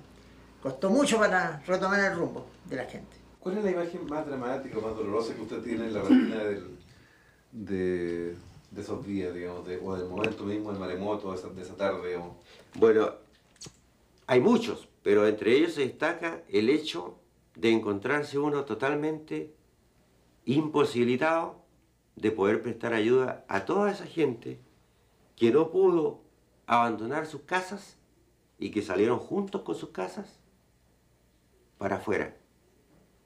Costó 0.62 0.90
mucho 0.90 1.18
para 1.18 1.62
retomar 1.66 2.00
el 2.00 2.18
rumbo 2.18 2.46
de 2.66 2.76
la 2.76 2.86
gente. 2.86 3.18
¿Cuál 3.40 3.58
es 3.60 3.64
la 3.64 3.72
imagen 3.72 4.06
más 4.08 4.26
dramática, 4.26 4.80
más 4.80 4.96
dolorosa 4.96 5.36
que 5.36 5.42
usted 5.42 5.62
tiene 5.62 5.86
en 5.86 5.94
la 5.94 6.02
retina 6.02 6.44
de, 7.52 8.36
esos 8.76 9.06
días, 9.06 9.34
digamos, 9.34 9.68
o 9.84 9.96
del 9.96 10.10
momento 10.10 10.44
mismo 10.44 10.72
del 10.72 10.80
maremoto, 10.80 11.32
de 11.32 11.38
esa, 11.38 11.50
de 11.50 11.62
esa 11.62 11.76
tarde? 11.76 12.20
Bueno, 12.74 13.12
hay 14.28 14.40
muchos, 14.40 14.90
pero 15.04 15.28
entre 15.28 15.56
ellos 15.56 15.74
se 15.74 15.82
destaca 15.82 16.42
el 16.50 16.70
hecho 16.70 17.20
de 17.56 17.72
encontrarse 17.72 18.40
uno 18.40 18.66
totalmente 18.66 19.54
imposibilitado 20.46 21.64
de 22.16 22.32
poder 22.32 22.62
prestar 22.62 22.94
ayuda 22.94 23.46
a 23.48 23.66
toda 23.66 23.92
esa 23.92 24.06
gente 24.06 24.60
que 25.36 25.52
no 25.52 25.70
pudo 25.70 26.25
abandonar 26.68 27.26
sus 27.26 27.42
casas 27.42 27.98
y 28.58 28.72
que 28.72 28.82
salieron 28.82 29.20
juntos 29.20 29.62
con 29.62 29.76
sus 29.76 29.90
casas 29.90 30.40
para 31.78 31.98
afuera, 31.98 32.36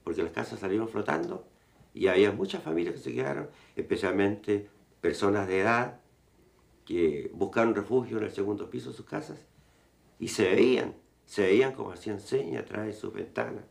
porque 0.04 0.24
las 0.24 0.32
casas 0.32 0.60
salieron 0.60 0.90
flotando 0.90 1.48
y 1.94 2.08
había 2.08 2.32
muchas 2.32 2.64
familias 2.64 2.96
que 2.96 3.02
se 3.02 3.14
quedaron, 3.14 3.50
especialmente 3.76 4.70
personas 5.02 5.48
de 5.48 5.62
edad 5.62 6.00
que 6.86 7.32
buscaron 7.34 7.76
refugio 7.76 8.18
en 8.18 8.24
el 8.24 8.32
segundo 8.32 8.70
piso 8.70 8.90
de 8.90 8.96
sus 8.96 9.06
casas 9.06 9.46
y 10.18 10.30
se 10.30 10.50
veían, 10.50 10.96
se 11.26 11.44
veían 11.44 11.74
como 11.74 11.92
hacían 11.92 12.20
señas 12.20 12.64
atrás 12.64 12.88
de 12.88 12.94
sus 12.94 13.14
ventanas, 13.14 13.64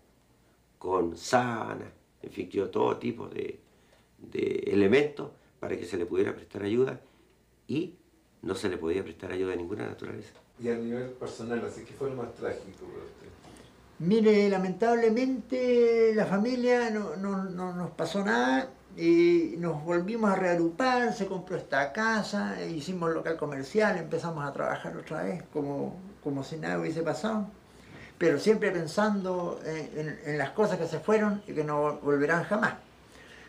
con 0.78 1.16
sábanas, 1.16 1.92
en 2.22 2.30
fin, 2.30 2.48
todo 2.70 2.96
tipo 2.98 3.28
de, 3.28 3.60
de 4.18 4.64
elementos 4.68 5.32
para 5.58 5.76
que 5.76 5.84
se 5.84 5.96
le 5.96 6.06
pudiera 6.06 6.34
prestar 6.34 6.62
ayuda 6.62 7.00
y 7.66 7.97
no 8.42 8.54
se 8.54 8.68
le 8.68 8.76
podía 8.76 9.02
prestar 9.02 9.32
ayuda 9.32 9.50
de 9.52 9.58
ninguna 9.58 9.86
naturaleza. 9.86 10.34
Y 10.60 10.68
a 10.68 10.74
nivel 10.74 11.10
personal, 11.10 11.64
así 11.64 11.84
que 11.84 11.92
fue 11.94 12.10
lo 12.10 12.16
más 12.16 12.34
trágico 12.34 12.86
para 12.86 13.04
usted. 13.04 13.28
Mire, 14.00 14.48
lamentablemente 14.48 16.12
la 16.14 16.24
familia 16.24 16.90
no, 16.90 17.16
nos 17.16 17.90
pasó 17.92 18.24
nada 18.24 18.70
y 18.96 19.54
nos 19.58 19.84
volvimos 19.84 20.30
a 20.30 20.36
reagrupar, 20.36 21.12
se 21.12 21.26
compró 21.26 21.56
esta 21.56 21.92
casa, 21.92 22.62
hicimos 22.64 23.12
local 23.12 23.36
comercial, 23.36 23.98
empezamos 23.98 24.44
a 24.44 24.52
trabajar 24.52 24.96
otra 24.96 25.24
vez 25.24 25.42
como, 25.52 25.96
como 26.22 26.44
si 26.44 26.58
nada 26.58 26.78
hubiese 26.78 27.02
pasado, 27.02 27.48
pero 28.18 28.38
siempre 28.38 28.70
pensando 28.70 29.60
en, 29.64 30.38
las 30.38 30.50
cosas 30.50 30.78
que 30.78 30.86
se 30.86 31.00
fueron 31.00 31.42
y 31.48 31.52
que 31.52 31.64
no 31.64 31.98
volverán 31.98 32.44
jamás. 32.44 32.74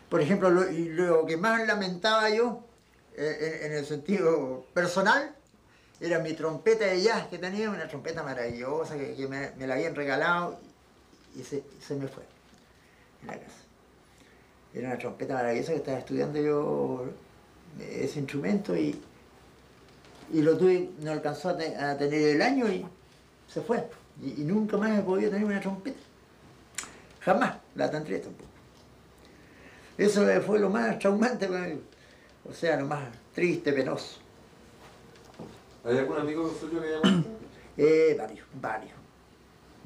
Por 0.08 0.20
ejemplo, 0.20 0.50
lo, 0.50 0.64
lo 0.68 1.26
que 1.26 1.36
más 1.36 1.64
lamentaba 1.64 2.28
yo 2.30 2.64
en, 3.20 3.72
el 3.72 3.84
sentido 3.84 4.64
personal, 4.72 5.34
era 6.00 6.18
mi 6.20 6.32
trompeta 6.32 6.86
de 6.86 7.02
jazz 7.02 7.26
que 7.28 7.38
tenía, 7.38 7.70
una 7.70 7.86
trompeta 7.86 8.22
maravillosa 8.22 8.96
que, 8.96 9.26
me, 9.28 9.66
la 9.66 9.74
habían 9.74 9.94
regalado 9.94 10.58
y 11.36 11.42
se, 11.42 11.62
me 11.94 12.08
fue 12.08 12.22
en 13.22 13.26
la 13.26 13.34
casa. 13.34 13.56
Era 14.72 14.88
una 14.88 14.98
trompeta 14.98 15.34
maravillosa 15.34 15.72
que 15.72 15.78
estaba 15.78 15.98
estudiando 15.98 16.40
yo 16.40 17.04
ese 17.78 18.20
instrumento 18.20 18.74
y, 18.74 19.00
y 20.32 20.40
lo 20.40 20.56
tuve, 20.56 20.90
no 21.00 21.12
alcanzó 21.12 21.50
a, 21.50 21.56
tener 21.56 22.36
el 22.36 22.42
año 22.42 22.68
y 22.68 22.86
se 23.46 23.60
fue. 23.60 23.86
Y, 24.22 24.42
nunca 24.42 24.78
más 24.78 24.98
he 24.98 25.02
podido 25.02 25.30
tener 25.30 25.44
una 25.44 25.60
trompeta. 25.60 25.98
Jamás 27.20 27.56
la 27.74 27.90
tendré 27.90 28.18
tampoco. 28.20 28.48
Eso 29.98 30.24
fue 30.46 30.58
lo 30.58 30.70
más 30.70 30.98
traumante 30.98 31.46
para 31.46 31.66
mí. 31.66 31.80
O 32.48 32.52
sea, 32.52 32.78
lo 32.78 32.86
más 32.86 33.08
triste, 33.34 33.72
penoso. 33.72 34.20
¿Hay 35.84 35.98
algún 35.98 36.18
amigo 36.18 36.52
suyo 36.58 36.80
que 36.80 36.88
haya 36.88 37.00
muerto? 37.02 37.28
Eh, 37.76 38.14
varios, 38.18 38.46
varios. 38.60 38.92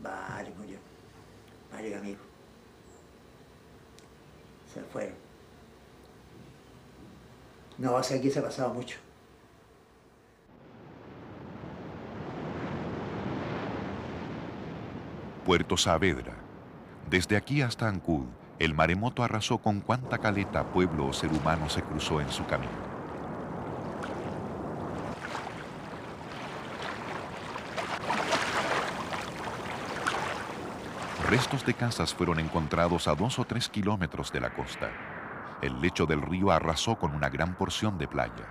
Varios 0.03 0.57
murieron. 0.57 0.83
Varios 1.71 2.01
amigos. 2.01 2.23
Se 4.73 4.81
fueron. 4.81 5.15
No, 7.79 7.95
o 7.95 8.03
sea, 8.03 8.17
aquí 8.17 8.31
se 8.31 8.41
ha 8.41 8.43
pasado 8.43 8.75
mucho. 8.75 8.99
Puerto 15.45 15.77
Saavedra. 15.77 16.35
Desde 17.09 17.37
aquí 17.37 17.61
hasta 17.63 17.87
Ancud, 17.87 18.25
el 18.59 18.75
maremoto 18.75 19.23
arrasó 19.25 19.59
con 19.59 19.81
cuánta 19.81 20.19
caleta, 20.19 20.65
pueblo 20.65 21.07
o 21.07 21.13
ser 21.13 21.31
humano 21.33 21.69
se 21.69 21.83
cruzó 21.83 22.21
en 22.21 22.31
su 22.31 22.47
camino. 22.47 22.95
Restos 31.29 31.67
de 31.67 31.75
casas 31.75 32.15
fueron 32.15 32.39
encontrados 32.39 33.09
a 33.09 33.15
dos 33.15 33.39
o 33.39 33.45
tres 33.45 33.69
kilómetros 33.69 34.31
de 34.31 34.41
la 34.41 34.51
costa. 34.51 34.91
El 35.63 35.81
lecho 35.81 36.07
del 36.07 36.23
río 36.23 36.53
arrasó 36.53 36.97
con 36.97 37.15
una 37.15 37.31
gran 37.31 37.57
porción 37.57 37.99
de 37.99 38.07
playa. 38.07 38.47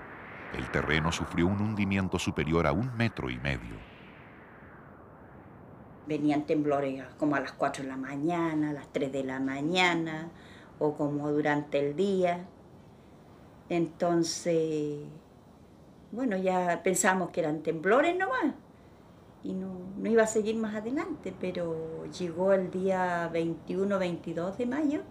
El 0.54 0.70
terreno 0.70 1.12
sufrió 1.12 1.48
un 1.48 1.62
hundimiento 1.62 2.20
superior 2.20 2.68
a 2.68 2.72
un 2.72 2.96
metro 2.98 3.30
y 3.30 3.38
medio. 3.38 3.93
Venían 6.08 6.46
temblores 6.46 7.04
como 7.18 7.36
a 7.36 7.40
las 7.40 7.54
4 7.54 7.84
de 7.84 7.90
la 7.90 7.98
mañana, 7.98 8.72
a 8.72 8.74
las 8.74 8.88
3 8.92 9.12
de 9.12 9.24
la 9.24 9.40
mañana, 9.40 10.30
o 10.80 10.94
como 10.94 11.32
durante 11.32 11.80
el 11.80 11.96
día. 11.96 12.46
Entonces, 13.70 15.00
bueno, 16.12 16.38
ya 16.38 16.82
pensamos 16.84 17.30
que 17.30 17.40
eran 17.40 17.64
temblores 17.64 18.18
nomás 18.18 18.54
y 19.44 19.54
no, 19.54 19.74
no 19.98 20.10
iba 20.10 20.24
a 20.24 20.28
seguir 20.28 20.56
más 20.56 20.76
adelante, 20.76 21.34
pero 21.40 22.06
llegó 22.18 22.54
el 22.54 22.72
día 22.72 23.30
21-22 23.32 24.56
de 24.56 24.66
mayo, 24.66 25.02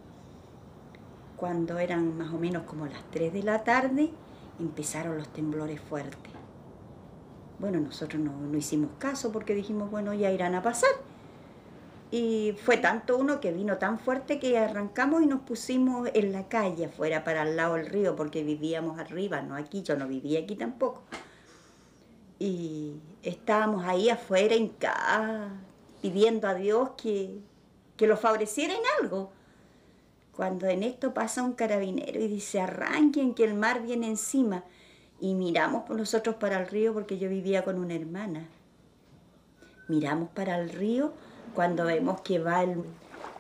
cuando 1.37 1.79
eran 1.79 2.17
más 2.17 2.33
o 2.33 2.39
menos 2.39 2.63
como 2.63 2.87
las 2.87 3.03
3 3.11 3.33
de 3.33 3.43
la 3.43 3.63
tarde, 3.63 4.11
empezaron 4.59 5.19
los 5.19 5.29
temblores 5.29 5.81
fuertes. 5.81 6.33
Bueno, 7.63 7.79
nosotros 7.79 8.21
no, 8.21 8.33
no 8.33 8.59
hicimos 8.59 8.91
caso 8.99 9.31
porque 9.31 9.55
dijimos, 9.55 9.89
bueno, 9.89 10.13
ya 10.15 10.33
irán 10.33 10.57
a 10.57 10.63
pasar. 10.63 10.91
Y 12.11 12.57
fue 12.65 12.77
tanto 12.77 13.17
uno 13.17 13.39
que 13.39 13.53
vino 13.53 13.79
tan 13.79 14.01
fuerte 14.01 14.41
que 14.41 14.59
arrancamos 14.59 15.23
y 15.23 15.27
nos 15.27 15.43
pusimos 15.43 16.11
en 16.13 16.33
la 16.33 16.49
calle 16.49 16.87
afuera 16.87 17.23
para 17.23 17.43
al 17.43 17.55
lado 17.55 17.75
del 17.75 17.87
río 17.87 18.17
porque 18.17 18.43
vivíamos 18.43 18.99
arriba, 18.99 19.43
no 19.43 19.55
aquí, 19.55 19.85
yo 19.85 19.97
no 19.97 20.09
vivía 20.09 20.41
aquí 20.41 20.57
tampoco. 20.57 21.05
Y 22.41 22.97
estábamos 23.23 23.85
ahí 23.85 24.11
afuera 24.11 24.57
en 24.57 24.71
casa 24.71 25.51
pidiendo 26.03 26.49
a 26.49 26.55
Dios 26.55 26.91
que, 27.01 27.39
que 27.97 28.09
lo 28.09 28.17
favoreciera 28.17 28.75
en 28.75 28.83
algo. 29.01 29.31
Cuando 30.35 30.67
en 30.67 30.83
esto 30.83 31.15
pasa 31.15 31.45
un 31.45 31.53
carabinero 31.53 32.19
y 32.21 32.27
dice, 32.27 32.61
arranquen 32.61 33.35
que 33.35 33.45
el 33.45 33.55
mar 33.55 33.83
viene 33.83 34.09
encima. 34.09 34.65
Y 35.23 35.35
miramos 35.35 35.89
nosotros 35.89 36.35
para 36.35 36.59
el 36.59 36.67
río 36.67 36.93
porque 36.93 37.17
yo 37.17 37.29
vivía 37.29 37.63
con 37.63 37.79
una 37.79 37.95
hermana. 37.95 38.49
Miramos 39.87 40.29
para 40.31 40.59
el 40.59 40.69
río 40.69 41.13
cuando 41.55 41.85
vemos 41.85 42.23
que 42.23 42.41
va 42.41 42.65
el, 42.65 42.83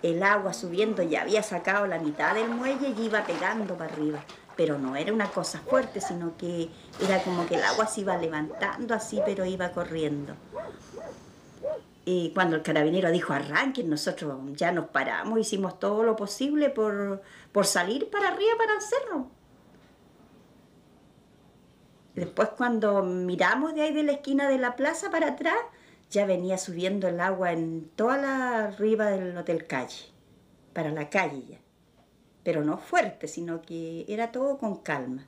el 0.04 0.22
agua 0.22 0.52
subiendo, 0.52 1.02
ya 1.02 1.22
había 1.22 1.42
sacado 1.42 1.88
la 1.88 1.98
mitad 1.98 2.36
del 2.36 2.50
muelle 2.50 2.94
y 2.96 3.02
iba 3.02 3.26
pegando 3.26 3.76
para 3.76 3.92
arriba. 3.92 4.24
Pero 4.56 4.78
no 4.78 4.94
era 4.94 5.12
una 5.12 5.26
cosa 5.26 5.58
fuerte, 5.58 6.00
sino 6.00 6.36
que 6.36 6.70
era 7.00 7.20
como 7.24 7.46
que 7.46 7.56
el 7.56 7.64
agua 7.64 7.88
se 7.88 8.02
iba 8.02 8.16
levantando 8.16 8.94
así, 8.94 9.20
pero 9.26 9.44
iba 9.44 9.72
corriendo. 9.72 10.34
Y 12.04 12.30
cuando 12.30 12.54
el 12.54 12.62
carabinero 12.62 13.10
dijo 13.10 13.32
arranquen, 13.32 13.90
nosotros 13.90 14.38
ya 14.54 14.70
nos 14.70 14.86
paramos, 14.86 15.36
hicimos 15.40 15.80
todo 15.80 16.04
lo 16.04 16.14
posible 16.14 16.70
por, 16.70 17.22
por 17.50 17.66
salir 17.66 18.08
para 18.08 18.28
arriba, 18.28 18.52
para 18.56 18.74
el 18.74 18.82
cerro. 18.82 19.41
Después 22.14 22.50
cuando 22.50 23.02
miramos 23.02 23.74
de 23.74 23.82
ahí 23.82 23.92
de 23.92 24.02
la 24.02 24.12
esquina 24.12 24.48
de 24.48 24.58
la 24.58 24.76
plaza 24.76 25.10
para 25.10 25.28
atrás, 25.28 25.58
ya 26.10 26.26
venía 26.26 26.58
subiendo 26.58 27.08
el 27.08 27.20
agua 27.20 27.52
en 27.52 27.88
toda 27.96 28.18
la 28.18 28.64
arriba 28.66 29.06
del 29.06 29.36
hotel 29.36 29.66
calle, 29.66 30.06
para 30.74 30.90
la 30.90 31.08
calle 31.08 31.42
ya. 31.48 31.58
Pero 32.44 32.64
no 32.64 32.76
fuerte, 32.76 33.28
sino 33.28 33.62
que 33.62 34.04
era 34.08 34.30
todo 34.30 34.58
con 34.58 34.76
calma. 34.76 35.26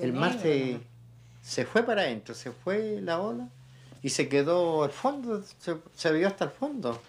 El 0.00 0.12
mar 0.12 0.38
se, 0.38 0.80
se 1.42 1.64
fue 1.64 1.82
para 1.82 2.02
adentro, 2.02 2.34
se 2.34 2.52
fue 2.52 3.00
la 3.00 3.20
ola 3.20 3.48
y 4.02 4.10
se 4.10 4.28
quedó 4.28 4.84
al 4.84 4.92
fondo, 4.92 5.42
se, 5.58 5.76
se 5.94 6.12
vio 6.12 6.28
hasta 6.28 6.44
el 6.44 6.50
fondo. 6.50 7.00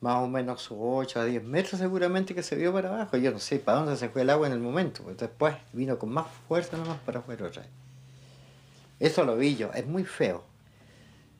Más 0.00 0.22
o 0.22 0.28
menos 0.28 0.68
8 0.70 1.20
a 1.20 1.24
10 1.24 1.42
metros 1.42 1.80
seguramente 1.80 2.34
que 2.34 2.42
se 2.42 2.56
vio 2.56 2.72
para 2.72 2.88
abajo. 2.88 3.16
Yo 3.16 3.32
no 3.32 3.38
sé 3.38 3.58
para 3.58 3.78
dónde 3.78 3.96
se 3.96 4.08
fue 4.08 4.22
el 4.22 4.30
agua 4.30 4.46
en 4.46 4.52
el 4.52 4.60
momento. 4.60 5.02
pues 5.02 5.16
después 5.16 5.56
vino 5.72 5.98
con 5.98 6.10
más 6.10 6.26
fuerza 6.46 6.76
nomás 6.76 6.98
para 7.00 7.20
afuera 7.20 7.46
otra 7.46 7.62
vez. 7.62 7.70
Eso 9.00 9.24
lo 9.24 9.36
vi 9.36 9.56
yo, 9.56 9.72
es 9.72 9.86
muy 9.86 10.04
feo. 10.04 10.44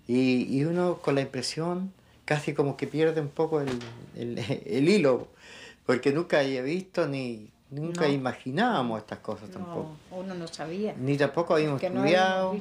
Y, 0.06 0.56
y 0.56 0.64
uno 0.64 0.98
con 0.98 1.14
la 1.14 1.20
impresión 1.20 1.92
casi 2.24 2.52
como 2.52 2.76
que 2.76 2.86
pierde 2.86 3.20
un 3.20 3.28
poco 3.28 3.60
el, 3.60 3.70
el, 4.16 4.38
el 4.66 4.88
hilo, 4.88 5.28
porque 5.86 6.12
nunca 6.12 6.40
había 6.40 6.62
visto 6.62 7.06
ni 7.08 7.50
nunca 7.70 8.07
No. 8.07 8.12
imaginábamos 8.12 8.98
estas 9.00 9.18
cosas 9.18 9.48
No, 9.50 9.57
tampoco. 9.57 9.96
uno 10.12 10.35
no 10.35 10.46
sabía. 10.48 10.94
Ni 10.96 11.16
tampoco 11.16 11.54
habíamos 11.54 11.83
no 11.83 11.88
estudiado, 11.88 12.57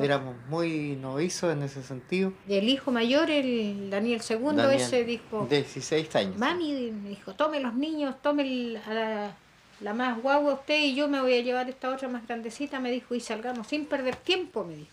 éramos, 0.00 0.34
muy 0.48 0.96
novizos 1.00 1.52
en 1.52 1.62
ese 1.62 1.82
sentido. 1.82 2.32
Y 2.48 2.54
el 2.54 2.68
hijo 2.68 2.90
mayor, 2.90 3.30
el 3.30 3.90
Daniel 3.90 4.20
II, 4.28 4.38
Daniel, 4.56 4.70
ese 4.72 5.04
dijo, 5.04 5.46
16 5.50 6.14
años. 6.16 6.36
mami, 6.38 6.90
dijo, 6.90 7.34
tome 7.34 7.60
los 7.60 7.74
niños, 7.74 8.14
tome 8.22 8.44
la, 8.44 9.32
la 9.80 9.94
más 9.94 10.20
guagua 10.22 10.54
usted 10.54 10.78
y 10.80 10.94
yo 10.94 11.08
me 11.08 11.20
voy 11.20 11.34
a 11.34 11.40
llevar 11.42 11.68
esta 11.68 11.90
otra 11.90 12.08
más 12.08 12.26
grandecita, 12.26 12.78
me 12.80 12.90
dijo, 12.90 13.14
y 13.14 13.20
salgamos 13.20 13.66
sin 13.66 13.86
perder 13.86 14.16
tiempo, 14.16 14.64
me 14.64 14.76
dijo. 14.76 14.90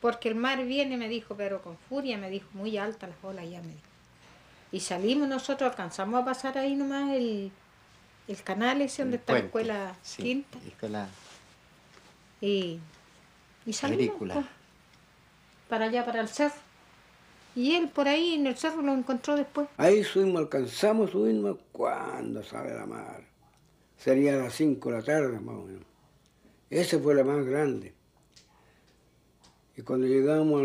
Porque 0.00 0.28
el 0.30 0.34
mar 0.34 0.64
viene, 0.64 0.96
me 0.96 1.08
dijo, 1.08 1.34
pero 1.36 1.60
con 1.62 1.76
furia, 1.88 2.16
me 2.18 2.30
dijo, 2.30 2.48
muy 2.54 2.78
alta 2.78 3.06
las 3.06 3.16
olas 3.22 3.44
ya, 3.48 3.60
me 3.60 3.68
dijo. 3.68 3.80
Y 4.72 4.80
salimos 4.80 5.28
nosotros, 5.28 5.70
alcanzamos 5.70 6.22
a 6.22 6.24
pasar 6.24 6.56
ahí 6.56 6.74
nomás 6.74 7.10
el, 7.12 7.50
el 8.30 8.42
canal 8.42 8.80
ese 8.80 9.02
donde 9.02 9.16
está 9.18 9.32
la 9.34 9.38
escuela 9.40 9.96
sí, 10.02 10.22
quinta. 10.22 10.58
escuela 10.66 11.08
Y, 12.40 12.78
y 13.66 13.72
salimos 13.72 14.04
agrícola. 14.06 14.34
pues, 14.34 14.46
para 15.68 15.84
allá, 15.86 16.04
para 16.04 16.20
el 16.20 16.28
cerro. 16.28 16.54
Y 17.56 17.74
él 17.74 17.88
por 17.88 18.06
ahí 18.08 18.34
en 18.34 18.46
el 18.46 18.56
cerro 18.56 18.80
lo 18.82 18.92
encontró 18.94 19.34
después. 19.36 19.68
Ahí 19.76 20.04
subimos, 20.04 20.40
alcanzamos 20.40 21.08
a 21.08 21.12
subirnos 21.12 21.56
cuando 21.72 22.42
sale 22.44 22.74
la 22.74 22.86
mar. 22.86 23.22
Sería 23.98 24.34
a 24.34 24.44
las 24.44 24.54
5 24.54 24.90
de 24.90 24.96
la 24.98 25.02
tarde 25.04 25.40
más 25.40 25.56
o 25.56 25.64
menos. 25.64 25.82
Ese 26.70 26.98
fue 26.98 27.14
la 27.14 27.24
más 27.24 27.44
grande. 27.44 27.92
Y 29.76 29.82
cuando 29.82 30.06
llegamos 30.06 30.62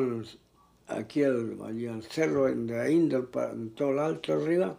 al- 0.87 0.97
aquí 0.99 1.23
al, 1.23 1.57
allí 1.65 1.87
al 1.87 2.03
cerro 2.03 2.45
de 2.45 2.55
la 2.55 2.89
Indol, 2.89 3.29
en 3.53 3.71
todo 3.71 3.89
el 3.91 3.99
alto 3.99 4.33
arriba, 4.33 4.77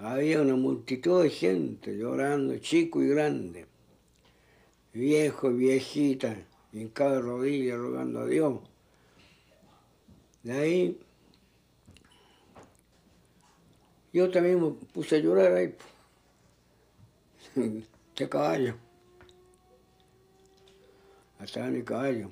había 0.00 0.40
una 0.40 0.56
multitud 0.56 1.22
de 1.22 1.30
gente 1.30 1.96
llorando, 1.96 2.56
chico 2.58 3.02
y 3.02 3.08
grande, 3.08 3.66
viejo 4.92 5.50
y 5.50 5.54
viejita, 5.54 6.36
en 6.72 6.88
cada 6.88 7.20
rodilla 7.20 7.76
rogando 7.76 8.20
a 8.20 8.26
Dios. 8.26 8.60
De 10.42 10.52
ahí 10.52 11.00
yo 14.12 14.30
también 14.30 14.62
me 14.62 14.70
puse 14.70 15.16
a 15.16 15.18
llorar 15.18 15.52
ahí. 15.54 15.74
Este 18.10 18.28
caballo. 18.28 18.74
Hasta 21.38 21.68
mi 21.68 21.82
caballo. 21.82 22.30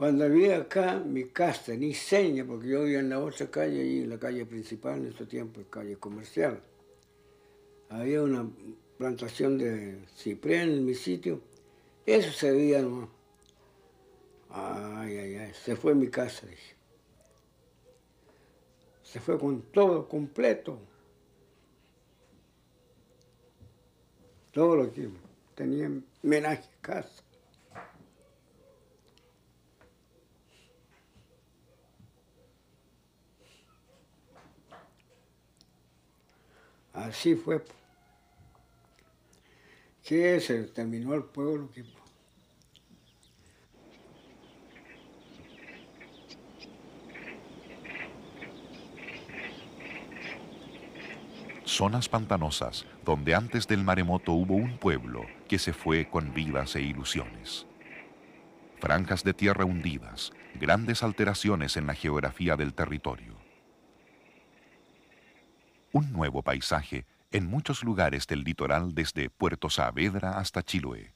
Cuando 0.00 0.30
vi 0.30 0.50
acá 0.50 0.98
mi 0.98 1.24
casa, 1.26 1.74
ni 1.74 1.92
seña, 1.92 2.46
porque 2.46 2.68
yo 2.68 2.84
vivía 2.84 3.00
en 3.00 3.10
la 3.10 3.20
otra 3.20 3.50
calle, 3.50 3.82
allí 3.82 4.00
en 4.00 4.08
la 4.08 4.18
calle 4.18 4.46
principal, 4.46 4.96
en 4.96 5.08
ese 5.08 5.26
tiempo, 5.26 5.60
calle 5.68 5.98
comercial. 5.98 6.58
Había 7.90 8.22
una 8.22 8.48
plantación 8.96 9.58
de 9.58 9.98
ciprés 10.16 10.62
en 10.62 10.86
mi 10.86 10.94
sitio. 10.94 11.42
Eso 12.06 12.32
se 12.32 12.50
veía 12.50 12.80
nomás. 12.80 13.10
Ay, 14.48 15.18
ay, 15.18 15.34
ay, 15.34 15.52
se 15.52 15.76
fue 15.76 15.94
mi 15.94 16.08
casa, 16.08 16.46
dije. 16.46 16.74
Se 19.02 19.20
fue 19.20 19.38
con 19.38 19.60
todo 19.70 20.08
completo. 20.08 20.78
Todo 24.50 24.76
lo 24.76 24.90
que 24.94 25.10
tenía 25.54 25.84
en 25.84 26.06
menaje 26.22 26.70
casa. 26.80 27.22
Así 36.92 37.34
fue. 37.34 37.64
Que 40.04 40.40
se 40.40 40.64
terminó 40.64 41.14
el 41.14 41.24
pueblo. 41.24 41.70
Que... 41.70 41.84
Zonas 51.64 52.08
pantanosas 52.08 52.84
donde 53.06 53.34
antes 53.34 53.66
del 53.66 53.82
maremoto 53.82 54.32
hubo 54.32 54.54
un 54.54 54.76
pueblo 54.76 55.24
que 55.48 55.58
se 55.58 55.72
fue 55.72 56.10
con 56.10 56.34
vidas 56.34 56.76
e 56.76 56.82
ilusiones. 56.82 57.66
Franjas 58.80 59.24
de 59.24 59.32
tierra 59.32 59.64
hundidas, 59.64 60.32
grandes 60.60 61.02
alteraciones 61.02 61.76
en 61.78 61.86
la 61.86 61.94
geografía 61.94 62.56
del 62.56 62.74
territorio. 62.74 63.39
Un 65.92 66.12
nuevo 66.12 66.42
paisaje 66.42 67.04
en 67.32 67.48
muchos 67.48 67.82
lugares 67.82 68.28
del 68.28 68.44
litoral 68.44 68.94
desde 68.94 69.28
Puerto 69.28 69.68
Saavedra 69.70 70.38
hasta 70.38 70.62
Chiloé. 70.62 71.14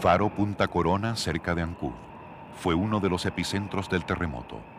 Faro 0.00 0.34
Punta 0.34 0.68
Corona, 0.68 1.16
cerca 1.16 1.54
de 1.54 1.60
Ancud, 1.62 1.92
fue 2.54 2.74
uno 2.74 2.98
de 3.00 3.10
los 3.10 3.26
epicentros 3.26 3.90
del 3.90 4.06
terremoto. 4.06 4.73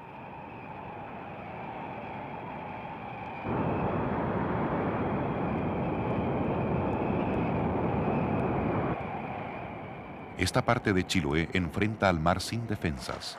Esta 10.38 10.66
parte 10.66 10.92
de 10.92 11.08
Chiloé 11.08 11.50
enfrenta 11.54 12.10
al 12.10 12.20
mar 12.20 12.42
sin 12.42 12.68
defensas. 12.68 13.38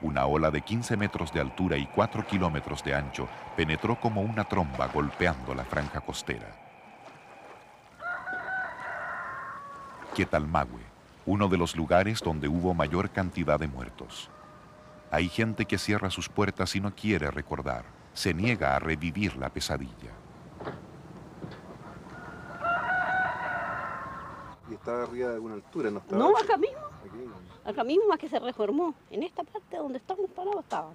Una 0.00 0.24
ola 0.24 0.50
de 0.50 0.62
15 0.62 0.96
metros 0.96 1.30
de 1.32 1.40
altura 1.40 1.76
y 1.76 1.86
4 1.86 2.26
kilómetros 2.26 2.82
de 2.82 2.94
ancho 2.94 3.28
penetró 3.54 4.00
como 4.00 4.22
una 4.22 4.44
tromba 4.44 4.86
golpeando 4.86 5.54
la 5.54 5.64
franja 5.64 6.00
costera. 6.00 6.46
Quetalmahue, 10.16 10.80
uno 11.26 11.48
de 11.48 11.58
los 11.58 11.76
lugares 11.76 12.20
donde 12.20 12.48
hubo 12.48 12.72
mayor 12.72 13.10
cantidad 13.10 13.60
de 13.60 13.68
muertos. 13.68 14.30
Hay 15.10 15.28
gente 15.28 15.66
que 15.66 15.76
cierra 15.76 16.08
sus 16.08 16.30
puertas 16.30 16.74
y 16.76 16.80
no 16.80 16.94
quiere 16.94 17.30
recordar, 17.30 17.84
se 18.14 18.32
niega 18.32 18.74
a 18.74 18.78
revivir 18.78 19.36
la 19.36 19.50
pesadilla. 19.50 20.12
Estaba 24.78 25.02
arriba 25.02 25.28
de 25.28 25.34
alguna 25.34 25.54
altura? 25.54 25.90
¿No, 25.90 26.02
no 26.10 26.36
acá 26.36 26.56
mismo. 26.56 26.78
Acá 27.64 27.84
mismo 27.84 28.08
más 28.08 28.18
que 28.18 28.28
se 28.28 28.38
reformó. 28.38 28.94
En 29.10 29.22
esta 29.22 29.44
parte 29.44 29.76
donde 29.76 29.98
estamos 29.98 30.30
parados 30.30 30.60
estaban. 30.60 30.94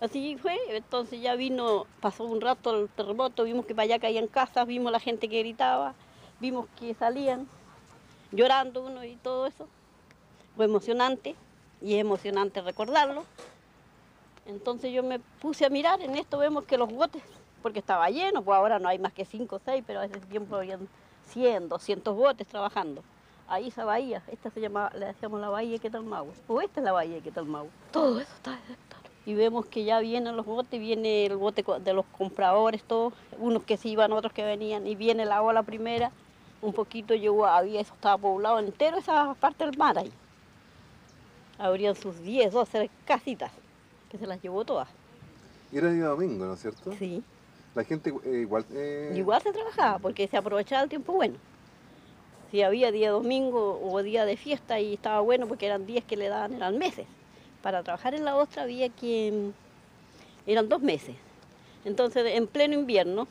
Así 0.00 0.36
fue, 0.36 0.58
entonces 0.68 1.20
ya 1.20 1.34
vino, 1.34 1.86
pasó 2.00 2.24
un 2.24 2.40
rato 2.40 2.78
el 2.78 2.88
terremoto, 2.90 3.44
vimos 3.44 3.64
que 3.64 3.74
para 3.74 3.84
allá 3.84 3.98
caían 3.98 4.26
casas, 4.26 4.66
vimos 4.66 4.92
la 4.92 5.00
gente 5.00 5.28
que 5.28 5.38
gritaba, 5.38 5.94
vimos 6.40 6.66
que 6.78 6.94
salían 6.94 7.48
llorando 8.30 8.84
uno 8.84 9.04
y 9.04 9.16
todo 9.16 9.46
eso. 9.46 9.66
Fue 10.56 10.66
emocionante 10.66 11.34
y 11.80 11.94
es 11.94 12.00
emocionante 12.00 12.60
recordarlo. 12.60 13.24
Entonces 14.46 14.92
yo 14.92 15.02
me 15.02 15.20
puse 15.40 15.64
a 15.64 15.70
mirar, 15.70 16.02
en 16.02 16.16
esto 16.16 16.38
vemos 16.38 16.64
que 16.64 16.76
los 16.76 16.92
botes, 16.92 17.22
porque 17.62 17.78
estaba 17.78 18.10
lleno, 18.10 18.42
pues 18.42 18.56
ahora 18.56 18.78
no 18.78 18.88
hay 18.88 18.98
más 18.98 19.12
que 19.14 19.24
5 19.24 19.56
o 19.56 19.60
6, 19.64 19.84
pero 19.86 20.00
a 20.00 20.04
ese 20.04 20.20
tiempo 20.20 20.56
habían 20.56 20.86
100, 21.28 21.68
200 21.68 22.16
botes 22.16 22.46
trabajando. 22.46 23.02
Ahí 23.46 23.68
esa 23.68 23.84
bahía, 23.84 24.22
esta 24.32 24.50
se 24.50 24.60
llamaba, 24.60 24.90
le 24.98 25.06
decíamos 25.06 25.40
la 25.40 25.48
bahía 25.50 25.72
de 25.72 25.78
Quetalmau, 25.78 26.28
o 26.48 26.60
esta 26.60 26.80
es 26.80 26.84
la 26.84 26.92
bahía 26.92 27.16
de 27.16 27.20
Quetalmau. 27.20 27.68
Todo 27.92 28.20
eso 28.20 28.32
está 28.34 28.58
y 29.26 29.34
vemos 29.34 29.66
que 29.66 29.84
ya 29.84 30.00
vienen 30.00 30.36
los 30.36 30.44
botes, 30.44 30.78
viene 30.78 31.26
el 31.26 31.36
bote 31.36 31.64
de 31.82 31.92
los 31.94 32.04
compradores, 32.06 32.82
todos, 32.82 33.14
unos 33.38 33.62
que 33.62 33.76
se 33.76 33.88
iban, 33.88 34.12
otros 34.12 34.32
que 34.32 34.44
venían, 34.44 34.86
y 34.86 34.94
viene 34.96 35.24
la 35.24 35.42
ola 35.42 35.62
primera, 35.62 36.10
un 36.60 36.72
poquito 36.72 37.14
llegó, 37.14 37.46
había, 37.46 37.80
eso 37.80 37.94
estaba 37.94 38.18
poblado 38.18 38.58
entero, 38.58 38.98
esa 38.98 39.34
parte 39.34 39.64
del 39.64 39.76
mar 39.78 39.98
ahí. 39.98 40.12
Habrían 41.58 41.94
sus 41.94 42.20
10, 42.20 42.52
12 42.52 42.90
casitas, 43.06 43.50
que 44.10 44.18
se 44.18 44.26
las 44.26 44.42
llevó 44.42 44.64
todas. 44.64 44.88
Y 45.72 45.78
era 45.78 45.90
día 45.90 46.06
domingo, 46.06 46.44
¿no 46.44 46.54
es 46.54 46.60
cierto? 46.60 46.92
Sí. 46.98 47.22
La 47.74 47.84
gente 47.84 48.12
eh, 48.24 48.40
igual... 48.40 48.64
Eh... 48.72 49.12
Igual 49.16 49.42
se 49.42 49.52
trabajaba, 49.52 49.98
porque 49.98 50.28
se 50.28 50.36
aprovechaba 50.36 50.82
el 50.82 50.88
tiempo 50.88 51.12
bueno. 51.12 51.36
Si 52.50 52.62
había 52.62 52.92
día 52.92 53.10
domingo 53.10 53.80
o 53.82 54.02
día 54.02 54.24
de 54.24 54.36
fiesta 54.36 54.78
y 54.78 54.94
estaba 54.94 55.20
bueno, 55.20 55.48
porque 55.48 55.66
eran 55.66 55.86
días 55.86 56.04
que 56.04 56.16
le 56.16 56.28
daban, 56.28 56.54
eran 56.54 56.78
meses. 56.78 57.06
Para 57.62 57.82
trabajar 57.82 58.14
en 58.14 58.24
la 58.24 58.36
ostra 58.36 58.62
había 58.62 58.88
que... 58.88 59.50
eran 60.46 60.68
dos 60.68 60.80
meses. 60.80 61.16
Entonces, 61.84 62.24
en 62.34 62.46
pleno 62.46 62.74
invierno, 62.74 63.26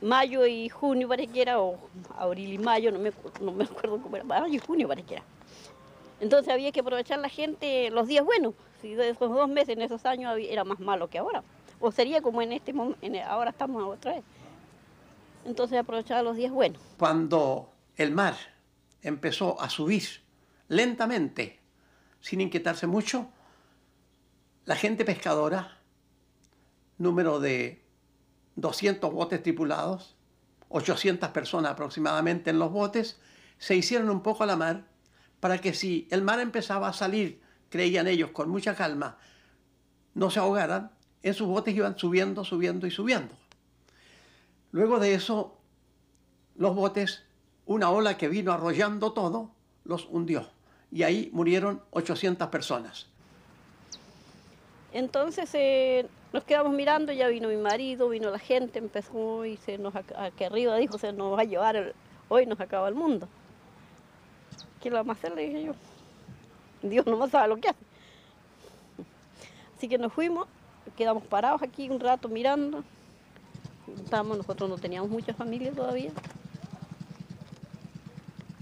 mayo 0.00 0.46
y 0.46 0.68
junio 0.68 1.08
parece 1.08 1.32
que 1.32 1.42
era, 1.42 1.60
o 1.60 1.78
abril 2.16 2.52
y 2.52 2.58
mayo, 2.58 2.90
no 2.92 2.98
me, 2.98 3.12
no 3.40 3.52
me 3.52 3.64
acuerdo 3.64 4.00
cómo 4.00 4.16
era, 4.16 4.24
mayo 4.24 4.54
y 4.54 4.58
junio 4.58 4.88
parece 4.88 5.06
que 5.06 5.14
era. 5.14 5.24
Entonces 6.20 6.52
había 6.52 6.70
que 6.70 6.80
aprovechar 6.80 7.18
la 7.18 7.28
gente 7.28 7.90
los 7.90 8.06
días 8.06 8.24
buenos, 8.24 8.54
si 8.80 8.92
esos 8.92 9.18
dos 9.18 9.48
meses 9.48 9.70
en 9.70 9.82
esos 9.82 10.06
años 10.06 10.36
era 10.38 10.62
más 10.62 10.78
malo 10.78 11.08
que 11.08 11.18
ahora, 11.18 11.42
o 11.82 11.90
sería 11.90 12.22
como 12.22 12.40
en 12.40 12.52
este 12.52 12.72
momento, 12.72 13.06
ahora 13.26 13.50
estamos 13.50 13.82
otra 13.82 14.14
vez. 14.14 14.24
Entonces 15.44 15.78
aprovechar 15.78 16.22
los 16.22 16.36
días 16.36 16.52
buenos. 16.52 16.80
Cuando 16.96 17.72
el 17.96 18.12
mar 18.12 18.36
empezó 19.02 19.60
a 19.60 19.68
subir 19.68 20.04
lentamente, 20.68 21.58
sin 22.20 22.40
inquietarse 22.40 22.86
mucho, 22.86 23.28
la 24.64 24.76
gente 24.76 25.04
pescadora, 25.04 25.76
número 26.98 27.40
de 27.40 27.84
200 28.54 29.12
botes 29.12 29.42
tripulados, 29.42 30.14
800 30.68 31.30
personas 31.30 31.72
aproximadamente 31.72 32.50
en 32.50 32.60
los 32.60 32.70
botes, 32.70 33.18
se 33.58 33.74
hicieron 33.74 34.08
un 34.08 34.22
poco 34.22 34.44
a 34.44 34.46
la 34.46 34.56
mar 34.56 34.84
para 35.40 35.58
que 35.58 35.74
si 35.74 36.06
el 36.12 36.22
mar 36.22 36.38
empezaba 36.38 36.86
a 36.86 36.92
salir, 36.92 37.42
creían 37.70 38.06
ellos, 38.06 38.30
con 38.30 38.48
mucha 38.48 38.76
calma, 38.76 39.18
no 40.14 40.30
se 40.30 40.38
ahogaran, 40.38 40.92
en 41.22 41.34
sus 41.34 41.46
botes 41.46 41.74
iban 41.74 41.96
subiendo, 41.98 42.44
subiendo 42.44 42.86
y 42.86 42.90
subiendo. 42.90 43.34
Luego 44.72 44.98
de 44.98 45.14
eso, 45.14 45.56
los 46.56 46.74
botes, 46.74 47.22
una 47.66 47.90
ola 47.90 48.16
que 48.16 48.28
vino 48.28 48.52
arrollando 48.52 49.12
todo, 49.12 49.50
los 49.84 50.06
hundió. 50.10 50.48
Y 50.90 51.02
ahí 51.04 51.30
murieron 51.32 51.82
800 51.90 52.48
personas. 52.48 53.06
Entonces 54.92 55.50
eh, 55.54 56.06
nos 56.32 56.44
quedamos 56.44 56.72
mirando, 56.72 57.12
ya 57.12 57.28
vino 57.28 57.48
mi 57.48 57.56
marido, 57.56 58.08
vino 58.08 58.30
la 58.30 58.38
gente, 58.38 58.78
empezó 58.78 59.44
y 59.44 59.56
se 59.58 59.78
nos, 59.78 59.94
aquí 59.94 60.44
arriba 60.44 60.76
dijo, 60.76 60.98
se 60.98 61.12
nos 61.12 61.36
va 61.36 61.42
a 61.42 61.44
llevar, 61.44 61.94
hoy 62.28 62.46
nos 62.46 62.60
acaba 62.60 62.88
el 62.88 62.94
mundo. 62.94 63.28
¿Qué 64.82 64.90
lo 64.90 64.96
vamos 64.96 65.16
a 65.16 65.18
hacer? 65.18 65.34
Le 65.34 65.46
dije 65.46 65.64
yo. 65.64 65.72
Dios 66.82 67.06
no 67.06 67.28
sabe 67.28 67.48
lo 67.48 67.56
que 67.56 67.68
hace. 67.68 67.78
Así 69.76 69.88
que 69.88 69.98
nos 69.98 70.12
fuimos, 70.12 70.46
quedamos 70.96 71.24
parados 71.24 71.62
aquí 71.62 71.88
un 71.88 72.00
rato 72.00 72.28
mirando. 72.28 72.84
Estábamos, 74.04 74.38
nosotros 74.38 74.68
no 74.68 74.78
teníamos 74.78 75.10
mucha 75.10 75.34
familia 75.34 75.72
todavía. 75.72 76.10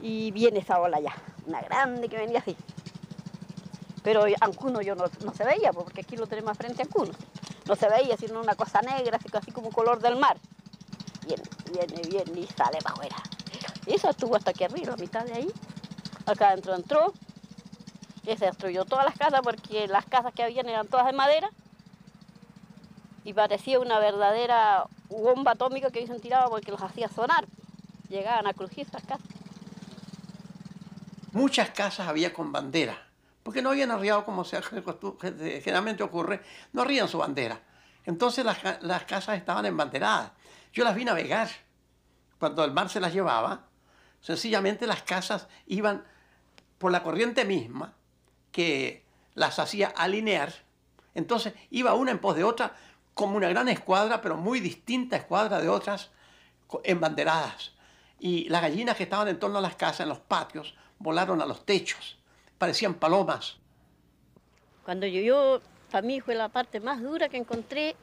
Y 0.03 0.31
viene 0.31 0.61
esa 0.61 0.81
ola 0.81 0.99
ya, 1.01 1.15
una 1.47 1.61
grande 1.61 2.09
que 2.09 2.17
venía 2.17 2.39
así. 2.39 2.57
Pero 4.03 4.25
Ancuno 4.41 4.81
yo 4.81 4.95
no, 4.95 5.09
se 5.35 5.45
veía, 5.45 5.73
porque 5.73 6.01
aquí 6.01 6.17
lo 6.17 6.27
tenemos 6.27 6.57
frente 6.57 6.83
a 6.83 6.87
Ancuno. 6.87 7.13
No 7.67 7.77
se 7.77 7.89
veía, 7.89 8.17
sino 8.17 8.41
una 8.41 8.55
cosa 8.55 8.81
negra, 8.81 9.19
así, 9.35 9.53
como 9.53 9.71
color 9.71 10.01
del 10.01 10.17
mar. 10.17 10.39
Viene, 11.27 11.43
viene, 11.71 12.09
viene 12.09 12.41
y 12.41 12.47
sale 12.47 12.79
para 12.83 12.95
afuera. 12.95 13.17
Y 13.87 13.95
eso 13.95 14.09
estuvo 14.09 14.37
hasta 14.37 14.51
aquí 14.51 14.65
arriba, 14.65 14.95
a 14.95 14.97
mitad 14.97 15.25
de 15.25 15.35
ahí. 15.35 15.53
Acá 16.27 16.49
adentro 16.49 16.75
entró. 16.75 17.13
Se 18.25 18.37
destruyó 18.37 18.85
todas 18.85 19.05
las 19.05 19.17
casas 19.17 19.41
porque 19.43 19.89
las 19.89 20.05
casas 20.07 20.33
que 20.33 20.45
habían 20.45 20.69
eran 20.69 20.87
todas 20.87 21.07
de 21.07 21.13
madera. 21.13 21.51
Y 23.31 23.33
parecía 23.33 23.79
una 23.79 24.01
verdadera 24.01 24.87
bomba 25.09 25.53
atómica 25.53 25.93
que 25.93 26.05
se 26.05 26.19
tiraba 26.19 26.49
porque 26.49 26.73
los 26.73 26.83
hacía 26.83 27.09
sonar. 27.09 27.47
Llegaban 28.09 28.49
a 28.49 28.53
crujir 28.53 28.89
esas 28.89 29.05
casas. 29.05 29.25
Muchas 31.31 31.71
casas 31.71 32.09
había 32.09 32.33
con 32.33 32.51
bandera 32.51 33.07
porque 33.45 33.63
no 33.63 33.71
habían 33.71 33.93
arriado 33.93 34.25
como 34.25 34.45
se, 34.45 34.61
generalmente 35.63 36.03
ocurre, 36.03 36.43
no 36.73 36.83
arrían 36.83 37.07
su 37.07 37.19
bandera. 37.19 37.61
Entonces 38.05 38.45
las, 38.45 39.05
casas 39.05 39.39
estaban 39.39 39.65
embanderadas. 39.65 40.33
Yo 40.73 40.83
las 40.83 40.97
vi 40.97 41.05
navegar. 41.05 41.49
Cuando 42.41 42.65
el 42.65 42.73
mar 42.73 42.89
se 42.89 42.99
las 42.99 43.13
llevaba, 43.13 43.67
sencillamente 44.21 44.89
las 44.89 45.05
casas 45.05 45.47
iban 45.69 46.03
por 46.79 46.91
la 46.91 47.05
corriente 47.05 47.45
misma 47.45 47.95
que 48.51 49.05
las 49.35 49.61
hacía 49.61 49.87
alinear. 49.87 50.53
Entonces 51.15 51.55
iba 51.71 51.95
una 51.95 52.11
en 52.11 52.19
pos 52.19 52.35
de 52.35 52.43
otra 52.43 52.75
como 53.15 53.37
una 53.37 53.49
gran 53.49 53.69
escuadra, 53.69 54.21
pero 54.21 54.37
muy 54.37 54.61
distinta 54.61 55.17
escuadra 55.17 55.61
de 55.61 55.69
otras 55.69 56.11
embanderadas. 56.85 57.73
Y 58.19 58.49
las 58.49 58.63
gallinas 58.63 58.97
que 58.97 59.05
estaban 59.05 59.29
en 59.29 59.39
torno 59.39 59.59
a 59.59 59.63
las 59.63 59.77
casas, 59.77 60.01
en 60.01 60.09
los 60.09 60.19
patios, 60.19 60.75
volaron 60.99 61.41
a 61.41 61.47
los 61.47 61.65
techos 61.65 62.21
parecían 62.61 62.93
palomas. 62.93 63.57
Cuando 64.85 65.07
llovió, 65.07 65.63
para 65.91 66.07
mí 66.07 66.21
fue 66.21 66.35
la 66.35 66.51
parte 66.51 66.79
más 66.79 67.01
dura 67.01 67.31
que 67.31 67.39
encontré, 67.39 67.97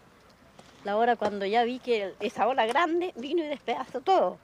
la 0.83 0.97
hora 0.97 1.15
cuando 1.15 1.45
ya 1.45 1.63
vi 1.63 1.77
que 1.77 2.15
esa 2.19 2.47
ola 2.47 2.65
grande 2.65 3.13
vino 3.15 3.43
y 3.43 3.47
despedazó 3.47 4.01
todo. 4.01 4.39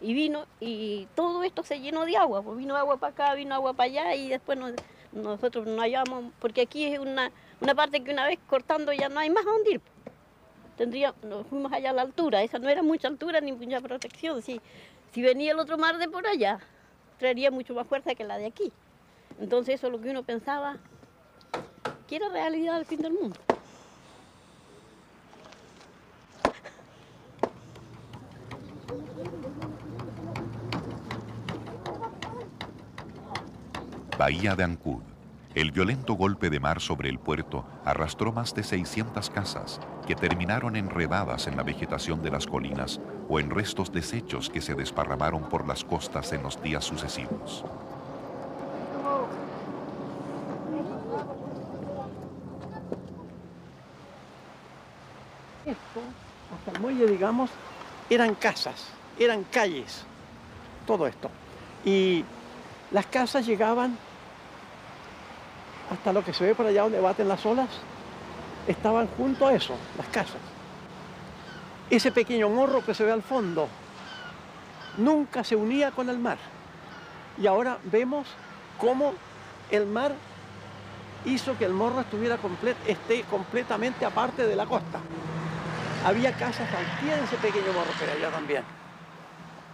y 0.00 0.14
vino 0.14 0.46
y 0.60 1.08
todo 1.16 1.42
esto 1.42 1.64
se 1.64 1.80
llenó 1.80 2.04
de 2.04 2.16
agua, 2.16 2.42
pues 2.42 2.56
vino 2.56 2.76
agua 2.76 2.98
para 2.98 3.12
acá, 3.12 3.34
vino 3.34 3.56
agua 3.56 3.72
para 3.72 3.90
allá 3.90 4.14
y 4.14 4.28
después 4.28 4.56
nosotros 5.10 5.66
no 5.66 5.82
hallamos, 5.82 6.26
porque 6.38 6.60
aquí 6.60 6.84
es 6.84 7.00
una, 7.00 7.32
una 7.60 7.74
parte 7.74 8.02
que 8.02 8.12
una 8.12 8.26
vez 8.26 8.38
cortando 8.46 8.92
ya 8.92 9.08
no 9.08 9.20
hay 9.20 9.30
más 9.30 9.46
a 9.46 9.50
hundir. 9.50 9.80
Tendría, 10.76 11.14
nos 11.22 11.46
fuimos 11.46 11.72
allá 11.72 11.90
a 11.90 11.92
la 11.92 12.02
altura, 12.02 12.42
esa 12.42 12.58
no 12.58 12.68
era 12.68 12.82
mucha 12.82 13.08
altura 13.08 13.40
ni 13.40 13.52
mucha 13.52 13.80
protección. 13.80 14.42
Si, 14.42 14.60
si 15.12 15.22
venía 15.22 15.52
el 15.52 15.58
otro 15.58 15.76
mar 15.76 15.98
de 15.98 16.08
por 16.08 16.26
allá, 16.26 16.60
traería 17.18 17.50
mucho 17.50 17.74
más 17.74 17.86
fuerza 17.86 18.14
que 18.14 18.24
la 18.24 18.38
de 18.38 18.46
aquí. 18.46 18.72
Entonces 19.40 19.76
eso 19.76 19.88
es 19.88 19.92
lo 19.92 20.00
que 20.00 20.10
uno 20.10 20.22
pensaba, 20.22 20.76
que 22.06 22.16
era 22.16 22.28
realidad 22.28 22.76
al 22.76 22.86
fin 22.86 23.00
del 23.00 23.12
mundo. 23.12 23.36
Bahía 34.16 34.56
de 34.56 34.64
Ancud. 34.64 35.17
El 35.54 35.72
violento 35.72 36.12
golpe 36.12 36.50
de 36.50 36.60
mar 36.60 36.80
sobre 36.80 37.08
el 37.08 37.18
puerto 37.18 37.64
arrastró 37.84 38.32
más 38.32 38.54
de 38.54 38.62
600 38.62 39.30
casas 39.30 39.80
que 40.06 40.14
terminaron 40.14 40.76
enredadas 40.76 41.46
en 41.46 41.56
la 41.56 41.62
vegetación 41.62 42.22
de 42.22 42.30
las 42.30 42.46
colinas 42.46 43.00
o 43.30 43.40
en 43.40 43.50
restos 43.50 43.90
desechos 43.90 44.50
que 44.50 44.60
se 44.60 44.74
desparramaron 44.74 45.48
por 45.48 45.66
las 45.66 45.84
costas 45.84 46.32
en 46.32 46.42
los 46.42 46.62
días 46.62 46.84
sucesivos. 46.84 47.64
Esto, 55.64 56.00
hasta 56.54 56.70
el 56.72 56.80
muelle, 56.80 57.06
digamos, 57.06 57.50
eran 58.10 58.34
casas, 58.34 58.88
eran 59.18 59.44
calles, 59.44 60.04
todo 60.86 61.06
esto. 61.06 61.30
Y 61.84 62.24
las 62.90 63.06
casas 63.06 63.46
llegaban 63.46 63.98
hasta 65.90 66.12
lo 66.12 66.24
que 66.24 66.32
se 66.32 66.44
ve 66.44 66.54
por 66.54 66.66
allá 66.66 66.82
donde 66.82 67.00
baten 67.00 67.28
las 67.28 67.44
olas, 67.46 67.68
estaban 68.66 69.08
junto 69.16 69.46
a 69.46 69.52
eso, 69.52 69.74
las 69.96 70.08
casas. 70.08 70.40
Ese 71.90 72.12
pequeño 72.12 72.48
morro 72.48 72.84
que 72.84 72.94
se 72.94 73.04
ve 73.04 73.12
al 73.12 73.22
fondo 73.22 73.68
nunca 74.98 75.42
se 75.42 75.56
unía 75.56 75.90
con 75.90 76.10
el 76.10 76.18
mar. 76.18 76.38
Y 77.40 77.46
ahora 77.46 77.78
vemos 77.84 78.26
cómo 78.78 79.14
el 79.70 79.86
mar 79.86 80.12
hizo 81.24 81.56
que 81.56 81.64
el 81.64 81.72
morro 81.72 82.00
estuviera 82.00 82.38
esté 82.86 83.22
completamente 83.22 84.04
aparte 84.04 84.46
de 84.46 84.56
la 84.56 84.66
costa. 84.66 85.00
Había 86.04 86.32
casas 86.32 86.68
al 86.72 87.00
pie 87.00 87.16
de 87.16 87.24
ese 87.24 87.36
pequeño 87.36 87.72
morro, 87.72 87.90
pero 87.98 88.12
allá 88.12 88.30
también. 88.30 88.62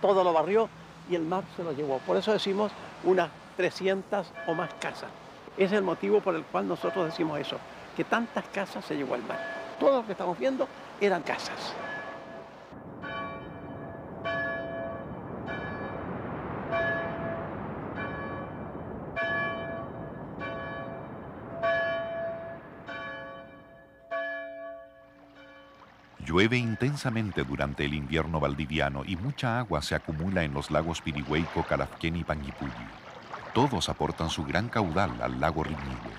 Todo 0.00 0.22
lo 0.22 0.32
barrió 0.32 0.68
y 1.10 1.14
el 1.16 1.22
mar 1.22 1.44
se 1.56 1.64
lo 1.64 1.72
llevó. 1.72 1.98
Por 1.98 2.16
eso 2.16 2.32
decimos 2.32 2.72
unas 3.02 3.30
300 3.56 4.26
o 4.46 4.54
más 4.54 4.72
casas. 4.74 5.10
Es 5.56 5.70
el 5.72 5.82
motivo 5.82 6.20
por 6.20 6.34
el 6.34 6.44
cual 6.44 6.66
nosotros 6.66 7.06
decimos 7.06 7.38
eso, 7.38 7.58
que 7.96 8.04
tantas 8.04 8.44
casas 8.48 8.84
se 8.84 8.96
llevó 8.96 9.14
al 9.14 9.22
mar. 9.22 9.38
Todo 9.78 10.00
lo 10.00 10.06
que 10.06 10.12
estamos 10.12 10.38
viendo 10.38 10.68
eran 11.00 11.22
casas. 11.22 11.74
Llueve 26.26 26.56
intensamente 26.56 27.44
durante 27.44 27.84
el 27.84 27.94
invierno 27.94 28.40
valdiviano 28.40 29.04
y 29.06 29.14
mucha 29.14 29.58
agua 29.58 29.82
se 29.82 29.94
acumula 29.94 30.42
en 30.42 30.54
los 30.54 30.70
lagos 30.70 31.00
Pirihueico, 31.00 31.62
Calafquén 31.62 32.16
y 32.16 32.24
Panguipulli. 32.24 33.13
Todos 33.54 33.88
aportan 33.88 34.30
su 34.30 34.44
gran 34.44 34.68
caudal 34.68 35.22
al 35.22 35.38
lago 35.38 35.62
Riñihue. 35.62 36.10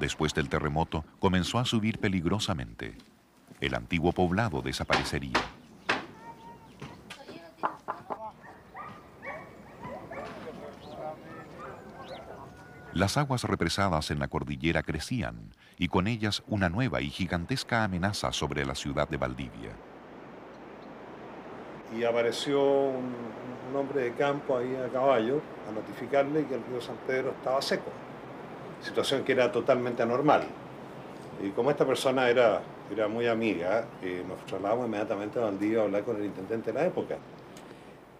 Después 0.00 0.34
del 0.34 0.48
terremoto, 0.48 1.04
comenzó 1.20 1.60
a 1.60 1.64
subir 1.64 2.00
peligrosamente. 2.00 2.98
El 3.60 3.76
antiguo 3.76 4.10
poblado 4.10 4.60
desaparecería. 4.60 5.38
Las 12.94 13.16
aguas 13.16 13.44
represadas 13.44 14.10
en 14.10 14.18
la 14.18 14.26
cordillera 14.26 14.82
crecían 14.82 15.54
y 15.78 15.86
con 15.86 16.08
ellas 16.08 16.42
una 16.48 16.68
nueva 16.68 17.00
y 17.00 17.10
gigantesca 17.10 17.84
amenaza 17.84 18.32
sobre 18.32 18.66
la 18.66 18.74
ciudad 18.74 19.08
de 19.08 19.18
Valdivia 19.18 19.70
y 21.96 22.04
apareció 22.04 22.62
un, 22.62 23.32
hombre 23.74 24.02
de 24.02 24.12
campo 24.12 24.58
ahí 24.58 24.76
a 24.76 24.92
caballo 24.92 25.40
a 25.66 25.72
notificarle 25.72 26.44
que 26.44 26.56
el 26.56 26.62
río 26.64 26.78
San 26.78 26.96
Pedro 27.06 27.30
estaba 27.30 27.62
seco, 27.62 27.90
situación 28.82 29.24
que 29.24 29.32
era 29.32 29.50
totalmente 29.50 30.02
anormal. 30.02 30.42
Y 31.42 31.48
como 31.52 31.70
esta 31.70 31.86
persona 31.86 32.28
era, 32.28 32.60
era 32.92 33.08
muy 33.08 33.26
amiga, 33.26 33.86
eh, 34.02 34.22
nos 34.28 34.44
trasladamos 34.44 34.86
inmediatamente 34.86 35.38
a 35.38 35.44
Valdivia 35.44 35.80
a 35.80 35.82
hablar 35.84 36.04
con 36.04 36.16
el 36.16 36.26
intendente 36.26 36.70
de 36.70 36.78
la 36.78 36.86
época. 36.86 37.16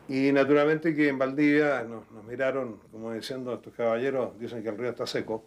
Y 0.08 0.32
naturalmente 0.32 0.94
que 0.94 1.08
en 1.08 1.18
Valdivia 1.18 1.82
nos, 1.82 2.04
miraron 2.24 2.78
como 2.90 3.12
diciendo, 3.12 3.52
estos 3.52 3.74
caballeros 3.74 4.38
dicen 4.38 4.62
que 4.62 4.70
el 4.70 4.78
río 4.78 4.88
está 4.88 5.06
seco, 5.06 5.44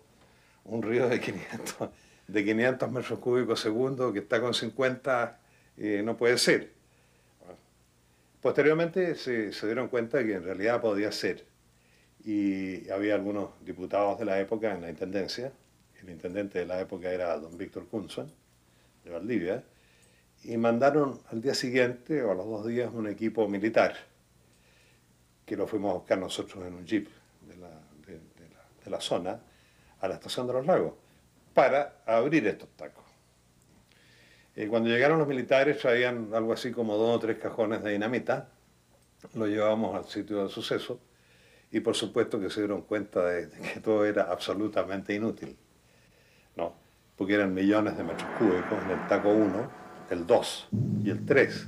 un 0.66 0.84
río 0.84 1.10
de 1.10 1.20
500, 1.20 1.90
de 2.28 2.46
500 2.46 2.92
metros 2.92 3.20
cúbicos 3.20 3.60
segundo 3.60 4.14
que 4.14 4.20
está 4.20 4.40
con 4.40 4.54
50, 4.54 5.40
eh, 5.78 6.02
no 6.06 6.16
puede 6.16 6.38
ser. 6.38 6.75
Posteriormente 8.46 9.16
se, 9.16 9.50
dieron 9.66 9.88
cuenta 9.88 10.24
que 10.24 10.36
en 10.36 10.44
realidad 10.44 10.80
podía 10.80 11.12
ser. 11.12 11.48
Y 12.24 12.88
había 12.92 13.16
algunos 13.16 13.50
diputados 13.66 14.20
de 14.20 14.26
la 14.26 14.40
época 14.40 14.72
en 14.72 14.82
la 14.82 14.90
intendencia. 14.92 15.52
El 16.00 16.12
intendente 16.12 16.60
de 16.60 16.68
la 16.68 16.80
época 16.80 17.10
era 17.10 17.40
don 17.40 17.58
Víctor 17.58 17.88
Kunzman, 17.88 18.32
de 19.04 19.10
Valdivia. 19.10 19.64
Y 20.44 20.58
mandaron 20.58 21.20
al 21.32 21.42
día 21.42 21.56
siguiente 21.56 22.22
o 22.22 22.30
a 22.30 22.36
los 22.36 22.46
dos 22.46 22.68
días 22.68 22.92
un 22.94 23.08
equipo 23.08 23.48
militar, 23.48 23.96
que 25.44 25.58
lo 25.58 25.66
fuimos 25.66 25.90
a 25.90 25.94
buscar 25.96 26.20
nosotros 26.20 26.68
en 26.68 26.76
un 26.76 26.86
jeep 26.86 27.08
de 27.48 27.58
la, 27.58 27.72
de 28.06 28.92
la 28.92 29.02
zona, 29.02 29.42
a 30.00 30.08
la 30.08 30.14
estación 30.14 30.46
de 30.46 30.54
los 30.54 30.68
lagos, 30.68 30.94
para 31.56 32.04
abrir 32.06 32.46
estos 32.46 32.70
tacos. 32.78 33.05
Eh, 34.56 34.68
cuando 34.68 34.90
llegaron 34.90 35.20
los 35.20 35.28
militares 35.28 35.80
traían 35.80 36.30
algo 36.34 36.54
así 36.54 36.72
como 36.72 36.96
dos 36.96 37.18
o 37.18 37.20
tres 37.20 37.38
cajones 37.38 37.84
de 37.84 37.92
dinamita, 37.92 38.50
lo 39.34 39.48
llevábamos 39.48 39.96
al 39.96 40.06
sitio 40.06 40.40
del 40.40 40.50
suceso 40.50 41.00
y 41.72 41.82
por 41.82 41.96
supuesto 41.96 42.40
que 42.40 42.50
se 42.50 42.62
dieron 42.62 42.84
cuenta 42.84 43.26
de, 43.26 43.50
que 43.50 43.82
todo 43.82 44.06
era 44.06 44.32
absolutamente 44.32 45.14
inútil, 45.14 45.58
¿no? 46.56 46.74
porque 47.18 47.34
eran 47.34 47.54
millones 47.54 47.98
de 47.98 48.04
metros 48.04 48.30
cúbicos 48.38 48.82
en 48.86 48.92
el 48.92 49.08
taco 49.08 49.30
1, 49.30 49.72
el 50.12 50.26
2 50.28 50.68
y 51.04 51.10
el 51.10 51.26
3. 51.26 51.68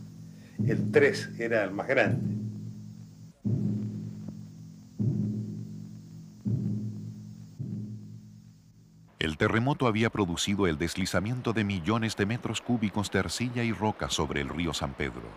El 0.68 0.92
3 0.92 1.40
era 1.40 1.64
el 1.64 1.72
más 1.72 1.88
grande. 1.88 2.37
Terremoto 9.38 9.86
había 9.86 10.10
producido 10.10 10.66
el 10.66 10.80
deslizamiento 10.80 11.54
de 11.54 11.64
millones 11.64 12.16
de 12.18 12.26
metros 12.26 12.60
cúbicos 12.60 13.12
de 13.12 13.20
arcilla 13.20 13.64
y 13.64 13.72
roca 13.72 14.10
sobre 14.10 14.42
el 14.42 14.50
río 14.50 14.74
San 14.74 14.94
Pedro. 14.94 15.30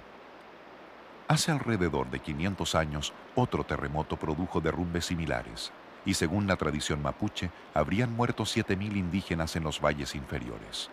Hace 1.28 1.52
alrededor 1.52 2.10
de 2.10 2.20
500 2.20 2.74
años, 2.76 3.12
otro 3.34 3.62
terremoto 3.62 4.16
produjo 4.16 4.62
derrumbes 4.62 5.04
similares, 5.04 5.70
y 6.06 6.14
según 6.14 6.46
la 6.46 6.56
tradición 6.56 7.02
mapuche, 7.02 7.50
habrían 7.74 8.16
muerto 8.16 8.44
7.000 8.44 8.96
indígenas 8.96 9.54
en 9.56 9.64
los 9.64 9.82
valles 9.82 10.14
inferiores. 10.14 10.88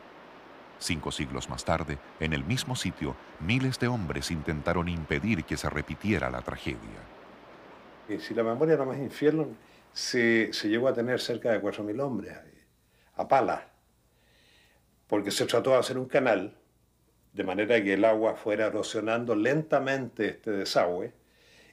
Cinco 0.77 1.13
siglos 1.13 1.49
más 1.49 1.63
tarde, 1.63 1.97
en 2.19 2.33
el 2.33 2.43
mismo 2.43 2.75
sitio, 2.75 3.15
miles 3.39 3.79
de 3.79 3.87
hombres 3.87 4.31
intentaron 4.31 4.89
impedir 4.89 5.45
que 5.45 5.55
se 5.55 5.69
repitiera 5.69 6.29
la 6.29 6.41
tragedia. 6.41 6.99
Si 8.19 8.33
la 8.33 8.43
memoria 8.43 8.75
no 8.75 8.85
más 8.85 8.97
infierno, 8.97 9.47
se, 9.93 10.51
se 10.51 10.67
llegó 10.67 10.89
a 10.89 10.93
tener 10.93 11.21
cerca 11.21 11.51
de 11.51 11.61
4.000 11.61 12.01
hombres 12.01 12.37
a 13.17 13.27
pala, 13.27 13.67
porque 15.07 15.31
se 15.31 15.45
trató 15.45 15.71
de 15.71 15.77
hacer 15.77 15.97
un 15.97 16.07
canal 16.07 16.55
de 17.33 17.43
manera 17.43 17.81
que 17.83 17.93
el 17.93 18.05
agua 18.05 18.35
fuera 18.35 18.65
erosionando 18.65 19.35
lentamente 19.35 20.27
este 20.29 20.51
desagüe 20.51 21.13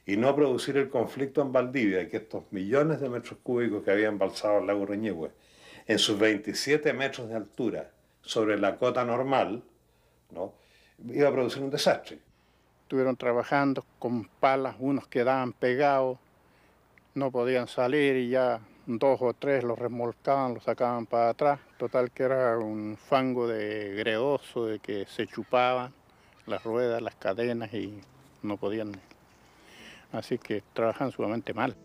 y 0.05 0.17
no 0.17 0.35
producir 0.35 0.77
el 0.77 0.89
conflicto 0.89 1.41
en 1.41 1.51
Valdivia, 1.51 2.07
que 2.07 2.17
estos 2.17 2.43
millones 2.51 3.01
de 3.01 3.09
metros 3.09 3.39
cúbicos 3.41 3.83
que 3.83 3.91
habían 3.91 4.13
embalsado 4.13 4.59
el 4.59 4.67
lago 4.67 4.85
Reñehue, 4.85 5.31
en 5.87 5.97
sus 5.97 6.19
27 6.19 6.93
metros 6.93 7.29
de 7.29 7.35
altura 7.35 7.91
sobre 8.21 8.59
la 8.59 8.75
cota 8.77 9.03
normal, 9.03 9.63
¿no? 10.31 10.53
iba 11.03 11.29
a 11.29 11.31
producir 11.31 11.63
un 11.63 11.71
desastre. 11.71 12.19
Estuvieron 12.83 13.17
trabajando 13.17 13.83
con 13.97 14.25
palas, 14.39 14.75
unos 14.79 15.07
quedaban 15.07 15.53
pegados, 15.53 16.19
no 17.15 17.31
podían 17.31 17.67
salir 17.67 18.15
y 18.17 18.29
ya 18.29 18.59
dos 18.85 19.21
o 19.21 19.33
tres 19.33 19.63
los 19.63 19.77
remolcaban, 19.77 20.53
los 20.53 20.63
sacaban 20.63 21.05
para 21.05 21.29
atrás. 21.29 21.59
Total 21.77 22.11
que 22.11 22.23
era 22.23 22.57
un 22.57 22.97
fango 22.97 23.47
de 23.47 23.95
greoso, 23.95 24.65
de 24.65 24.79
que 24.79 25.05
se 25.07 25.27
chupaban 25.27 25.93
las 26.45 26.63
ruedas, 26.63 27.01
las 27.01 27.15
cadenas 27.15 27.73
y 27.73 27.99
no 28.43 28.57
podían. 28.57 28.91
Así 30.11 30.37
que 30.37 30.63
trabajan 30.73 31.11
sumamente 31.11 31.53
mal. 31.53 31.75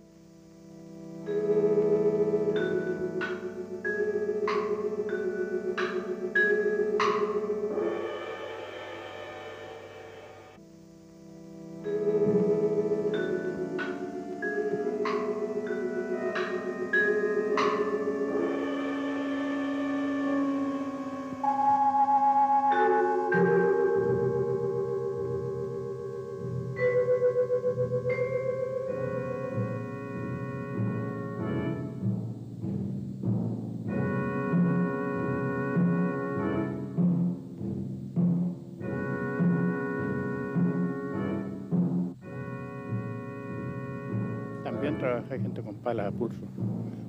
También 44.80 44.98
trabajé 44.98 45.38
gente 45.38 45.60
con 45.60 45.74
palas 45.74 46.06
a 46.06 46.10
pulso. 46.10 46.40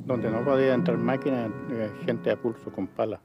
Donde 0.06 0.30
no 0.30 0.44
podía 0.44 0.74
entrar 0.74 0.98
máquinas, 0.98 1.50
eh, 1.72 1.90
gente 2.04 2.30
a 2.30 2.36
pulso 2.36 2.70
con 2.70 2.86
palas. 2.86 3.22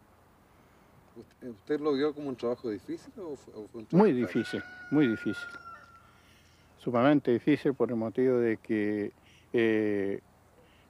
¿Usted, 1.42 1.80
lo 1.80 1.94
vio 1.94 2.14
como 2.14 2.28
un 2.28 2.36
trabajo 2.36 2.70
difícil 2.70 3.12
o 3.16 3.34
fue, 3.34 3.54
un 3.56 3.86
trabajo 3.86 3.96
Muy 3.96 4.12
difícil, 4.12 4.62
muy 4.92 5.08
difícil. 5.08 5.48
Sumamente 6.78 7.32
difícil 7.32 7.74
por 7.74 7.90
el 7.90 7.96
motivo 7.96 8.38
de 8.38 8.58
que 8.58 9.10
eh, 9.52 10.20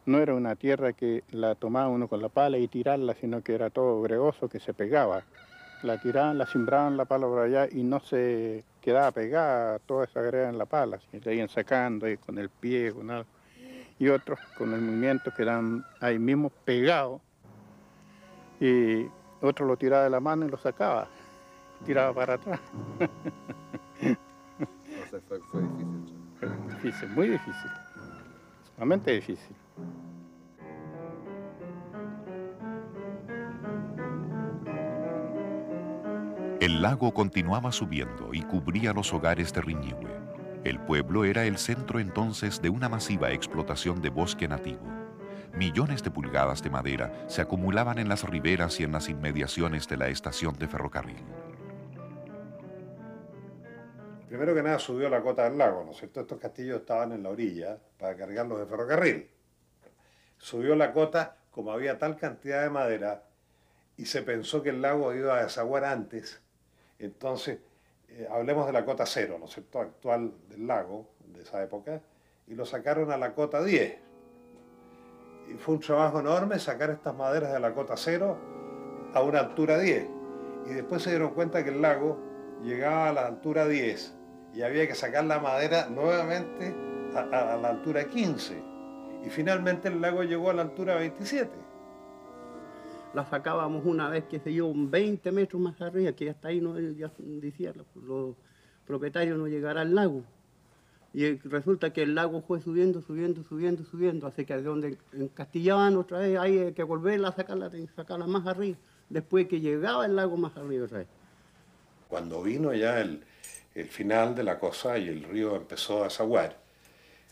no 0.04 0.18
era 0.18 0.34
una 0.34 0.54
tierra 0.56 0.92
que 0.92 1.24
la 1.30 1.54
tomaba 1.54 1.88
uno 1.88 2.08
con 2.08 2.20
la 2.20 2.28
pala 2.28 2.58
y 2.58 2.68
tirarla, 2.68 3.14
sino 3.14 3.40
que 3.40 3.54
era 3.54 3.70
todo 3.70 4.02
gregoso 4.02 4.50
que 4.50 4.60
se 4.60 4.74
pegaba. 4.74 5.22
La 5.82 5.98
tiraban, 5.98 6.36
la 6.36 6.44
simbraban 6.44 6.98
la 6.98 7.06
pala 7.06 7.26
por 7.26 7.38
allá 7.38 7.68
y 7.72 7.84
no 7.84 8.00
se 8.00 8.64
quedaba 8.82 9.12
pegada 9.12 9.78
toda 9.78 10.04
esa 10.04 10.20
greda 10.20 10.50
en 10.50 10.58
la 10.58 10.66
pala, 10.66 11.00
sino 11.10 11.22
que 11.22 11.34
iban 11.34 11.48
sacando 11.48 12.04
ahí 12.04 12.18
con 12.18 12.36
el 12.36 12.50
pie, 12.50 12.92
con 12.92 13.10
algo. 13.10 13.35
Y 13.98 14.08
otros 14.08 14.38
con 14.58 14.74
el 14.74 14.80
movimiento 14.80 15.32
quedaban 15.34 15.84
ahí 16.00 16.18
mismo 16.18 16.50
pegados. 16.64 17.20
Y 18.60 19.06
otro 19.40 19.66
lo 19.66 19.76
tiraba 19.76 20.04
de 20.04 20.10
la 20.10 20.20
mano 20.20 20.46
y 20.46 20.50
lo 20.50 20.58
sacaba, 20.58 21.08
tiraba 21.84 22.14
para 22.14 22.34
atrás. 22.34 22.60
O 25.06 25.08
sea, 25.08 25.20
fue, 25.28 25.38
fue 25.52 25.62
difícil. 25.62 26.16
Difícil, 26.68 27.08
muy 27.10 27.28
difícil. 27.28 27.70
Sumamente 28.74 29.12
difícil. 29.12 29.56
El 36.60 36.82
lago 36.82 37.14
continuaba 37.14 37.70
subiendo 37.70 38.34
y 38.34 38.42
cubría 38.42 38.92
los 38.92 39.12
hogares 39.12 39.52
de 39.52 39.60
Riñihue. 39.60 40.35
El 40.66 40.80
pueblo 40.80 41.24
era 41.24 41.44
el 41.44 41.58
centro 41.58 42.00
entonces 42.00 42.60
de 42.60 42.70
una 42.70 42.88
masiva 42.88 43.30
explotación 43.30 44.02
de 44.02 44.08
bosque 44.08 44.48
nativo. 44.48 44.82
Millones 45.54 46.02
de 46.02 46.10
pulgadas 46.10 46.60
de 46.60 46.70
madera 46.70 47.24
se 47.28 47.40
acumulaban 47.40 48.00
en 48.00 48.08
las 48.08 48.24
riberas 48.24 48.80
y 48.80 48.82
en 48.82 48.90
las 48.90 49.08
inmediaciones 49.08 49.86
de 49.86 49.96
la 49.96 50.08
estación 50.08 50.58
de 50.58 50.66
ferrocarril. 50.66 51.22
Primero 54.26 54.56
que 54.56 54.62
nada 54.64 54.80
subió 54.80 55.08
la 55.08 55.22
cota 55.22 55.44
del 55.44 55.56
lago, 55.56 55.84
¿no 55.84 55.92
es 55.92 55.98
cierto? 55.98 56.22
Estos 56.22 56.40
castillos 56.40 56.80
estaban 56.80 57.12
en 57.12 57.22
la 57.22 57.28
orilla 57.28 57.78
para 57.96 58.16
cargarlos 58.16 58.58
de 58.58 58.66
ferrocarril. 58.66 59.30
Subió 60.36 60.74
la 60.74 60.92
cota, 60.92 61.36
como 61.52 61.70
había 61.70 61.96
tal 61.96 62.16
cantidad 62.16 62.64
de 62.64 62.70
madera, 62.70 63.22
y 63.96 64.06
se 64.06 64.22
pensó 64.22 64.64
que 64.64 64.70
el 64.70 64.82
lago 64.82 65.14
iba 65.14 65.38
a 65.38 65.44
desaguar 65.44 65.84
antes. 65.84 66.42
Entonces, 66.98 67.60
eh, 68.08 68.28
hablemos 68.30 68.66
de 68.66 68.72
la 68.72 68.84
cota 68.84 69.04
cero, 69.06 69.36
¿no 69.38 69.46
es? 69.46 69.58
Actual 69.58 70.32
del 70.48 70.66
lago, 70.66 71.08
de 71.26 71.42
esa 71.42 71.62
época, 71.62 72.00
y 72.46 72.54
lo 72.54 72.64
sacaron 72.64 73.10
a 73.10 73.16
la 73.16 73.34
cota 73.34 73.62
10. 73.62 73.98
Y 75.48 75.54
fue 75.54 75.74
un 75.74 75.80
trabajo 75.80 76.20
enorme 76.20 76.58
sacar 76.58 76.90
estas 76.90 77.14
maderas 77.14 77.52
de 77.52 77.60
la 77.60 77.72
cota 77.72 77.96
cero 77.96 78.38
a 79.14 79.22
una 79.22 79.40
altura 79.40 79.78
10. 79.78 80.08
Y 80.66 80.74
después 80.74 81.02
se 81.02 81.10
dieron 81.10 81.34
cuenta 81.34 81.62
que 81.62 81.70
el 81.70 81.82
lago 81.82 82.18
llegaba 82.62 83.10
a 83.10 83.12
la 83.12 83.26
altura 83.26 83.66
10 83.66 84.14
y 84.54 84.62
había 84.62 84.88
que 84.88 84.94
sacar 84.94 85.24
la 85.24 85.38
madera 85.38 85.86
nuevamente 85.86 86.74
a 87.14 87.56
la 87.56 87.68
altura 87.68 88.08
15. 88.08 88.62
Y 89.24 89.30
finalmente 89.30 89.88
el 89.88 90.00
lago 90.00 90.22
llegó 90.22 90.50
a 90.50 90.54
la 90.54 90.62
altura 90.62 90.96
27. 90.96 91.65
La 93.16 93.24
sacábamos 93.24 93.86
una 93.86 94.10
vez 94.10 94.24
que 94.24 94.38
se 94.40 94.60
un 94.60 94.90
20 94.90 95.32
metros 95.32 95.58
más 95.58 95.80
arriba, 95.80 96.12
que 96.12 96.28
hasta 96.28 96.48
ahí 96.48 96.60
no 96.60 96.78
ya 96.78 97.10
decía 97.16 97.72
los, 97.74 97.86
los 98.04 98.36
propietarios 98.86 99.38
no 99.38 99.48
llegará 99.48 99.80
al 99.80 99.94
lago. 99.94 100.22
Y 101.14 101.36
resulta 101.36 101.94
que 101.94 102.02
el 102.02 102.14
lago 102.14 102.42
fue 102.42 102.60
subiendo, 102.60 103.00
subiendo, 103.00 103.42
subiendo, 103.42 103.84
subiendo, 103.84 104.26
así 104.26 104.44
que 104.44 104.56
de 104.56 104.62
donde 104.62 104.98
encastillaban 105.14 105.96
otra 105.96 106.18
vez, 106.18 106.38
hay 106.38 106.74
que 106.74 106.82
volverla 106.82 107.28
a 107.28 107.32
sacarla, 107.32 107.70
sacarla 107.96 108.26
más 108.26 108.46
arriba, 108.46 108.76
después 109.08 109.48
que 109.48 109.62
llegaba 109.62 110.04
el 110.04 110.14
lago 110.14 110.36
más 110.36 110.54
arriba 110.58 110.84
otra 110.84 110.98
vez. 110.98 111.08
Cuando 112.08 112.42
vino 112.42 112.74
ya 112.74 113.00
el, 113.00 113.24
el 113.74 113.88
final 113.88 114.34
de 114.34 114.42
la 114.42 114.58
cosa 114.58 114.98
y 114.98 115.08
el 115.08 115.22
río 115.24 115.56
empezó 115.56 116.02
a 116.02 116.04
desaguar, 116.04 116.50
eh, 116.50 116.65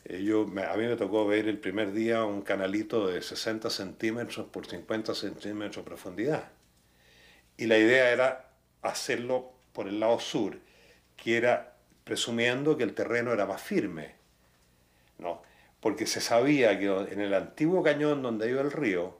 yo, 0.04 0.46
me- 0.46 0.64
a 0.64 0.74
mí 0.76 0.86
me 0.86 0.96
tocó 0.96 1.26
ver 1.26 1.48
el 1.48 1.58
primer 1.58 1.92
día 1.92 2.24
un 2.24 2.42
canalito 2.42 3.06
de 3.06 3.22
60 3.22 3.70
centímetros 3.70 4.46
por 4.46 4.66
50 4.66 5.14
centímetros 5.14 5.76
de 5.76 5.82
profundidad. 5.90 6.48
Y 7.56 7.66
la 7.66 7.78
idea 7.78 8.10
era 8.10 8.48
hacerlo 8.82 9.52
por 9.72 9.88
el 9.88 10.00
lado 10.00 10.20
sur, 10.20 10.58
que 11.16 11.36
era 11.36 11.76
presumiendo 12.04 12.76
que 12.76 12.84
el 12.84 12.94
terreno 12.94 13.32
era 13.32 13.46
más 13.46 13.62
firme. 13.62 14.14
¿no? 15.18 15.42
Porque 15.80 16.06
se 16.06 16.20
sabía 16.20 16.78
que 16.78 16.86
en 16.86 17.20
el 17.20 17.34
antiguo 17.34 17.82
cañón 17.82 18.22
donde 18.22 18.50
iba 18.50 18.60
el 18.60 18.72
río, 18.72 19.16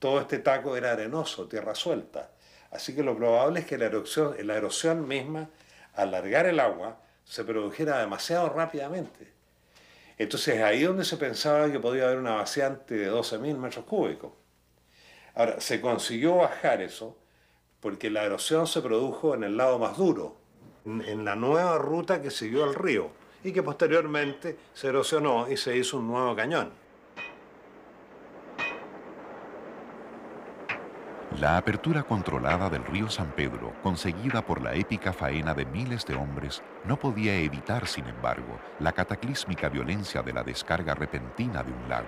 todo 0.00 0.20
este 0.20 0.40
taco 0.40 0.76
era 0.76 0.92
arenoso, 0.92 1.48
tierra 1.48 1.74
suelta. 1.76 2.30
Así 2.72 2.94
que 2.96 3.02
lo 3.04 3.16
probable 3.16 3.60
es 3.60 3.66
que 3.66 3.78
la 3.78 3.86
erosión, 3.86 4.36
la 4.46 4.56
erosión 4.56 5.08
misma, 5.08 5.50
al 5.94 6.12
largar 6.12 6.46
el 6.46 6.60
agua, 6.60 7.00
se 7.24 7.44
produjera 7.44 8.00
demasiado 8.00 8.50
rápidamente. 8.50 9.33
Entonces 10.18 10.62
ahí 10.62 10.82
donde 10.82 11.04
se 11.04 11.16
pensaba 11.16 11.70
que 11.70 11.80
podía 11.80 12.04
haber 12.04 12.18
una 12.18 12.34
vaciante 12.34 12.94
de 12.94 13.10
12.000 13.10 13.56
metros 13.56 13.84
cúbicos. 13.84 14.32
Ahora, 15.34 15.60
se 15.60 15.80
consiguió 15.80 16.36
bajar 16.36 16.80
eso 16.80 17.16
porque 17.80 18.08
la 18.08 18.24
erosión 18.24 18.66
se 18.66 18.80
produjo 18.80 19.34
en 19.34 19.44
el 19.44 19.56
lado 19.56 19.78
más 19.78 19.98
duro, 19.98 20.36
en, 20.86 21.24
la 21.24 21.34
nueva 21.34 21.76
ruta 21.78 22.22
que 22.22 22.30
siguió 22.30 22.64
el 22.64 22.74
río 22.74 23.10
y 23.42 23.52
que 23.52 23.62
posteriormente 23.62 24.56
se 24.72 24.88
erosionó 24.88 25.50
y 25.50 25.56
se 25.56 25.76
hizo 25.76 25.98
un 25.98 26.06
nuevo 26.06 26.34
cañón. 26.34 26.72
La 31.40 31.56
apertura 31.56 32.04
controlada 32.04 32.70
del 32.70 32.84
río 32.84 33.10
San 33.10 33.32
Pedro, 33.32 33.72
conseguida 33.82 34.46
por 34.46 34.62
la 34.62 34.74
épica 34.74 35.12
faena 35.12 35.52
de 35.52 35.66
miles 35.66 36.06
de 36.06 36.14
hombres, 36.14 36.62
no 36.84 36.96
podía 36.96 37.34
evitar, 37.34 37.88
sin 37.88 38.06
embargo, 38.06 38.60
la 38.78 38.92
cataclísmica 38.92 39.68
violencia 39.68 40.22
de 40.22 40.32
la 40.32 40.44
descarga 40.44 40.94
repentina 40.94 41.64
de 41.64 41.72
un 41.72 41.88
lago. 41.88 42.06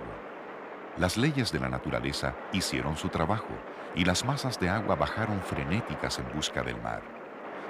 Las 0.97 1.17
leyes 1.17 1.51
de 1.51 1.59
la 1.59 1.67
naturaleza 1.67 2.35
hicieron 2.53 2.95
su 2.95 3.09
trabajo 3.09 3.53
y 3.95 4.05
las 4.05 4.23
masas 4.23 4.61
de 4.61 4.69
agua 4.69 4.95
bajaron 4.95 5.41
frenéticas 5.41 6.19
en 6.19 6.33
busca 6.33 6.63
del 6.63 6.81
mar. 6.81 7.01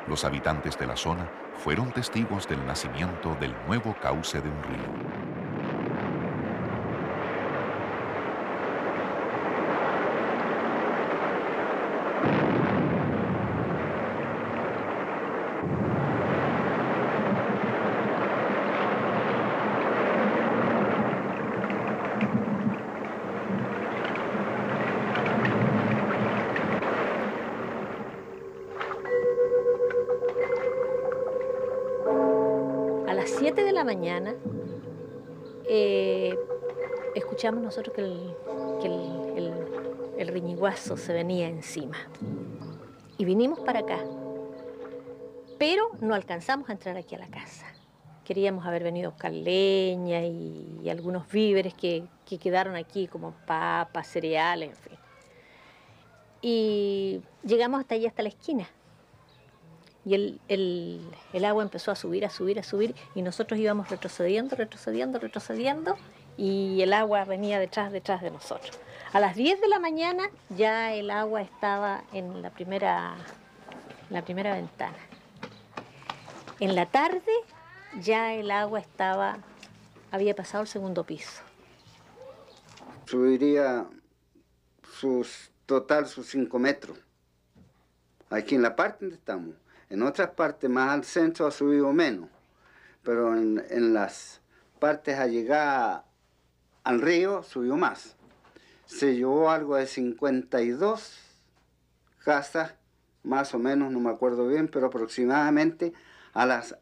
Los 0.08 0.26
habitantes 0.26 0.78
de 0.78 0.86
la 0.86 0.96
zona 0.96 1.28
fueron 1.56 1.92
testigos 1.92 2.48
del 2.48 2.64
nacimiento 2.68 3.36
del 3.40 3.56
nuevo 3.66 3.96
cauce 4.00 4.40
de 4.42 4.48
un 4.50 4.64
río. 4.64 5.27
Nosotros 37.68 37.94
que, 37.94 38.02
el, 40.18 40.28
riñiguazo 40.30 40.96
se 40.96 41.12
venía 41.12 41.50
encima. 41.50 41.98
Y 43.18 43.26
vinimos 43.26 43.60
para 43.60 43.80
acá. 43.80 44.00
pero 45.60 45.90
no 46.00 46.14
alcanzamos 46.14 46.70
a 46.70 46.74
entrar 46.74 46.96
aquí 46.96 47.16
a 47.16 47.20
la 47.20 47.28
casa. 47.28 47.66
Queríamos 48.24 48.66
haber 48.66 48.84
venido 48.84 49.10
a 49.10 49.12
buscar 49.12 49.34
leña 49.34 50.24
y, 50.24 50.88
algunos 50.90 51.30
víveres 51.30 51.74
que, 51.74 52.06
que 52.26 52.38
quedaron 52.38 52.76
aquí, 52.76 53.08
como 53.08 53.32
papas, 53.46 54.08
cereales, 54.08 54.70
en 54.70 54.76
fin. 54.76 55.00
Y 56.42 57.22
llegamos 57.44 57.82
hasta 57.82 57.96
allí, 57.96 58.06
hasta 58.06 58.24
la 58.24 58.30
esquina. 58.30 58.70
Y 60.06 60.40
el 60.48 61.46
agua 61.46 61.64
empezó 61.64 61.92
a 61.92 61.96
subir, 61.96 62.24
a 62.26 62.30
subir, 62.30 62.60
a 62.60 62.64
subir, 62.64 62.96
y 63.14 63.22
nosotros 63.22 63.60
íbamos 63.60 63.90
retrocediendo, 63.90 64.56
retrocediendo, 64.56 65.20
retrocediendo, 65.20 65.98
y 66.38 66.82
el 66.82 66.94
agua 66.94 67.26
venía 67.26 67.60
detrás, 67.60 67.92
detrás 67.92 68.22
de 68.22 68.32
nosotros. 68.32 68.80
A 69.12 69.20
las 69.20 69.36
10 69.36 69.60
de 69.60 69.68
la 69.68 69.80
mañana 69.80 70.30
ya 70.50 70.94
el 70.94 71.10
agua 71.10 71.42
estaba 71.42 72.04
en 72.14 72.42
la 72.42 72.52
primera, 72.52 73.16
la 74.10 74.24
primera 74.24 74.54
ventana. 74.54 74.98
En 76.60 76.76
la 76.76 76.86
tarde 76.86 77.32
ya 78.00 78.34
el 78.34 78.52
agua 78.52 78.80
estaba, 78.80 79.40
había 80.12 80.36
pasado 80.36 80.64
el 80.64 80.68
segundo 80.68 81.04
piso. 81.04 81.42
subiría 83.06 83.88
sus 85.00 85.52
total 85.66 86.08
sus 86.08 86.28
5 86.28 86.60
metros. 86.60 86.98
Aquí 88.30 88.56
en 88.56 88.62
la 88.62 88.76
parte 88.76 89.06
donde 89.06 89.16
estamos. 89.16 89.56
En 89.90 90.04
otras 90.04 90.32
partes 90.32 90.70
más 90.70 90.90
al 90.90 91.04
centro 91.06 91.48
ha 91.48 91.52
subido 91.52 91.94
menos. 91.94 92.30
Pero 93.04 93.34
en, 93.34 93.64
en 93.70 93.94
las 93.94 94.42
partes 94.80 95.18
allegadas 95.18 96.04
al 96.88 97.02
río 97.02 97.44
subió 97.44 97.76
más. 97.76 98.16
Se 98.86 99.14
llevó 99.16 99.50
algo 99.50 99.76
de 99.76 99.88
52 99.88 101.20
casas, 102.24 102.76
más 103.24 103.54
o 103.54 103.60
menos, 103.60 103.92
no 103.92 104.00
me 104.00 104.10
acuerdo 104.10 104.48
bien, 104.48 104.70
pero 104.70 104.88
aproximadamente 104.88 105.92
a 106.34 106.46
las, 106.46 106.78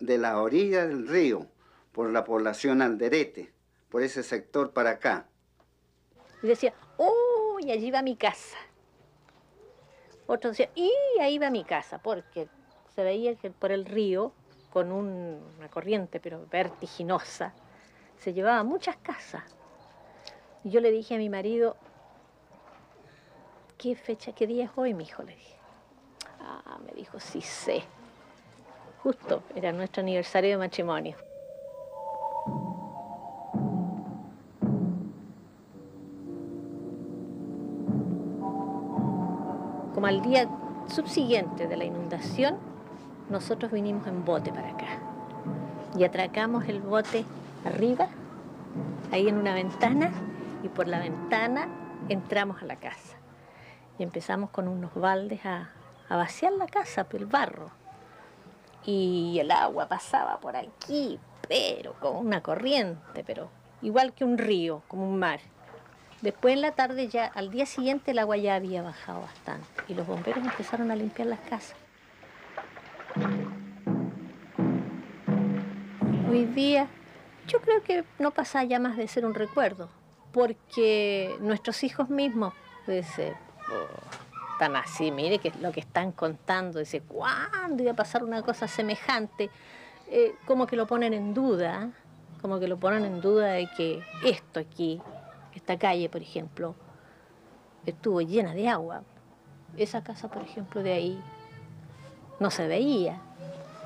de 0.00 0.16
la 0.16 0.40
orilla 0.40 0.86
del 0.86 1.06
río, 1.06 1.46
por 1.92 2.08
la 2.10 2.24
población 2.24 2.80
Alderete, 2.80 3.52
por 3.90 4.02
ese 4.02 4.22
sector 4.22 4.72
para 4.72 4.92
acá. 4.92 5.26
Y 6.42 6.46
decía, 6.46 6.72
uy, 6.96 7.70
allí 7.70 7.90
va 7.90 8.00
mi 8.00 8.16
casa. 8.16 8.56
Otro 10.26 10.50
decía, 10.50 10.70
y 10.74 10.90
ahí 11.20 11.38
va 11.38 11.50
mi 11.50 11.64
casa, 11.64 11.98
porque 11.98 12.48
se 12.94 13.04
veía 13.04 13.34
que 13.34 13.50
por 13.50 13.72
el 13.72 13.84
río, 13.84 14.32
con 14.72 14.90
un- 14.90 15.42
una 15.58 15.68
corriente 15.68 16.18
pero 16.18 16.46
vertiginosa, 16.50 17.52
se 18.20 18.34
llevaba 18.34 18.62
muchas 18.62 18.96
casas. 18.98 19.42
Yo 20.62 20.80
le 20.80 20.90
dije 20.90 21.14
a 21.14 21.18
mi 21.18 21.30
marido, 21.30 21.74
¿qué 23.78 23.96
fecha, 23.96 24.32
qué 24.32 24.46
día 24.46 24.66
es 24.66 24.70
hoy, 24.76 24.92
mi 24.92 25.04
hijo? 25.04 25.22
Le 25.22 25.34
dije. 25.34 25.56
Ah, 26.38 26.78
me 26.84 26.92
dijo, 26.92 27.18
sí 27.18 27.40
sé. 27.40 27.82
Justo, 29.02 29.42
era 29.54 29.72
nuestro 29.72 30.02
aniversario 30.02 30.50
de 30.50 30.56
matrimonio. 30.58 31.16
Como 39.94 40.06
al 40.06 40.20
día 40.20 40.46
subsiguiente 40.88 41.66
de 41.66 41.76
la 41.76 41.84
inundación, 41.84 42.58
nosotros 43.30 43.72
vinimos 43.72 44.06
en 44.06 44.24
bote 44.26 44.52
para 44.52 44.70
acá 44.70 44.98
y 45.96 46.04
atracamos 46.04 46.68
el 46.68 46.80
bote 46.80 47.24
arriba, 47.64 48.08
ahí 49.12 49.28
en 49.28 49.36
una 49.36 49.54
ventana, 49.54 50.10
y 50.62 50.68
por 50.68 50.88
la 50.88 50.98
ventana 50.98 51.68
entramos 52.08 52.62
a 52.62 52.66
la 52.66 52.76
casa. 52.76 53.16
Y 53.98 54.02
empezamos 54.02 54.50
con 54.50 54.68
unos 54.68 54.94
baldes 54.94 55.44
a, 55.44 55.70
a 56.08 56.16
vaciar 56.16 56.52
la 56.52 56.66
casa, 56.66 57.04
por 57.04 57.20
el 57.20 57.26
barro. 57.26 57.70
Y 58.84 59.38
el 59.40 59.50
agua 59.50 59.88
pasaba 59.88 60.40
por 60.40 60.56
aquí, 60.56 61.18
pero 61.48 61.94
como 62.00 62.20
una 62.20 62.42
corriente, 62.42 63.24
pero 63.26 63.50
igual 63.82 64.12
que 64.12 64.24
un 64.24 64.38
río, 64.38 64.82
como 64.88 65.08
un 65.08 65.18
mar. 65.18 65.40
Después 66.22 66.54
en 66.54 66.60
la 66.60 66.72
tarde 66.72 67.08
ya, 67.08 67.26
al 67.26 67.50
día 67.50 67.64
siguiente 67.64 68.10
el 68.10 68.18
agua 68.18 68.36
ya 68.36 68.54
había 68.54 68.82
bajado 68.82 69.22
bastante 69.22 69.66
y 69.88 69.94
los 69.94 70.06
bomberos 70.06 70.44
empezaron 70.44 70.90
a 70.90 70.96
limpiar 70.96 71.28
las 71.28 71.40
casas. 71.40 71.76
Hoy 76.30 76.44
día 76.44 76.88
yo 77.50 77.60
creo 77.60 77.82
que 77.82 78.04
no 78.18 78.30
pasa 78.30 78.62
ya 78.64 78.78
más 78.78 78.96
de 78.96 79.08
ser 79.08 79.24
un 79.26 79.34
recuerdo, 79.34 79.88
porque 80.32 81.36
nuestros 81.40 81.82
hijos 81.82 82.08
mismos 82.08 82.54
dicen, 82.86 83.34
"Oh, 83.68 84.52
están 84.52 84.76
así, 84.76 85.10
mire 85.10 85.38
que 85.38 85.52
lo 85.60 85.72
que 85.72 85.80
están 85.80 86.12
contando, 86.12 86.78
dice, 86.78 87.00
¿cuándo 87.00 87.82
iba 87.82 87.92
a 87.92 87.96
pasar 87.96 88.22
una 88.22 88.42
cosa 88.42 88.68
semejante? 88.68 89.50
Eh, 90.08 90.34
como 90.46 90.66
que 90.66 90.76
lo 90.76 90.86
ponen 90.86 91.14
en 91.14 91.34
duda, 91.34 91.90
como 92.40 92.60
que 92.60 92.68
lo 92.68 92.78
ponen 92.78 93.04
en 93.04 93.20
duda 93.20 93.52
de 93.52 93.68
que 93.76 94.02
esto 94.24 94.60
aquí, 94.60 95.00
esta 95.54 95.78
calle, 95.78 96.08
por 96.08 96.22
ejemplo, 96.22 96.74
estuvo 97.86 98.20
llena 98.20 98.54
de 98.54 98.68
agua. 98.68 99.02
Esa 99.76 100.02
casa, 100.02 100.28
por 100.28 100.42
ejemplo, 100.42 100.82
de 100.82 100.92
ahí 100.92 101.22
no 102.38 102.50
se 102.50 102.66
veía. 102.66 103.20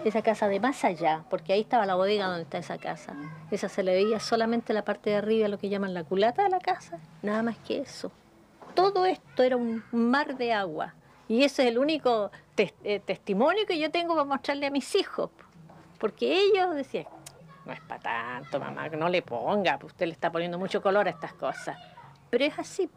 Esa 0.04 0.20
casa 0.20 0.48
de 0.48 0.60
más 0.60 0.84
allá, 0.84 1.24
porque 1.30 1.54
ahí 1.54 1.62
estaba 1.62 1.86
la 1.86 1.94
bodega 1.94 2.26
donde 2.26 2.42
está 2.42 2.58
esa 2.58 2.76
casa. 2.76 3.14
Esa 3.50 3.70
se 3.70 3.82
le 3.82 3.94
veía 3.94 4.20
solamente 4.20 4.74
la 4.74 4.84
parte 4.84 5.10
de 5.10 5.16
arriba, 5.16 5.48
lo 5.48 5.58
que 5.58 5.70
llaman 5.70 5.94
la 5.94 6.04
culata 6.04 6.44
de 6.44 6.50
la 6.50 6.58
casa, 6.58 6.98
nada 7.22 7.42
más 7.42 7.56
que 7.58 7.80
eso. 7.80 8.12
Todo 8.74 9.06
esto 9.06 9.42
era 9.42 9.56
un 9.56 9.82
mar 9.92 10.36
de 10.36 10.52
agua. 10.52 10.94
Y 11.26 11.42
ese 11.42 11.62
es 11.62 11.68
el 11.68 11.78
único 11.78 12.30
eh, 12.56 13.00
testimonio 13.00 13.64
que 13.66 13.78
yo 13.78 13.90
tengo 13.90 14.14
para 14.14 14.24
mostrarle 14.24 14.66
a 14.66 14.70
mis 14.70 14.94
hijos. 14.94 15.30
Porque 15.98 16.38
ellos 16.38 16.74
decían, 16.74 17.06
no 17.64 17.72
es 17.72 17.80
para 17.80 18.02
tanto, 18.02 18.60
mamá, 18.60 18.90
que 18.90 18.96
no 18.96 19.08
le 19.08 19.22
ponga, 19.22 19.78
pues 19.78 19.94
usted 19.94 20.06
le 20.06 20.12
está 20.12 20.30
poniendo 20.30 20.58
mucho 20.58 20.82
color 20.82 21.06
a 21.06 21.10
estas 21.10 21.32
cosas. 21.32 21.78
Pero 22.28 22.44
es 22.44 22.58
así. 22.58 22.90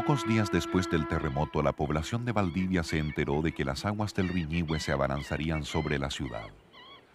Pocos 0.00 0.26
días 0.26 0.50
después 0.50 0.88
del 0.88 1.06
terremoto, 1.06 1.62
la 1.62 1.72
población 1.72 2.24
de 2.24 2.32
Valdivia 2.32 2.82
se 2.82 2.96
enteró 2.96 3.42
de 3.42 3.52
que 3.52 3.66
las 3.66 3.84
aguas 3.84 4.14
del 4.14 4.30
Riñihue 4.30 4.80
se 4.80 4.92
abalanzarían 4.92 5.62
sobre 5.62 5.98
la 5.98 6.10
ciudad. 6.10 6.46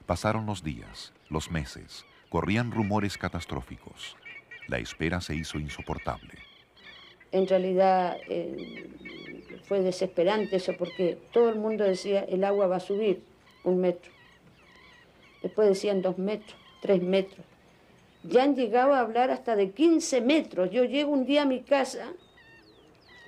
Pasaron 0.06 0.46
los 0.46 0.64
días, 0.64 1.12
los 1.32 1.50
meses, 1.50 2.06
corrían 2.30 2.72
rumores 2.72 3.18
catastróficos. 3.18 4.16
La 4.68 4.78
espera 4.78 5.20
se 5.20 5.34
hizo 5.34 5.58
insoportable. 5.58 6.36
en 7.32 7.48
realidad 7.48 8.18
eh, 8.30 8.88
fue 9.64 9.80
desesperante 9.80 10.58
eso 10.58 10.74
porque 10.78 11.18
todo 11.34 11.50
el 11.50 11.56
mundo 11.56 11.86
decía 11.86 12.20
el 12.20 12.44
agua 12.44 12.68
va 12.68 12.76
a 12.76 12.80
subir 12.92 13.24
un 13.64 13.82
metro. 13.82 14.12
Después 15.42 15.70
decían 15.70 16.04
dos 16.04 16.20
metros, 16.20 16.56
tres 16.84 17.02
metros. 17.02 17.48
Ya 18.22 18.44
han 18.44 18.56
llegado 18.56 18.94
a 18.94 19.00
hablar 19.00 19.32
hasta 19.32 19.56
de 19.56 19.72
15 19.72 20.22
metros. 20.22 20.70
Yo 20.70 20.84
llego 20.84 21.12
un 21.12 21.26
día 21.26 21.42
a 21.42 21.46
mi 21.46 21.62
casa 21.62 22.14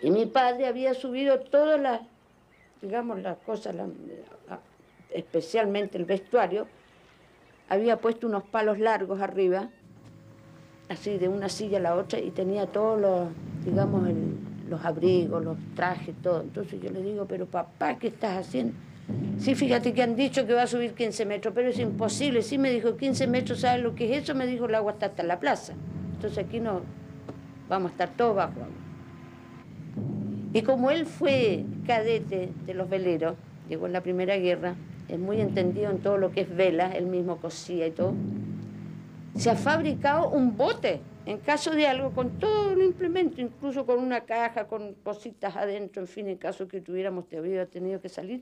y 0.01 0.11
mi 0.11 0.25
padre 0.25 0.67
había 0.67 0.93
subido 0.93 1.39
todas 1.39 1.79
las, 1.79 2.01
digamos, 2.81 3.21
las 3.21 3.37
cosas, 3.39 3.75
especialmente 5.11 5.97
el 5.97 6.05
vestuario, 6.05 6.67
había 7.69 7.97
puesto 7.97 8.27
unos 8.27 8.43
palos 8.43 8.79
largos 8.79 9.21
arriba, 9.21 9.69
así 10.89 11.17
de 11.17 11.27
una 11.27 11.49
silla 11.49 11.79
a 11.79 11.81
la 11.81 11.95
otra, 11.95 12.19
y 12.19 12.31
tenía 12.31 12.67
todos 12.67 12.99
los, 13.01 13.27
digamos, 13.65 14.07
los 14.69 14.85
abrigos, 14.85 15.43
los 15.43 15.57
trajes, 15.75 16.15
todo. 16.21 16.41
Entonces 16.41 16.79
yo 16.81 16.91
le 16.91 17.01
digo, 17.01 17.25
pero 17.25 17.45
papá, 17.45 17.97
¿qué 17.97 18.07
estás 18.07 18.37
haciendo? 18.37 18.73
Sí, 19.39 19.55
fíjate 19.55 19.93
que 19.93 20.03
han 20.03 20.15
dicho 20.15 20.45
que 20.45 20.53
va 20.53 20.63
a 20.63 20.67
subir 20.67 20.93
15 20.93 21.25
metros, 21.25 21.53
pero 21.55 21.69
es 21.69 21.79
imposible. 21.79 22.41
Sí, 22.41 22.57
me 22.57 22.69
dijo 22.69 22.97
15 22.97 23.27
metros, 23.27 23.61
¿sabes 23.61 23.81
lo 23.81 23.95
que 23.95 24.13
es 24.13 24.23
eso? 24.23 24.35
Me 24.35 24.45
dijo, 24.45 24.65
el 24.65 24.75
agua 24.75 24.93
está 24.93 25.07
hasta 25.07 25.23
la 25.23 25.39
plaza. 25.39 25.73
Entonces 26.15 26.37
aquí 26.37 26.59
no, 26.59 26.81
vamos 27.69 27.89
a 27.89 27.91
estar 27.93 28.09
todos 28.17 28.35
bajo 28.35 28.59
Y 30.53 30.61
como 30.61 30.91
él 30.91 31.05
fue 31.05 31.65
cadete 31.85 32.49
de 32.65 32.73
los 32.73 32.89
veleros, 32.89 33.35
llegó 33.69 33.87
en 33.87 33.93
la 33.93 34.01
Primera 34.01 34.37
Guerra, 34.37 34.75
es 35.07 35.19
muy 35.19 35.39
entendido 35.41 35.91
en 35.91 35.99
todo 35.99 36.17
lo 36.17 36.31
que 36.31 36.41
es 36.41 36.55
vela, 36.55 36.91
él 36.91 37.05
mismo 37.05 37.37
cosía 37.37 37.87
y 37.87 37.91
todo, 37.91 38.13
se 39.35 39.49
ha 39.49 39.55
fabricado 39.55 40.29
un 40.29 40.57
bote 40.57 40.99
en 41.25 41.39
caso 41.39 41.71
de 41.71 41.85
algo, 41.85 42.11
con 42.11 42.39
todo 42.39 42.71
el 42.71 42.81
implemento, 42.81 43.41
incluso 43.41 43.85
con 43.85 43.99
una 43.99 44.21
caja, 44.21 44.65
con 44.65 44.93
cositas 45.03 45.57
adentro, 45.57 46.01
en 46.01 46.07
fin, 46.07 46.27
en 46.27 46.37
caso 46.37 46.69
que 46.69 46.79
tuviéramos 46.79 47.25
tenido 47.27 47.99
que 48.01 48.07
salir, 48.07 48.41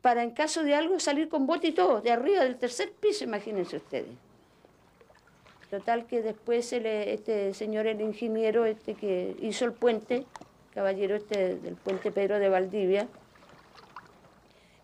para 0.00 0.22
en 0.22 0.30
caso 0.30 0.62
de 0.62 0.74
algo 0.74 0.98
salir 0.98 1.28
con 1.28 1.46
bote 1.46 1.68
y 1.68 1.72
todo, 1.72 2.00
de 2.00 2.10
arriba 2.10 2.44
del 2.44 2.56
tercer 2.56 2.92
piso, 2.92 3.24
imagínense 3.24 3.76
ustedes. 3.76 4.27
Total 5.70 6.06
que 6.06 6.22
después 6.22 6.72
este 6.72 7.52
señor, 7.52 7.86
el 7.86 8.00
ingeniero 8.00 8.64
este 8.64 8.94
que 8.94 9.36
hizo 9.40 9.64
el 9.64 9.72
puente, 9.72 10.24
caballero 10.74 11.14
este 11.16 11.56
del 11.56 11.76
puente 11.76 12.10
Pedro 12.10 12.38
de 12.38 12.48
Valdivia, 12.48 13.08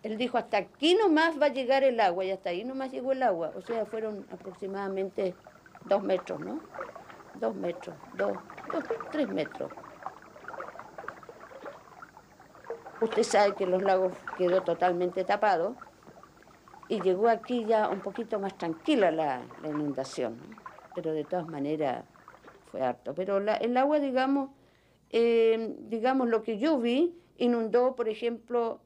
él 0.02 0.18
dijo, 0.18 0.36
hasta 0.36 0.58
aquí 0.58 0.94
nomás 0.94 1.40
va 1.40 1.46
a 1.46 1.48
llegar 1.48 1.82
el 1.82 1.98
agua, 1.98 2.26
y 2.26 2.30
hasta 2.30 2.50
ahí 2.50 2.62
nomás 2.62 2.92
llegó 2.92 3.12
el 3.12 3.22
agua. 3.22 3.52
O 3.56 3.62
sea, 3.62 3.86
fueron 3.86 4.26
aproximadamente 4.30 5.34
dos 5.86 6.02
metros, 6.02 6.40
¿no? 6.40 6.60
Dos 7.40 7.54
metros, 7.56 7.96
dos, 8.14 8.36
dos 8.70 8.84
tres 9.10 9.28
metros. 9.28 9.72
Usted 13.00 13.22
sabe 13.22 13.54
que 13.54 13.66
los 13.66 13.82
lagos 13.82 14.12
quedó 14.36 14.62
totalmente 14.62 15.24
tapado 15.24 15.74
y 16.88 17.00
llegó 17.00 17.28
aquí 17.28 17.64
ya 17.64 17.88
un 17.88 18.00
poquito 18.00 18.38
más 18.38 18.56
tranquila 18.56 19.10
la, 19.10 19.42
inundación, 19.64 20.38
pero 20.94 21.12
de 21.12 21.24
todas 21.24 21.46
maneras 21.46 22.04
fue 22.70 22.82
harto. 22.82 23.14
Pero 23.14 23.38
el 23.38 23.76
agua, 23.76 23.98
digamos, 23.98 24.50
eh, 25.10 25.76
digamos, 25.88 26.28
lo 26.28 26.42
que 26.42 26.58
yo 26.58 26.78
vi, 26.78 27.16
inundó, 27.36 27.94
por 27.94 28.08
ejemplo, 28.08 28.80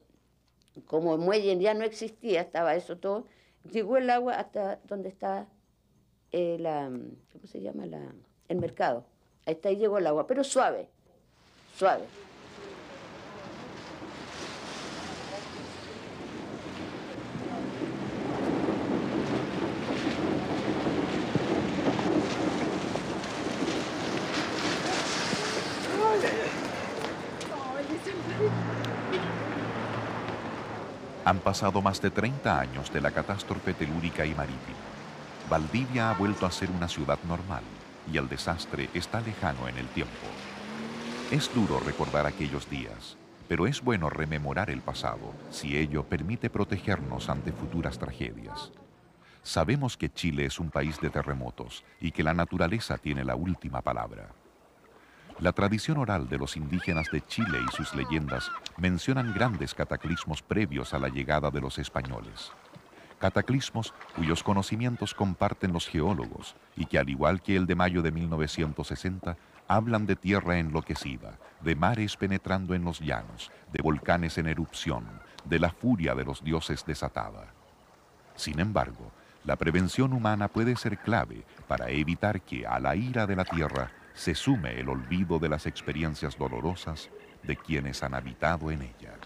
como 0.86 1.14
el 1.14 1.20
muelle 1.20 1.58
ya 1.58 1.74
no 1.74 1.84
existía, 1.84 2.40
estaba 2.40 2.74
eso 2.74 2.98
todo, 2.98 3.26
llegó 3.70 3.96
el 3.96 4.10
agua 4.10 4.34
hasta 4.34 4.80
donde 4.86 5.08
está 5.08 5.48
eh, 6.32 6.56
la, 6.60 6.90
¿cómo 7.32 7.46
se 7.46 7.60
llama? 7.60 7.86
La, 7.86 8.12
el 8.48 8.58
mercado. 8.58 9.04
Hasta 9.46 9.70
ahí 9.70 9.76
llegó 9.76 9.98
el 9.98 10.06
agua, 10.06 10.26
pero 10.26 10.44
suave, 10.44 10.88
suave. 11.76 12.04
Han 31.28 31.40
pasado 31.40 31.82
más 31.82 32.00
de 32.00 32.10
30 32.10 32.58
años 32.58 32.90
de 32.90 33.02
la 33.02 33.10
catástrofe 33.10 33.74
telúrica 33.74 34.24
y 34.24 34.34
marítima. 34.34 34.78
Valdivia 35.50 36.08
ha 36.08 36.14
vuelto 36.14 36.46
a 36.46 36.50
ser 36.50 36.70
una 36.70 36.88
ciudad 36.88 37.18
normal 37.28 37.62
y 38.10 38.16
el 38.16 38.30
desastre 38.30 38.88
está 38.94 39.20
lejano 39.20 39.68
en 39.68 39.76
el 39.76 39.86
tiempo. 39.88 40.26
Es 41.30 41.54
duro 41.54 41.80
recordar 41.80 42.24
aquellos 42.24 42.70
días, 42.70 43.18
pero 43.46 43.66
es 43.66 43.82
bueno 43.82 44.08
rememorar 44.08 44.70
el 44.70 44.80
pasado 44.80 45.34
si 45.50 45.76
ello 45.76 46.02
permite 46.02 46.48
protegernos 46.48 47.28
ante 47.28 47.52
futuras 47.52 47.98
tragedias. 47.98 48.72
Sabemos 49.42 49.98
que 49.98 50.10
Chile 50.10 50.46
es 50.46 50.58
un 50.58 50.70
país 50.70 50.98
de 50.98 51.10
terremotos 51.10 51.84
y 52.00 52.10
que 52.10 52.22
la 52.22 52.32
naturaleza 52.32 52.96
tiene 52.96 53.22
la 53.22 53.36
última 53.36 53.82
palabra. 53.82 54.30
La 55.40 55.52
tradición 55.52 55.98
oral 55.98 56.28
de 56.28 56.36
los 56.36 56.56
indígenas 56.56 57.12
de 57.12 57.24
Chile 57.24 57.60
y 57.64 57.76
sus 57.76 57.94
leyendas 57.94 58.50
mencionan 58.76 59.32
grandes 59.32 59.72
cataclismos 59.72 60.42
previos 60.42 60.94
a 60.94 60.98
la 60.98 61.08
llegada 61.08 61.52
de 61.52 61.60
los 61.60 61.78
españoles. 61.78 62.50
Cataclismos 63.20 63.94
cuyos 64.16 64.42
conocimientos 64.42 65.14
comparten 65.14 65.72
los 65.72 65.86
geólogos 65.86 66.56
y 66.76 66.86
que 66.86 66.98
al 66.98 67.08
igual 67.08 67.40
que 67.40 67.54
el 67.54 67.66
de 67.66 67.76
mayo 67.76 68.02
de 68.02 68.10
1960 68.10 69.36
hablan 69.68 70.06
de 70.06 70.16
tierra 70.16 70.58
enloquecida, 70.58 71.38
de 71.60 71.76
mares 71.76 72.16
penetrando 72.16 72.74
en 72.74 72.84
los 72.84 72.98
llanos, 72.98 73.52
de 73.72 73.80
volcanes 73.80 74.38
en 74.38 74.48
erupción, 74.48 75.06
de 75.44 75.60
la 75.60 75.70
furia 75.70 76.16
de 76.16 76.24
los 76.24 76.42
dioses 76.42 76.84
desatada. 76.84 77.46
Sin 78.34 78.58
embargo, 78.58 79.12
la 79.44 79.54
prevención 79.54 80.12
humana 80.12 80.48
puede 80.48 80.74
ser 80.74 80.98
clave 80.98 81.44
para 81.68 81.90
evitar 81.90 82.40
que 82.40 82.66
a 82.66 82.80
la 82.80 82.96
ira 82.96 83.24
de 83.26 83.36
la 83.36 83.44
tierra 83.44 83.92
se 84.18 84.34
sume 84.34 84.80
el 84.80 84.88
olvido 84.88 85.38
de 85.38 85.48
las 85.48 85.66
experiencias 85.66 86.36
dolorosas 86.36 87.08
de 87.44 87.56
quienes 87.56 88.02
han 88.02 88.14
habitado 88.14 88.72
en 88.72 88.82
ella. 88.82 89.17